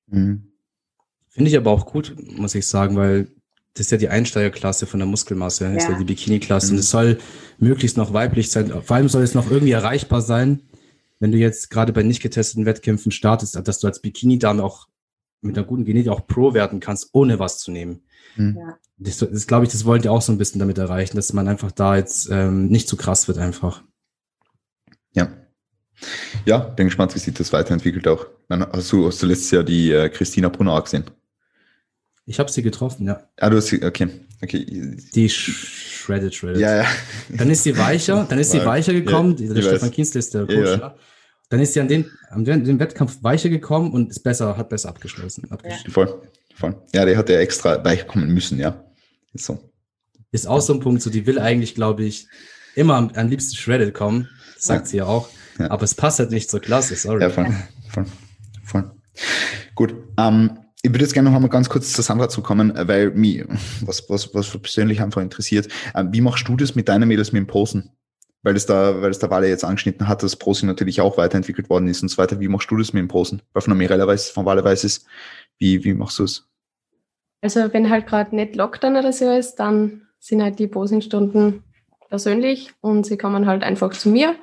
[0.09, 0.53] Mhm.
[1.31, 3.29] Finde ich aber auch gut, muss ich sagen, weil
[3.73, 5.93] das ist ja die Einsteigerklasse von der Muskelmasse, das ist Ja.
[5.93, 6.67] ja die Bikini-Klasse.
[6.67, 6.73] Mhm.
[6.75, 7.19] Und es soll
[7.59, 8.71] möglichst noch weiblich sein.
[8.83, 10.61] Vor allem soll es noch irgendwie erreichbar sein,
[11.19, 14.87] wenn du jetzt gerade bei nicht getesteten Wettkämpfen startest, dass du als Bikini-Dame auch
[15.45, 18.03] mit einer guten Genetik auch Pro werden kannst, ohne was zu nehmen.
[18.37, 18.57] Mhm.
[18.59, 18.79] Ja.
[18.97, 21.49] Das, das glaube ich, das wollen die auch so ein bisschen damit erreichen, dass man
[21.49, 23.83] einfach da jetzt ähm, nicht zu krass wird einfach.
[25.15, 25.29] Ja.
[26.45, 28.27] Ja, bin gespannt, wie sich das weiterentwickelt auch.
[28.49, 31.05] Dann hast du, hast du letztes Jahr die äh, Christina Brunner auch gesehen?
[32.27, 33.29] Ich habe sie getroffen, ja.
[33.39, 34.09] Ah, du hast sie, okay.
[34.43, 34.65] Okay.
[35.15, 35.51] Die sh
[36.05, 36.61] shredded, shredded.
[36.61, 36.87] Ja, ja.
[37.31, 39.37] Dann ist sie weicher, dann ist sie weicher gekommen.
[39.39, 39.91] ja, der Stefan.
[39.91, 40.81] Kienzle ist der Ja, Coach.
[40.81, 40.95] ja.
[41.45, 41.49] Ja.
[41.51, 44.89] Dann ist sie an den, an den, Wettkampf weicher gekommen und ist besser, hat besser
[44.89, 45.51] abgeschlossen.
[45.51, 45.91] abgeschlossen.
[45.91, 46.23] Voll,
[46.55, 46.77] voll.
[46.95, 48.85] Ja, der hat ja extra weich kommen müssen, ja.
[49.33, 49.71] Ist so.
[50.33, 52.27] Ist auch so ein Punkt, so die will eigentlich, glaube ich,
[52.75, 54.29] immer am, am liebsten shredded kommen.
[54.55, 54.91] Das sagt Ja.
[54.91, 55.29] sie ja auch.
[55.59, 55.71] Ja.
[55.71, 57.23] Aber es passt halt nicht zur Klasse, sorry.
[57.23, 57.47] Ja, voll,
[57.91, 58.07] voll,
[58.65, 58.91] voll.
[59.75, 59.95] Gut.
[60.19, 63.45] Ähm, ich würde jetzt gerne noch einmal ganz kurz zu Sandra zukommen, äh, weil mich,
[63.81, 67.41] was, was, was persönlich einfach interessiert, ähm, wie machst du das mit deinen Mädels mit
[67.41, 67.91] dem Posen?
[68.45, 71.69] Weil das da, weil das der Wale jetzt angeschnitten hat, dass Posing natürlich auch weiterentwickelt
[71.71, 72.39] worden ist und so weiter.
[72.39, 73.43] Wie machst du das mit dem Posen?
[73.53, 75.07] Weil von der Mirella weiß, von Wale weiß es.
[75.59, 76.47] Wie, wie machst du es?
[77.41, 81.63] Also wenn halt gerade nicht Lockdown oder so ist, dann sind halt die Posingstunden
[82.09, 84.35] persönlich und sie kommen halt einfach zu mir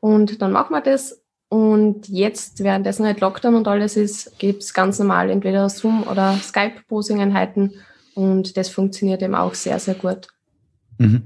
[0.00, 1.22] und dann machen wir das.
[1.48, 6.36] Und jetzt, währenddessen halt Lockdown und alles ist, gibt es ganz normal entweder Zoom- oder
[6.36, 7.72] Skype-Posing-Einheiten
[8.14, 10.28] und das funktioniert eben auch sehr, sehr gut.
[10.98, 11.22] Mhm.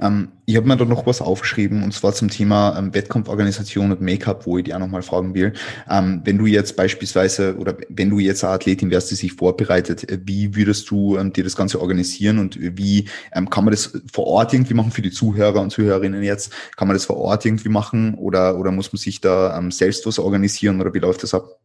[0.00, 4.00] Ähm, ich habe mir da noch was aufgeschrieben und zwar zum Thema ähm, Wettkampforganisation und
[4.00, 5.52] Make-up, wo ich dir auch nochmal fragen will.
[5.88, 10.08] Ähm, wenn du jetzt beispielsweise oder wenn du jetzt eine Athletin wärst, die sich vorbereitet,
[10.10, 13.92] äh, wie würdest du ähm, dir das Ganze organisieren und wie ähm, kann man das
[14.12, 16.52] vor Ort irgendwie machen für die Zuhörer und Zuhörerinnen jetzt?
[16.76, 20.06] Kann man das vor Ort irgendwie machen oder, oder muss man sich da ähm, selbst
[20.06, 21.58] was organisieren oder wie läuft das ab?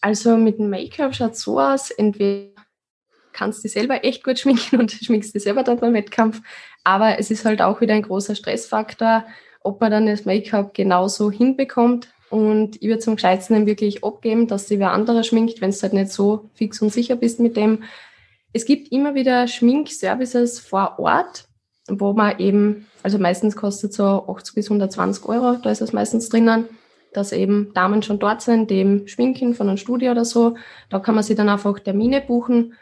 [0.00, 2.59] Also mit dem Make-up schaut so aus, entweder
[3.40, 6.42] kannst dich selber echt gut schminken und schminkst dich selber dann beim Wettkampf,
[6.84, 9.24] aber es ist halt auch wieder ein großer Stressfaktor,
[9.62, 14.68] ob man dann das Make-up genauso hinbekommt und ich würde zum Gescheitsten wirklich abgeben, dass
[14.68, 17.82] sich wer anderer schminkt, wenn du halt nicht so fix und sicher bist mit dem.
[18.52, 21.46] Es gibt immer wieder Schminkservices vor Ort,
[21.88, 26.28] wo man eben, also meistens kostet so 80 bis 120 Euro, da ist es meistens
[26.28, 26.68] drinnen
[27.12, 30.56] dass eben Damen schon dort sind, eben schminken von einem Studio oder so.
[30.88, 32.74] Da kann man sich dann einfach Termine buchen.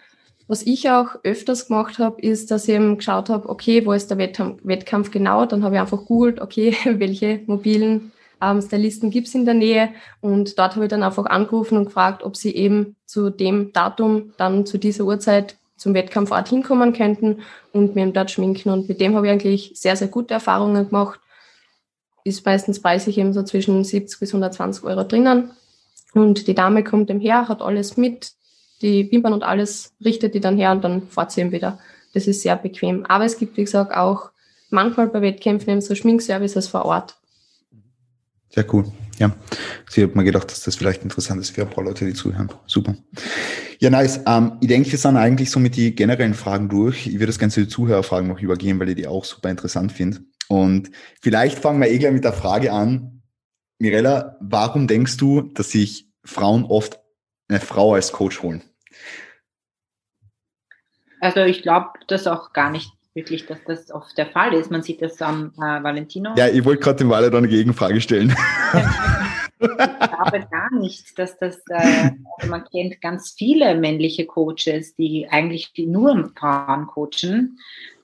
[0.48, 4.10] Was ich auch öfters gemacht habe, ist, dass ich eben geschaut habe, okay, wo ist
[4.10, 5.46] der Wettkampf, genau?
[5.46, 8.12] Dann habe ich einfach googelt, okay, welche mobilen
[8.42, 9.90] ähm, Stylisten gibt's in der Nähe?
[10.20, 14.32] Und dort habe ich dann einfach angerufen und gefragt, ob sie eben zu dem Datum
[14.38, 17.42] dann zu dieser Uhrzeit zum Wettkampfort hinkommen könnten
[17.72, 18.70] und mir dort schminken.
[18.70, 21.20] Und mit dem habe ich eigentlich sehr, sehr gute Erfahrungen gemacht
[22.28, 25.50] ist meistens preislich eben so zwischen 70 bis 120 Euro drinnen.
[26.14, 28.32] Und die Dame kommt dem her, hat alles mit,
[28.82, 31.78] die Wimpern und alles richtet die dann her und dann fährt sie eben wieder.
[32.14, 33.04] Das ist sehr bequem.
[33.06, 34.30] Aber es gibt, wie gesagt, auch
[34.70, 37.16] manchmal bei Wettkämpfen eben so Schminkservices vor Ort.
[38.50, 38.84] Sehr cool.
[39.18, 39.34] Ja,
[39.90, 42.50] sie hat mir gedacht, dass das vielleicht interessant ist für ein paar Leute, die zuhören.
[42.66, 42.96] Super.
[43.80, 44.20] Ja, nice.
[44.26, 47.06] Ähm, ich denke, wir sind eigentlich so mit die generellen Fragen durch.
[47.06, 50.20] Ich würde das Ganze die Zuhörerfragen noch übergehen, weil ich die auch super interessant finde.
[50.48, 50.90] Und
[51.20, 53.22] vielleicht fangen wir eh gleich mit der Frage an.
[53.78, 57.00] Mirella, warum denkst du, dass sich Frauen oft
[57.48, 58.62] eine Frau als Coach holen?
[61.20, 64.70] Also ich glaube das auch gar nicht wirklich, dass das oft der Fall ist.
[64.70, 66.34] Man sieht das am äh, Valentino.
[66.36, 68.34] Ja, ich wollte gerade dem Walle da eine Gegenfrage stellen.
[69.60, 75.26] ich glaube gar nicht, dass das, äh, also man kennt ganz viele männliche Coaches, die
[75.28, 77.58] eigentlich nur Frauen coachen.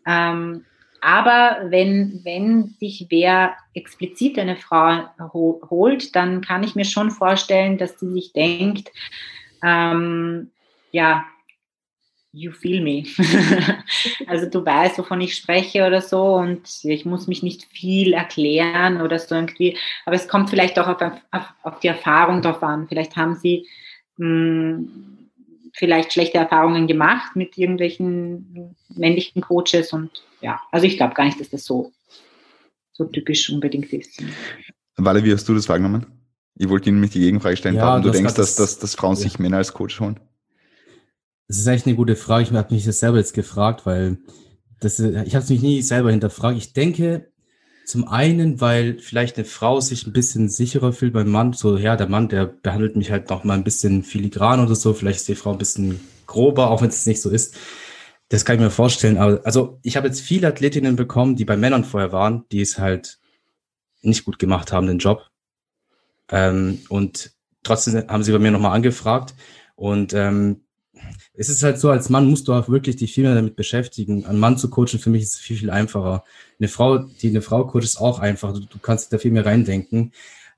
[0.06, 0.64] Ähm,
[1.00, 5.04] aber wenn, wenn sich wer explizit eine Frau
[5.34, 8.90] ho holt, dann kann ich mir schon vorstellen, dass sie sich denkt,
[9.62, 10.50] ähm,
[10.92, 11.24] ja,
[12.34, 13.04] you feel me.
[14.26, 19.00] also du weißt, wovon ich spreche oder so und ich muss mich nicht viel erklären
[19.00, 19.78] oder so irgendwie.
[20.04, 21.00] Aber es kommt vielleicht auch auf,
[21.30, 22.88] auf, auf die Erfahrung drauf an.
[22.88, 23.66] Vielleicht haben sie
[24.16, 25.28] mh, hm,
[25.74, 31.40] vielleicht schlechte Erfahrungen gemacht mit irgendwelchen männlichen Coaches und ja, also ich glaube gar nicht,
[31.40, 31.92] dass das so,
[32.92, 34.22] so typisch unbedingt ist.
[34.96, 36.06] Walle, wie hast du das wahrgenommen?
[36.56, 39.16] Ich wollte Ihnen nämlich die Gegenfrage stellen, ja, warum du denkst, dass, dass, dass Frauen
[39.16, 39.22] ja.
[39.22, 40.20] sich Männer als Coach holen.
[41.48, 42.44] Das ist eigentlich eine gute Frage.
[42.44, 44.18] Ich habe mich das selber jetzt gefragt, weil
[44.80, 46.56] das, ich habe es mich nie selber hinterfragt.
[46.56, 47.30] Ich denke,
[47.84, 51.52] zum einen, weil vielleicht eine Frau sich ein bisschen sicherer fühlt beim Mann.
[51.52, 54.94] So, ja, der Mann, der behandelt mich halt noch mal ein bisschen filigran oder so.
[54.94, 57.56] Vielleicht ist die Frau ein bisschen grober, auch wenn es nicht so ist.
[58.30, 59.18] Das kann ich mir vorstellen.
[59.18, 62.78] Aber also, ich habe jetzt viele Athletinnen bekommen, die bei Männern vorher waren, die es
[62.78, 63.18] halt
[64.00, 65.28] nicht gut gemacht haben, den Job.
[66.30, 69.34] Ähm, und trotzdem haben sie bei mir nochmal angefragt.
[69.76, 70.63] Und ähm,
[71.34, 74.24] es ist halt so, als Mann musst du auch wirklich dich viel mehr damit beschäftigen.
[74.26, 76.24] Ein Mann zu coachen, für mich ist es viel, viel einfacher.
[76.58, 78.52] Eine Frau, die eine Frau coacht, ist auch einfach.
[78.52, 80.12] Du, du kannst da viel mehr reindenken.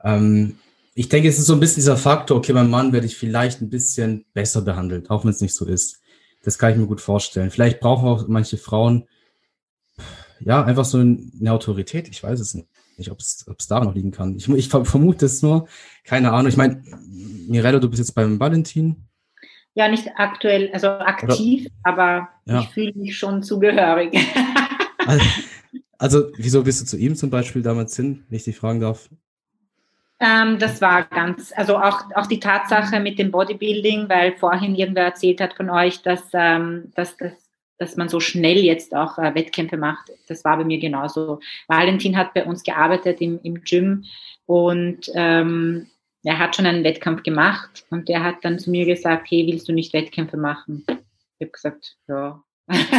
[0.04, 0.56] Ähm,
[0.94, 3.60] ich denke, es ist so ein bisschen dieser Faktor, okay, beim Mann werde ich vielleicht
[3.60, 6.00] ein bisschen besser behandelt, auch wenn es nicht so ist.
[6.42, 7.50] Das kann ich mir gut vorstellen.
[7.50, 9.06] Vielleicht brauchen auch manche Frauen,
[10.40, 12.08] ja, einfach so eine Autorität.
[12.08, 14.36] Ich weiß es nicht, nicht ob es da noch liegen kann.
[14.36, 15.66] Ich, ich vermute es nur.
[16.04, 16.48] Keine Ahnung.
[16.48, 16.82] Ich meine,
[17.48, 19.06] Mirella, du bist jetzt beim Valentin.
[19.76, 22.60] Ja, nicht aktuell, also aktiv, Oder, aber ja.
[22.60, 24.18] ich fühle mich schon zugehörig.
[25.06, 25.24] also,
[25.98, 29.10] also, wieso bist du zu ihm zum Beispiel damals hin, wenn ich dich fragen darf?
[30.18, 35.04] Ähm, das war ganz, also auch, auch die Tatsache mit dem Bodybuilding, weil vorhin irgendwer
[35.04, 37.32] erzählt hat von euch, dass, ähm, dass, dass,
[37.76, 40.10] dass man so schnell jetzt auch äh, Wettkämpfe macht.
[40.26, 41.40] Das war bei mir genauso.
[41.68, 44.04] Valentin hat bei uns gearbeitet im, im Gym
[44.46, 45.88] und ähm,
[46.26, 49.68] er hat schon einen Wettkampf gemacht und der hat dann zu mir gesagt, hey, willst
[49.68, 50.84] du nicht Wettkämpfe machen?
[51.38, 52.42] Ich habe gesagt, ja.
[52.68, 52.90] ich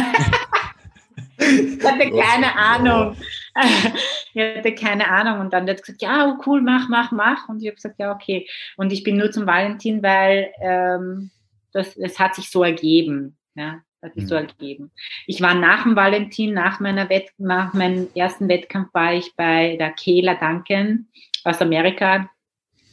[1.84, 3.16] hatte keine Ahnung.
[4.32, 5.40] ich hatte keine Ahnung.
[5.40, 7.50] Und dann hat er gesagt, ja, oh, cool, mach, mach, mach.
[7.50, 8.48] Und ich habe gesagt, ja, okay.
[8.78, 11.30] Und ich bin nur zum Valentin, weil ähm,
[11.72, 13.36] das, das hat sich so ergeben.
[13.54, 14.28] Ja, hat sich mhm.
[14.28, 14.90] so ergeben.
[15.26, 19.76] Ich war nach dem Valentin, nach meiner Wett nach meinem ersten Wettkampf war ich bei
[19.76, 21.08] der Kayla Duncan
[21.44, 22.30] aus Amerika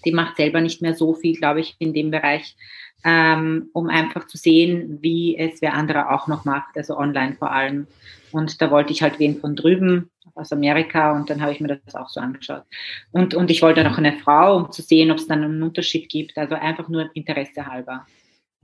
[0.06, 2.56] die macht selber nicht mehr so viel, glaube ich, in dem Bereich,
[3.04, 7.52] ähm, um einfach zu sehen, wie es wer andere auch noch macht, also online vor
[7.52, 7.88] allem.
[8.32, 11.68] Und da wollte ich halt wen von drüben aus Amerika und dann habe ich mir
[11.68, 12.64] das auch so angeschaut.
[13.12, 16.10] Und, und ich wollte noch eine Frau, um zu sehen, ob es dann einen Unterschied
[16.10, 18.06] gibt, also einfach nur Interesse halber.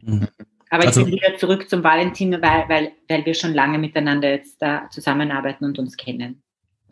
[0.01, 0.27] Mhm.
[0.69, 4.29] Aber also, ich bin wieder zurück zum Valentin, weil, weil, weil wir schon lange miteinander
[4.31, 6.41] jetzt da zusammenarbeiten und uns kennen.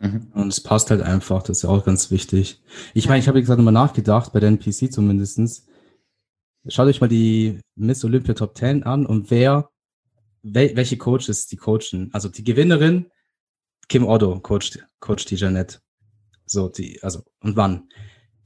[0.00, 0.28] Mhm.
[0.32, 2.62] Und es passt halt einfach, das ist ja auch ganz wichtig.
[2.94, 5.66] Ich meine, ich habe gesagt nochmal nachgedacht, bei der NPC zumindestens.
[6.68, 9.70] Schaut euch mal die Miss Olympia Top 10 an und wer,
[10.42, 12.10] wel, welche Coaches die coachen.
[12.12, 13.06] Also die Gewinnerin,
[13.88, 15.78] Kim Otto coacht, coacht die Jeanette.
[16.46, 17.88] So, die, also, und wann?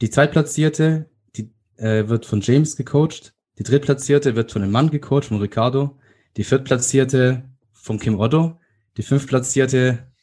[0.00, 3.32] Die Zweitplatzierte, die äh, wird von James gecoacht.
[3.58, 5.98] Die Drittplatzierte wird von einem Mann gecoacht, von Ricardo.
[6.36, 8.58] Die Viertplatzierte von Kim Otto.
[8.96, 10.13] Die Fünftplatzierte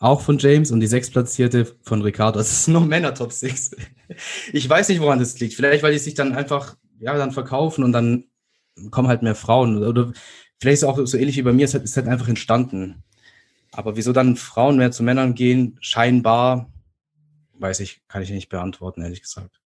[0.00, 2.38] auch von James und die sechstplatzierte von Ricardo.
[2.38, 3.76] Das ist nur Männer Top 6.
[4.52, 5.54] Ich weiß nicht, woran das liegt.
[5.54, 8.24] Vielleicht, weil die sich dann einfach, ja, dann verkaufen und dann
[8.90, 9.84] kommen halt mehr Frauen.
[9.84, 10.12] Oder
[10.58, 13.04] vielleicht ist es auch so ähnlich wie bei mir, es ist halt einfach entstanden.
[13.72, 16.72] Aber wieso dann Frauen mehr zu Männern gehen, scheinbar,
[17.58, 19.60] weiß ich, kann ich nicht beantworten, ehrlich gesagt.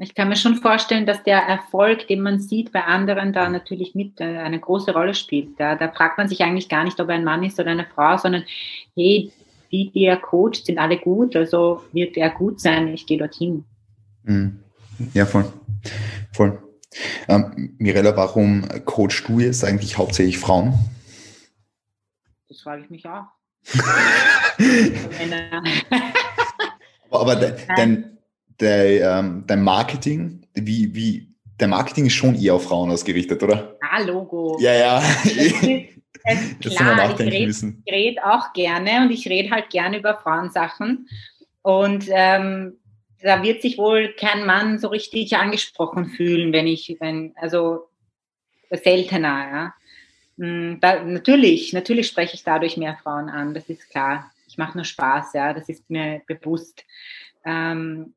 [0.00, 3.94] Ich kann mir schon vorstellen, dass der Erfolg, den man sieht bei anderen, da natürlich
[3.94, 5.58] mit äh, eine große Rolle spielt.
[5.58, 7.86] Da, da fragt man sich eigentlich gar nicht, ob er ein Mann ist oder eine
[7.86, 8.44] Frau, sondern
[8.94, 9.32] hey,
[9.70, 13.64] die, die er coacht, sind alle gut, also wird er gut sein, ich gehe dorthin.
[14.24, 14.60] Mhm.
[15.14, 15.44] Ja, voll.
[16.32, 16.58] Voll.
[17.28, 20.74] Ähm, Mirella, warum coachst du jetzt eigentlich hauptsächlich Frauen?
[22.48, 23.26] Das frage ich mich auch.
[27.10, 28.18] aber de, dein,
[28.60, 31.28] de, ähm, dein Marketing, wie, wie,
[31.60, 33.76] der Marketing ist schon eher auf Frauen ausgerichtet, oder?
[33.80, 34.58] Ah, Logo.
[34.60, 35.02] Ja, ja.
[36.60, 41.08] Klar, ich rede red auch gerne und ich rede halt gerne über Frauensachen.
[41.62, 42.78] Und ähm,
[43.22, 47.88] da wird sich wohl kein Mann so richtig angesprochen fühlen, wenn ich, wenn, also
[48.70, 49.74] seltener, ja.
[50.38, 54.30] Hm, da, natürlich, natürlich spreche ich dadurch mehr Frauen an, das ist klar.
[54.46, 56.84] Ich mache nur Spaß, ja, das ist mir bewusst.
[57.44, 58.14] Ähm,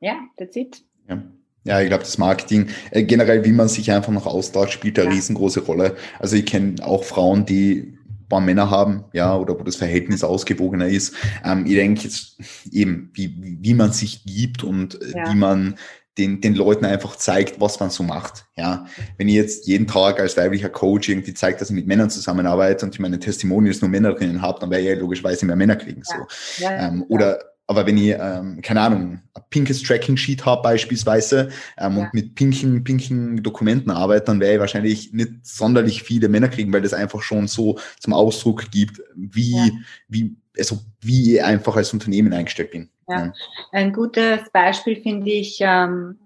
[0.00, 0.84] ja, that's it.
[1.08, 1.22] Ja.
[1.66, 5.08] Ja, ich glaube, das Marketing, äh, generell, wie man sich einfach noch austauscht, spielt eine
[5.08, 5.14] ja.
[5.14, 5.96] riesengroße Rolle.
[6.20, 10.22] Also ich kenne auch Frauen, die ein paar Männer haben, ja, oder wo das Verhältnis
[10.22, 11.14] ausgewogener ist.
[11.44, 12.38] Ähm, ich denke jetzt
[12.70, 15.32] eben, wie, wie man sich gibt und äh, ja.
[15.32, 15.74] wie man
[16.18, 18.46] den, den Leuten einfach zeigt, was man so macht.
[18.56, 18.86] Ja,
[19.18, 22.86] wenn ich jetzt jeden Tag als weiblicher Coach irgendwie zeigt, dass ich mit Männern zusammenarbeite
[22.86, 25.76] und ich meine Testimonials nur Männer drinnen habe, dann wäre ich ja logischerweise mehr Männer
[25.76, 26.02] kriegen.
[26.04, 26.14] So.
[26.62, 26.70] Ja.
[26.70, 27.38] Ja, ähm, oder
[27.68, 32.04] aber wenn ich, ähm, keine Ahnung, ein pinkes Tracking-Sheet habe beispielsweise ähm, ja.
[32.04, 36.72] und mit pinken, pinken Dokumenten arbeite, dann werde ich wahrscheinlich nicht sonderlich viele Männer kriegen,
[36.72, 39.70] weil das einfach schon so zum Ausdruck gibt, wie, ja.
[40.08, 42.88] wie, also wie ich einfach als Unternehmen eingestellt bin.
[43.08, 43.32] Ja.
[43.72, 46.18] Ein gutes Beispiel finde ich, ähm,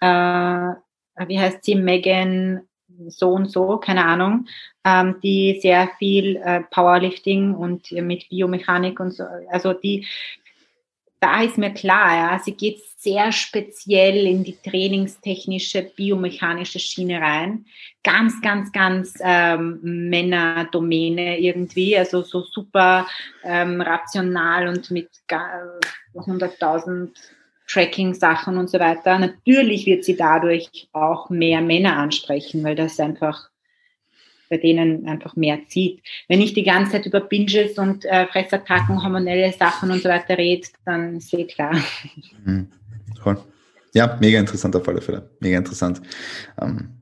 [0.00, 2.62] äh, wie heißt sie, Megan
[3.08, 4.46] so und so, keine Ahnung,
[4.84, 10.06] ähm, die sehr viel äh, Powerlifting und mit Biomechanik und so, also die,
[11.24, 17.64] da ist mir klar, ja, sie geht sehr speziell in die trainingstechnische, biomechanische Schiene rein.
[18.02, 23.06] Ganz, ganz, ganz ähm, Männerdomäne irgendwie, also so super
[23.42, 25.08] ähm, rational und mit
[26.14, 27.08] 100.000
[27.68, 29.18] Tracking-Sachen und so weiter.
[29.18, 33.48] Natürlich wird sie dadurch auch mehr Männer ansprechen, weil das einfach
[34.48, 36.02] bei denen einfach mehr zieht.
[36.28, 40.38] Wenn ich die ganze Zeit über Binges und äh, Fressattacken, hormonelle Sachen und so weiter
[40.38, 41.76] rede, dann ist eh klar.
[42.44, 42.68] Mhm.
[43.24, 43.38] Cool.
[43.94, 45.30] Ja, mega interessant auf alle Fälle.
[45.40, 46.02] Mega interessant.
[46.60, 46.94] Ähm,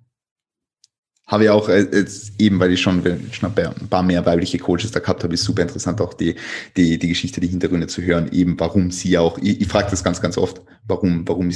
[1.27, 3.03] habe ich auch äh, jetzt eben, weil ich schon,
[3.33, 6.37] schon ein paar mehr weibliche Coaches da gehabt habe, ist super interessant auch die,
[6.77, 10.05] die, die Geschichte, die Hintergründe zu hören, eben warum sie auch, ich, ich frage das
[10.05, 11.51] ganz, ganz oft, warum, warum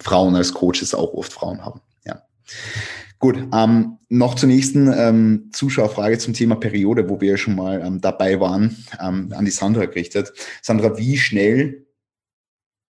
[0.00, 1.80] Frauen als Coaches auch oft Frauen haben.
[2.04, 2.22] Ja.
[3.18, 7.80] Gut, ähm, noch zur nächsten ähm, Zuschauerfrage zum Thema Periode, wo wir ja schon mal
[7.84, 10.32] ähm, dabei waren, ähm, an die Sandra gerichtet.
[10.62, 11.86] Sandra, wie schnell,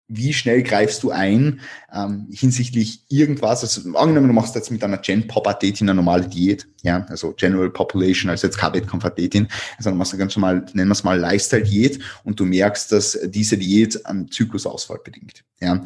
[0.08, 1.60] wie schnell greifst du ein
[1.94, 3.62] ähm, hinsichtlich irgendwas?
[3.62, 7.34] Also angenommen, du machst jetzt mit einer Gen Pop Athletin eine normale Diät, ja, also
[7.34, 9.48] General Population, also jetzt keine Wettkampfathletin,
[9.78, 12.92] also dann machst du ganz normal, nennen wir es mal Lifestyle Diät und du merkst,
[12.92, 15.84] dass diese Diät einen Zyklusausfall bedingt, ja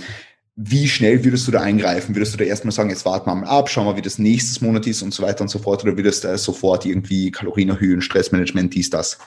[0.60, 2.16] wie schnell würdest du da eingreifen?
[2.16, 4.60] Würdest du da erstmal sagen, jetzt warten wir mal ab, schauen wir, wie das nächstes
[4.60, 5.84] Monat ist und so weiter und so fort?
[5.84, 9.20] Oder würdest du sofort irgendwie Kalorien erhöhen, Stressmanagement, dies, das?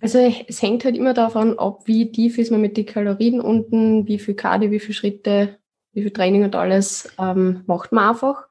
[0.00, 4.06] Also es hängt halt immer davon ab, wie tief ist man mit den Kalorien unten,
[4.06, 5.58] wie viel Cardio, wie viele Schritte,
[5.94, 8.46] wie viel Training und alles ähm, macht man einfach.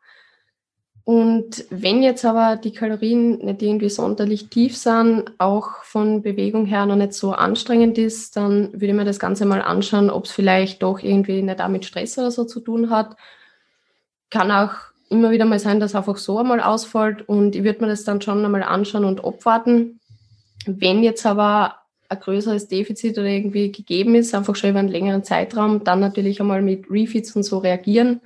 [1.05, 6.87] Und wenn jetzt aber die Kalorien nicht irgendwie sonderlich tief sind, auch von Bewegung her
[6.87, 10.31] noch nicht so anstrengend ist, dann würde ich mir das Ganze mal anschauen, ob es
[10.31, 13.15] vielleicht doch irgendwie nicht damit Stress oder so zu tun hat.
[14.31, 14.71] Kann auch
[15.11, 18.19] immer wieder mal sein, dass einfach so einmal ausfällt und ich würde mir das dann
[18.19, 19.99] schon einmal anschauen und abwarten.
[20.65, 21.75] Wenn jetzt aber
[22.09, 26.41] ein größeres Defizit oder irgendwie gegeben ist, einfach schon über einen längeren Zeitraum, dann natürlich
[26.41, 28.21] einmal mit Refeeds und so reagieren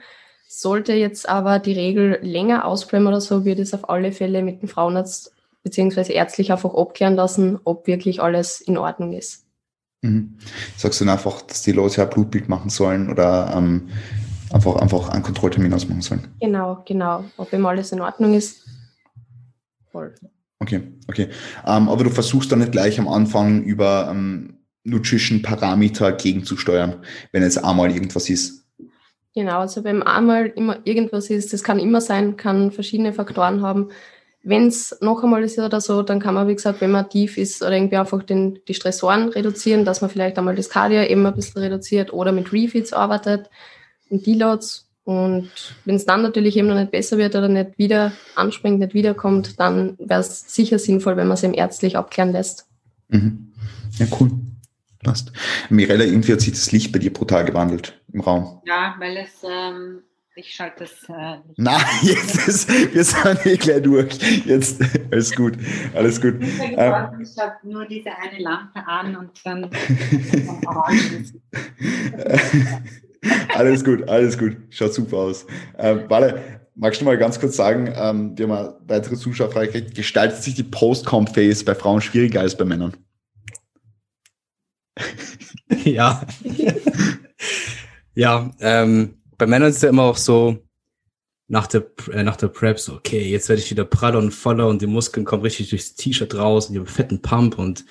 [0.51, 4.61] sollte jetzt aber die Regel länger ausbleiben oder so, wird es auf alle Fälle mit
[4.61, 5.31] dem Frauenarzt
[5.61, 9.45] beziehungsweise ärztlich einfach abklären lassen, ob wirklich alles in Ordnung ist.
[10.01, 10.37] Mhm.
[10.75, 13.89] Sagst du dann einfach, dass die Leute ein Blutbild machen sollen oder ähm,
[14.51, 16.27] einfach, einfach einen Kontrolltermin ausmachen sollen?
[16.41, 17.25] Genau, genau.
[17.37, 18.65] Ob immer alles in Ordnung ist.
[19.91, 20.15] Voll.
[20.57, 21.29] Okay, okay.
[21.65, 26.95] Ähm, aber du versuchst dann nicht gleich am Anfang über ähm, Nutrition-Parameter gegenzusteuern,
[27.33, 28.58] wenn jetzt einmal irgendwas ist.
[29.35, 33.89] Genau, also wenn einmal immer irgendwas ist, das kann immer sein, kann verschiedene Faktoren haben.
[34.41, 37.37] Wenn es noch einmal ist oder so, dann kann man, wie gesagt, wenn man tief
[37.37, 41.25] ist oder irgendwie einfach den, die Stressoren reduzieren, dass man vielleicht einmal das Cardio eben
[41.25, 43.49] ein bisschen reduziert oder mit Refeeds arbeitet
[44.09, 44.87] und Deloads.
[45.03, 45.49] Und
[45.85, 49.59] wenn es dann natürlich eben noch nicht besser wird oder nicht wieder anspringt, nicht wiederkommt,
[49.59, 52.67] dann wäre es sicher sinnvoll, wenn man es eben ärztlich abklären lässt.
[53.09, 53.51] Mhm.
[53.97, 54.31] Ja, cool.
[55.03, 55.31] Passt.
[55.69, 58.61] Mirella, irgendwie hat sich das Licht bei dir brutal gewandelt im Raum.
[58.65, 60.03] Ja, weil es, ähm,
[60.35, 61.57] ich schalte das äh, nicht.
[61.59, 64.17] Nein, jetzt ist, wir sind eh gleich durch.
[64.45, 64.81] Jetzt,
[65.11, 65.57] alles gut,
[65.93, 66.41] alles gut.
[66.41, 69.69] Ich, ähm, ich habe nur diese eine Lampe an und dann
[73.55, 74.57] alles gut, alles gut.
[74.69, 75.45] Schaut super aus.
[75.77, 79.95] Ähm, warte, magst du mal ganz kurz sagen, ähm, wir haben eine weitere Zuschauerfrage gekriegt,
[79.95, 82.95] gestaltet sich die Post-Com-Phase bei Frauen schwieriger als bei Männern?
[85.83, 86.21] ja.
[88.19, 90.57] ja, ähm, bei Männern ist es ja immer auch so,
[91.47, 94.67] nach der, äh, nach der Prep so, okay, jetzt werde ich wieder praller und voller
[94.67, 97.85] und die Muskeln kommen richtig durchs T-Shirt raus und die haben fetten Pump und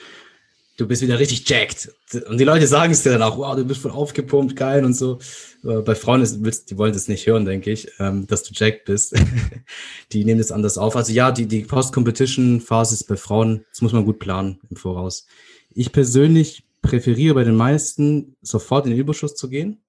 [0.77, 1.91] du bist wieder richtig jacked.
[2.29, 4.93] Und die Leute sagen es dir dann auch, wow, du bist voll aufgepumpt, geil und
[4.93, 5.19] so.
[5.65, 8.85] Äh, bei Frauen ist, die wollen das nicht hören, denke ich, ähm, dass du jacked
[8.85, 9.15] bist.
[10.13, 10.95] die nehmen das anders auf.
[10.95, 15.27] Also ja, die, die Post-Competition-Phase ist bei Frauen, das muss man gut planen im Voraus.
[15.71, 19.81] Ich persönlich präferiere bei den meisten, sofort in den Überschuss zu gehen,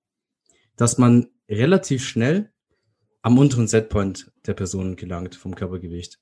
[0.80, 2.52] dass man relativ schnell
[3.22, 6.20] am unteren Setpoint der Person gelangt vom Körpergewicht.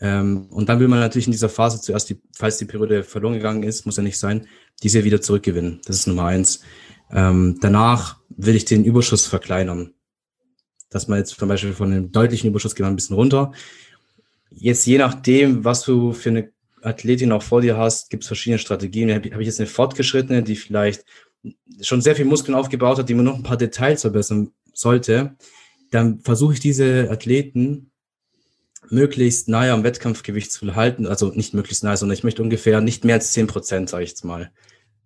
[0.00, 3.34] Ähm, und dann will man natürlich in dieser Phase zuerst, die, falls die Periode verloren
[3.34, 4.46] gegangen ist, muss ja nicht sein,
[4.82, 5.82] diese wieder zurückgewinnen.
[5.84, 6.62] Das ist Nummer eins.
[7.10, 9.92] Ähm, danach will ich den Überschuss verkleinern.
[10.88, 13.52] Dass man jetzt zum Beispiel von einem deutlichen Überschuss geht man ein bisschen runter.
[14.50, 18.58] Jetzt je nachdem, was du für eine Athletin auch vor dir hast, gibt es verschiedene
[18.58, 19.12] Strategien.
[19.12, 21.04] Habe ich jetzt eine fortgeschrittene, die vielleicht
[21.80, 25.36] schon sehr viel Muskeln aufgebaut hat, die man noch ein paar Details verbessern sollte,
[25.90, 27.90] dann versuche ich diese Athleten
[28.88, 31.06] möglichst nahe am Wettkampfgewicht zu halten.
[31.06, 34.10] Also nicht möglichst nahe, sondern ich möchte ungefähr nicht mehr als zehn Prozent, sage ich
[34.10, 34.50] jetzt mal,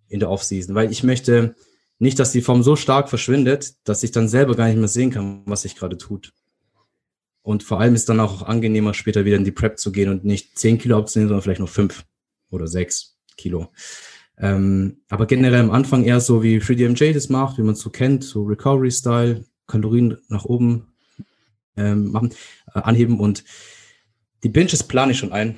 [0.07, 0.75] in der Offseason.
[0.75, 1.55] Weil ich möchte
[1.99, 5.11] nicht, dass die Form so stark verschwindet, dass ich dann selber gar nicht mehr sehen
[5.11, 6.33] kann, was sich gerade tut.
[7.41, 10.25] Und vor allem ist dann auch angenehmer, später wieder in die Prep zu gehen und
[10.25, 12.03] nicht zehn Kilo abzunehmen, sondern vielleicht nur fünf
[12.49, 13.71] oder sechs Kilo.
[14.37, 17.89] Ähm, aber generell am Anfang eher so wie 3DMJ das macht, wie man es so
[17.89, 20.93] kennt, so Recovery-Style, Kalorien nach oben
[21.77, 22.33] ähm, machen,
[22.73, 23.43] äh, anheben und
[24.43, 25.55] die Binges plane ich schon ein.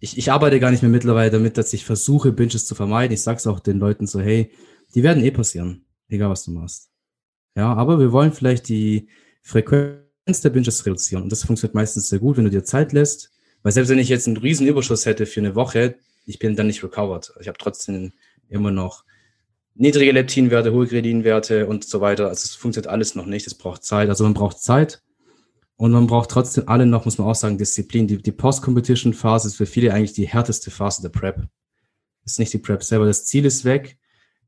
[0.00, 3.14] Ich, ich arbeite gar nicht mehr mittlerweile damit, dass ich versuche, Binges zu vermeiden.
[3.14, 4.50] Ich sage es auch den Leuten so, hey,
[4.94, 6.90] die werden eh passieren, egal was du machst.
[7.54, 9.08] Ja, aber wir wollen vielleicht die
[9.42, 11.22] Frequenz der Binges reduzieren.
[11.22, 13.30] Und das funktioniert meistens sehr gut, wenn du dir Zeit lässt.
[13.62, 15.96] Weil selbst wenn ich jetzt einen riesen Überschuss hätte für eine Woche,
[16.26, 17.32] ich bin dann nicht recovered.
[17.40, 18.12] Ich habe trotzdem
[18.48, 19.04] immer noch
[19.74, 22.28] niedrige Leptinwerte, hohe Gredinwerte und so weiter.
[22.28, 23.46] Also es funktioniert alles noch nicht.
[23.46, 24.08] Es braucht Zeit.
[24.08, 25.02] Also man braucht Zeit.
[25.76, 28.06] Und man braucht trotzdem alle noch, muss man auch sagen, Disziplin.
[28.06, 31.46] Die, die Post-Competition-Phase ist für viele eigentlich die härteste Phase der Prep.
[32.24, 33.04] Ist nicht die Prep selber.
[33.04, 33.98] Das Ziel ist weg.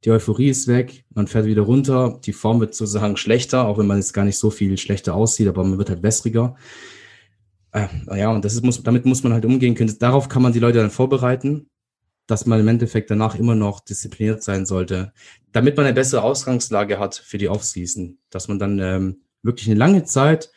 [0.05, 1.05] Die Euphorie ist weg.
[1.11, 2.19] Man fährt wieder runter.
[2.25, 5.49] Die Form wird sozusagen schlechter, auch wenn man jetzt gar nicht so viel schlechter aussieht,
[5.49, 6.57] aber man wird halt wässriger.
[7.73, 7.87] Äh,
[8.17, 9.95] ja, und das ist, muss, damit muss man halt umgehen können.
[9.99, 11.69] Darauf kann man die Leute dann vorbereiten,
[12.27, 15.13] dass man im Endeffekt danach immer noch diszipliniert sein sollte,
[15.53, 19.79] damit man eine bessere Ausgangslage hat für die Offseason, dass man dann ähm, wirklich eine
[19.79, 20.51] lange Zeit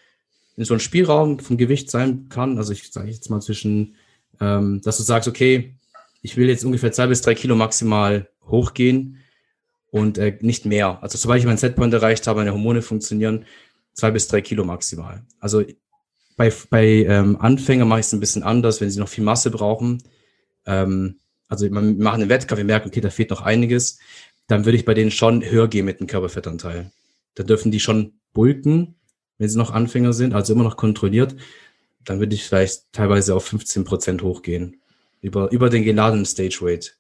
[0.58, 2.58] in so einem Spielraum vom Gewicht sein kann.
[2.58, 3.96] Also ich sage jetzt mal zwischen,
[4.40, 5.76] ähm, dass du sagst, okay,
[6.22, 9.18] ich will jetzt ungefähr zwei bis drei Kilo maximal hochgehen
[9.92, 11.02] und äh, nicht mehr.
[11.02, 13.46] Also sobald ich meinen Setpoint erreicht habe, meine Hormone funktionieren,
[13.94, 15.24] zwei bis drei Kilo maximal.
[15.40, 15.64] Also
[16.42, 19.52] bei, bei ähm, Anfängern mache ich es ein bisschen anders, wenn sie noch viel Masse
[19.52, 20.02] brauchen.
[20.66, 24.00] Ähm, also wir machen einen Wettkampf, wir merken, okay, da fehlt noch einiges,
[24.48, 26.92] dann würde ich bei denen schon höher gehen mit dem Körperfettanteil.
[27.36, 28.96] Da dürfen die schon bulken,
[29.38, 31.36] wenn sie noch Anfänger sind, also immer noch kontrolliert,
[32.06, 34.82] dann würde ich vielleicht teilweise auf 15 Prozent hochgehen.
[35.22, 36.98] Über, über den geladenen Stage Weight.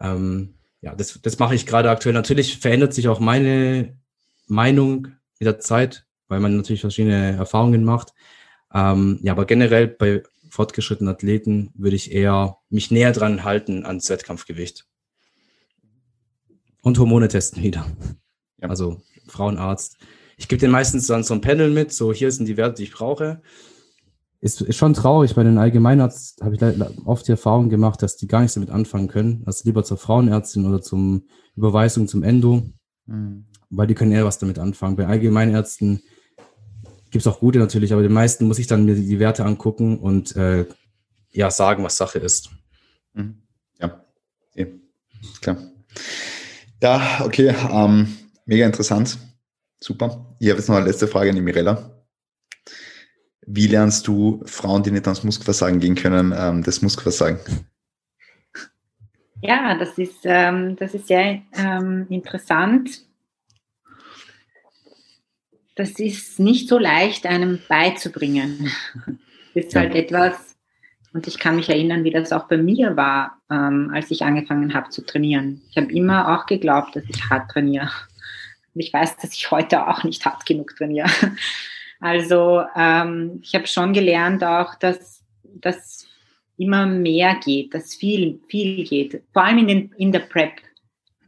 [0.00, 2.14] Ähm, ja, das, das mache ich gerade aktuell.
[2.14, 3.98] Natürlich verändert sich auch meine
[4.46, 5.08] Meinung
[5.38, 8.14] mit der Zeit, weil man natürlich verschiedene Erfahrungen macht.
[8.74, 14.08] Ähm, ja, aber generell bei fortgeschrittenen Athleten würde ich eher mich näher dran halten ans
[14.10, 14.86] Wettkampfgewicht.
[16.82, 17.86] Und Hormone testen wieder.
[18.58, 18.68] Ja.
[18.68, 19.96] Also Frauenarzt,
[20.36, 22.84] ich gebe den meistens dann so ein Panel mit, so hier sind die Werte, die
[22.84, 23.40] ich brauche.
[24.40, 28.26] Ist, ist schon traurig, bei den Allgemeinarzt habe ich oft die Erfahrung gemacht, dass die
[28.26, 29.44] gar nichts damit anfangen können.
[29.46, 32.62] Also lieber zur Frauenärztin oder zum Überweisung zum Endo,
[33.06, 33.46] mhm.
[33.70, 34.96] weil die können eher was damit anfangen.
[34.96, 36.02] Bei Allgemeinärzten
[37.12, 39.98] gibt es auch gute natürlich, aber den meisten muss ich dann mir die Werte angucken
[39.98, 40.66] und äh,
[41.30, 42.50] ja sagen, was Sache ist.
[43.12, 43.42] Mhm.
[43.78, 44.04] Ja,
[44.50, 44.80] okay.
[45.40, 45.58] klar.
[46.82, 48.16] Ja, okay, ähm,
[48.46, 49.18] mega interessant.
[49.78, 50.34] Super.
[50.40, 52.02] Ich habe jetzt noch eine letzte Frage an die Mirella.
[53.46, 57.40] Wie lernst du Frauen, die nicht ans Muskelversagen gehen können, ähm, das Muskelversagen?
[59.42, 63.04] Ja, das ist, ähm, das ist sehr ähm, interessant.
[65.74, 68.70] Das ist nicht so leicht, einem beizubringen.
[69.54, 70.52] Das ist halt etwas,
[71.12, 74.72] und ich kann mich erinnern, wie das auch bei mir war, ähm, als ich angefangen
[74.72, 75.60] habe zu trainieren.
[75.70, 77.90] Ich habe immer auch geglaubt, dass ich hart trainiere.
[78.74, 81.10] Und ich weiß, dass ich heute auch nicht hart genug trainiere.
[82.04, 86.08] Also ähm, ich habe schon gelernt auch, dass das
[86.56, 89.22] immer mehr geht, dass viel, viel geht.
[89.32, 90.54] Vor allem in, den, in der Prep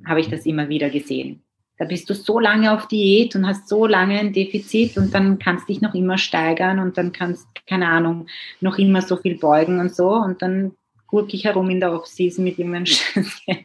[0.05, 1.44] habe ich das immer wieder gesehen.
[1.85, 5.39] Da bist du so lange auf Diät und hast so lange ein Defizit und dann
[5.39, 8.27] kannst dich noch immer steigern und dann kannst, keine Ahnung,
[8.63, 10.73] noch immer so viel beugen und so und dann
[11.09, 12.87] gurke ich herum in der Off-Season mit irgendeinem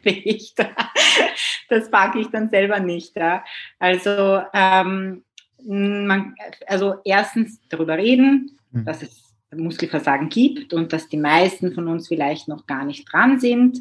[0.02, 0.54] Gewicht.
[1.70, 3.16] das packe ich dann selber nicht.
[3.16, 3.42] Ja.
[3.78, 5.24] Also, ähm,
[5.64, 6.34] man,
[6.66, 8.84] also erstens darüber reden, mhm.
[8.84, 13.40] dass es Muskelversagen gibt und dass die meisten von uns vielleicht noch gar nicht dran
[13.40, 13.80] sind.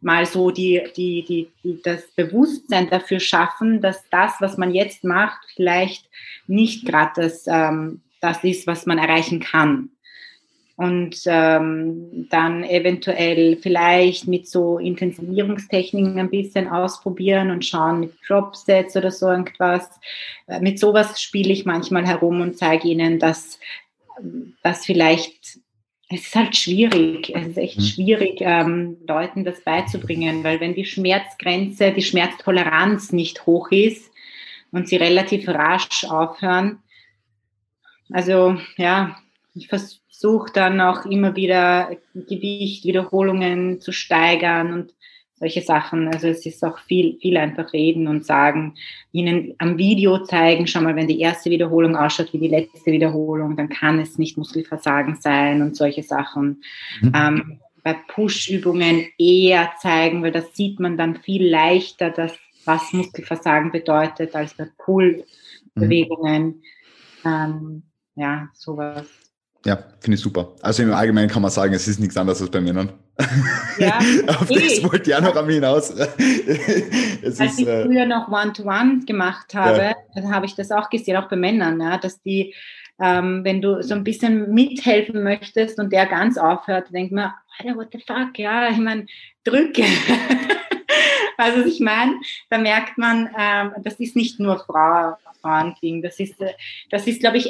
[0.00, 5.04] Mal so die, die, die, die, das Bewusstsein dafür schaffen, dass das, was man jetzt
[5.04, 6.06] macht, vielleicht
[6.46, 9.90] nicht gerade das, ähm, das ist, was man erreichen kann.
[10.76, 18.96] Und ähm, dann eventuell vielleicht mit so Intensivierungstechniken ein bisschen ausprobieren und schauen mit Dropsets
[18.96, 19.90] oder so irgendwas.
[20.46, 23.58] Äh, mit sowas spiele ich manchmal herum und zeige ihnen, dass
[24.62, 25.60] das vielleicht
[26.12, 27.82] es ist halt schwierig, es ist echt mhm.
[27.82, 34.10] schwierig, ähm, Leuten das beizubringen, weil wenn die Schmerzgrenze, die Schmerztoleranz nicht hoch ist
[34.72, 36.80] und sie relativ rasch aufhören,
[38.10, 39.16] also ja,
[39.54, 44.94] ich versuche dann auch immer wieder Gewicht, Wiederholungen zu steigern und
[45.40, 46.08] solche Sachen.
[46.08, 48.74] Also es ist auch viel, viel einfach reden und sagen,
[49.10, 53.56] ihnen am Video zeigen, schau mal, wenn die erste Wiederholung ausschaut wie die letzte Wiederholung,
[53.56, 56.62] dann kann es nicht Muskelversagen sein und solche Sachen.
[57.00, 57.12] Mhm.
[57.14, 62.34] Ähm, bei Push-Übungen eher zeigen, weil das sieht man dann viel leichter, dass,
[62.66, 66.44] was Muskelversagen bedeutet, als bei Pull-Bewegungen.
[66.44, 66.62] Mhm.
[67.24, 67.82] Ähm,
[68.14, 69.29] ja, sowas.
[69.64, 70.54] Ja, finde ich super.
[70.62, 72.92] Also im Allgemeinen kann man sagen, es ist nichts anderes als bei Männern.
[73.78, 74.54] Ja, Auf eh.
[74.54, 75.90] das wollte ich auch noch am hinaus.
[77.22, 79.94] es als ist, ich äh, früher noch One-to-One -One gemacht habe, ja.
[80.14, 82.54] dann habe ich das auch gesehen, auch bei Männern, ja, dass die,
[83.00, 87.32] ähm, wenn du so ein bisschen mithelfen möchtest und der ganz aufhört, denkt man,
[87.74, 89.06] what the fuck, ja, ich meine,
[89.44, 89.84] drücke.
[91.40, 96.02] also ich meine, da merkt man, ähm, das ist nicht nur Frau, Frauen kriegen.
[96.02, 96.52] Das ist, äh,
[96.90, 97.48] das ist, glaube ich,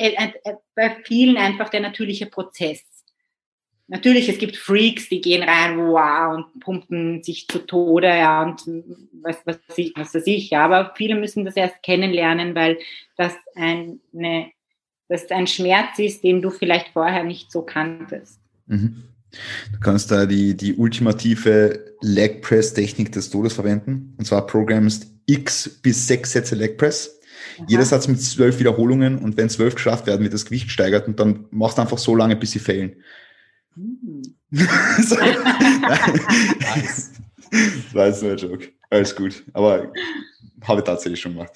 [0.75, 2.85] bei vielen einfach der natürliche Prozess.
[3.89, 8.63] Natürlich, es gibt Freaks, die gehen rein, wow, und pumpen sich zu Tode, ja, und
[9.21, 9.59] was, was,
[9.97, 12.79] was weiß ich, ja, aber viele müssen das erst kennenlernen, weil
[13.17, 14.53] das eine,
[15.09, 18.41] das ein Schmerz ist, den du vielleicht vorher nicht so kanntest.
[18.67, 19.09] Mhm.
[19.73, 25.07] Du kannst da die, die ultimative Leg Press Technik des Todes verwenden, und zwar programmst
[25.27, 27.21] x bis sechs Sätze Leg Press
[27.67, 31.21] jeder Satz mit zwölf Wiederholungen und wenn zwölf geschafft werden, wird das Gewicht gesteigert und
[31.21, 32.61] dann machst du einfach so lange, bis sie
[35.01, 35.17] so.
[35.17, 37.11] nice.
[37.51, 38.69] Das war jetzt nur ein Joke.
[38.91, 39.43] Alles gut.
[39.53, 39.93] Aber
[40.63, 41.53] habe ich tatsächlich schon gemacht.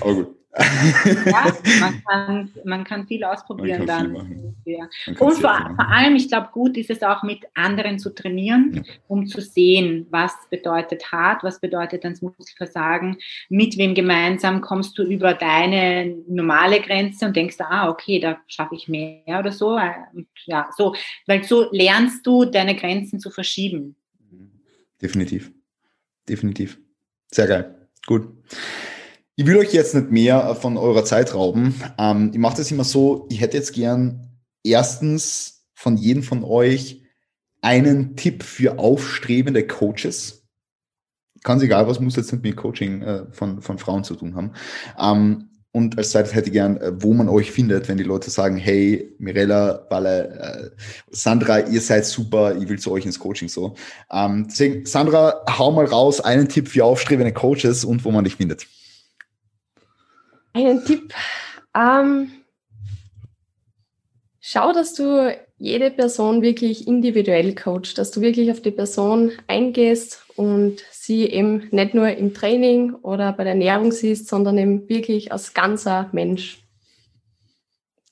[0.00, 4.54] Aber gut ja, man kann, man kann viel ausprobieren kann dann.
[4.64, 4.88] Ja.
[5.08, 8.82] Und vor, vor, allem, ich glaube, gut ist es auch mit anderen zu trainieren, ja.
[9.08, 13.16] um zu sehen, was bedeutet hart, was bedeutet dann Muskelversagen,
[13.48, 18.76] mit wem gemeinsam kommst du über deine normale Grenze und denkst, ah, okay, da schaffe
[18.76, 19.78] ich mehr oder so.
[20.46, 20.94] Ja, so,
[21.26, 23.96] weil so lernst du deine Grenzen zu verschieben.
[25.02, 25.52] Definitiv.
[26.28, 26.78] Definitiv.
[27.30, 27.88] Sehr geil.
[28.06, 28.28] Gut.
[29.36, 31.74] Ich will euch jetzt nicht mehr von eurer Zeit rauben.
[31.98, 34.30] Ähm, ich mache das immer so, ich hätte jetzt gern
[34.62, 37.02] erstens von jedem von euch
[37.60, 40.46] einen Tipp für aufstrebende Coaches.
[41.42, 44.52] Ganz egal, was muss jetzt nicht mit Coaching äh, von, von Frauen zu tun haben.
[44.98, 48.30] Ähm, und als zweites hätte ich gern, äh, wo man euch findet, wenn die Leute
[48.30, 53.48] sagen, hey, Mirella, Balle, äh, Sandra, ihr seid super, ich will zu euch ins Coaching
[53.48, 53.74] so.
[54.12, 58.36] Ähm, deswegen, Sandra, hau mal raus, einen Tipp für aufstrebende Coaches und wo man dich
[58.36, 58.68] findet.
[60.54, 61.12] Einen Tipp.
[61.76, 62.30] Ähm,
[64.40, 70.24] schau, dass du jede Person wirklich individuell coachst, dass du wirklich auf die Person eingehst
[70.36, 75.32] und sie eben nicht nur im Training oder bei der Ernährung siehst, sondern eben wirklich
[75.32, 76.62] als ganzer Mensch.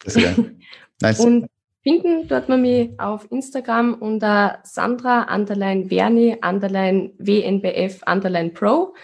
[0.04, 0.38] Das ist
[1.00, 1.20] nice.
[1.20, 1.46] Und
[1.84, 8.94] finden dort man mich auf Instagram unter Sandra Underline Verni Underline WNBF Underline Pro.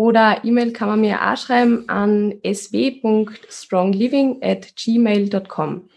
[0.00, 5.90] Oder E-Mail kann man mir auch schreiben an sw.strongliving at gmail.com.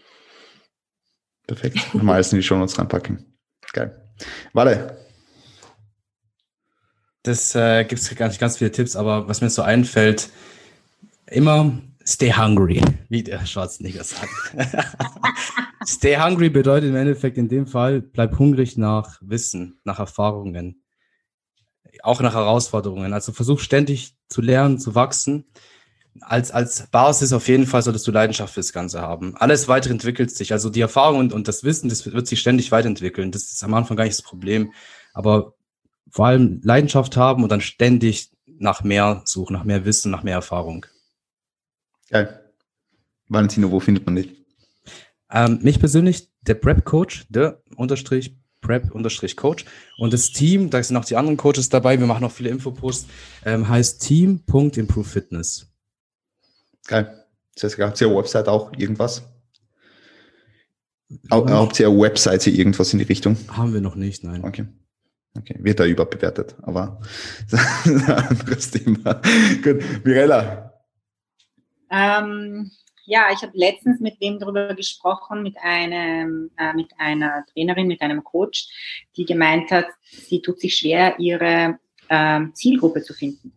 [1.46, 1.94] Perfekt.
[1.94, 3.24] Mal alles in die Show Notes reinpacken.
[3.72, 3.98] Geil.
[4.52, 4.98] Warte.
[7.22, 10.28] Das äh, gibt es ganz, ganz viele Tipps, aber was mir so einfällt,
[11.24, 11.72] immer
[12.06, 14.28] stay hungry, wie der Schwarzenegger sagt.
[15.86, 20.83] stay hungry bedeutet im Endeffekt in dem Fall, bleib hungrig nach Wissen, nach Erfahrungen
[22.04, 23.12] auch nach Herausforderungen.
[23.12, 25.46] Also versuch ständig zu lernen, zu wachsen.
[26.20, 29.36] Als, als Basis auf jeden Fall solltest du Leidenschaft für das Ganze haben.
[29.36, 30.52] Alles weitere entwickelt sich.
[30.52, 33.32] Also die Erfahrung und, und das Wissen, das wird sich ständig weiterentwickeln.
[33.32, 34.72] Das ist am Anfang gar nicht das Problem.
[35.12, 35.54] Aber
[36.10, 40.34] vor allem Leidenschaft haben und dann ständig nach mehr suchen, nach mehr Wissen, nach mehr
[40.34, 40.86] Erfahrung.
[42.10, 42.40] Geil.
[43.28, 44.30] Valentino, wo findet man dich?
[45.30, 49.64] Ähm, mich persönlich, der Prep Coach, der Unterstrich prep-coach.
[49.98, 53.06] Und das Team, da sind auch die anderen Coaches dabei, wir machen auch viele Infoposts,
[53.44, 55.66] ähm, heißt Team.improvefitness.
[56.86, 57.24] Geil.
[57.54, 59.22] Das heißt, habt ihr eine Website auch irgendwas?
[61.08, 61.44] Ja.
[61.46, 63.36] Habt ihr eine Webseite irgendwas in die Richtung?
[63.48, 64.42] Haben wir noch nicht, nein.
[64.44, 64.66] Okay.
[65.36, 67.00] Okay, wird da überbewertet, aber
[67.84, 69.20] ein anderes Thema.
[69.64, 70.72] Gut, Mirella.
[71.90, 72.70] Ähm,
[73.06, 78.00] ja, ich habe letztens mit wem darüber gesprochen, mit einem, äh, mit einer Trainerin, mit
[78.00, 78.68] einem Coach,
[79.16, 81.78] die gemeint hat, sie tut sich schwer, ihre
[82.08, 83.52] ähm, Zielgruppe zu finden.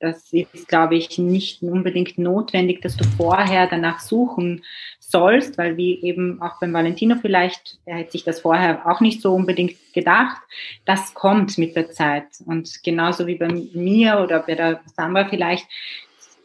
[0.00, 4.64] Das ist, glaube ich, nicht unbedingt notwendig, dass du vorher danach suchen
[5.00, 9.20] sollst, weil wie eben auch beim Valentino vielleicht, er hätte sich das vorher auch nicht
[9.20, 10.36] so unbedingt gedacht,
[10.84, 12.26] das kommt mit der Zeit.
[12.46, 15.66] Und genauso wie bei mir oder bei der Samba vielleicht,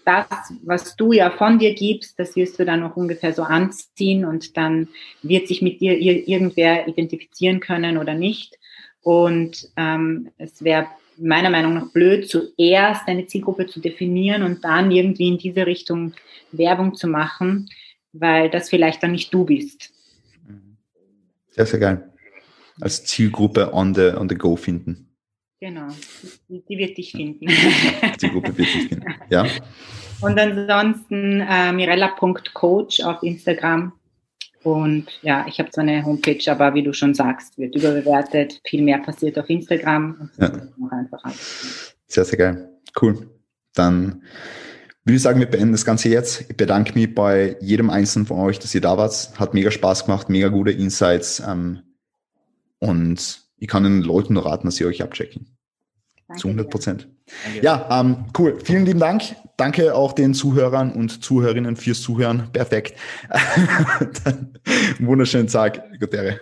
[0.05, 0.27] das,
[0.63, 4.57] was du ja von dir gibst, das wirst du dann noch ungefähr so anziehen und
[4.57, 4.87] dann
[5.21, 8.57] wird sich mit dir irgendwer identifizieren können oder nicht.
[9.01, 14.91] Und ähm, es wäre meiner Meinung nach blöd, zuerst eine Zielgruppe zu definieren und dann
[14.91, 16.13] irgendwie in diese Richtung
[16.51, 17.69] Werbung zu machen,
[18.13, 19.91] weil das vielleicht dann nicht du bist.
[21.49, 22.13] Sehr, sehr geil.
[22.81, 25.12] Als Zielgruppe on the, on the go finden.
[25.63, 25.87] Genau,
[26.49, 27.47] die, die wird dich finden.
[28.17, 29.45] Zielgruppe wird dich finden, ja.
[30.19, 33.93] Und ansonsten äh, mirella.coach auf Instagram
[34.63, 38.59] und ja, ich habe zwar eine Homepage, aber wie du schon sagst, wird überbewertet.
[38.65, 40.29] Viel mehr passiert auf Instagram.
[40.37, 40.51] Ja.
[40.91, 41.23] einfach
[42.07, 42.69] Sehr, sehr geil.
[43.01, 43.29] Cool.
[43.73, 44.23] Dann
[45.05, 46.41] würde ich sagen, wir beenden das Ganze jetzt.
[46.49, 49.39] Ich bedanke mich bei jedem Einzelnen von euch, dass ihr da wart.
[49.39, 51.41] Hat mega Spaß gemacht, mega gute Insights.
[51.47, 51.83] Ähm,
[52.79, 55.57] und ich kann den Leuten nur raten, dass sie euch abchecken.
[56.27, 57.09] Danke Zu 100 Prozent.
[57.61, 58.59] Ja, ähm, cool.
[58.63, 59.35] Vielen lieben Dank.
[59.57, 62.49] Danke auch den Zuhörern und Zuhörerinnen fürs Zuhören.
[62.51, 62.97] Perfekt.
[64.99, 66.39] Wunderschönen Tag, Gottere.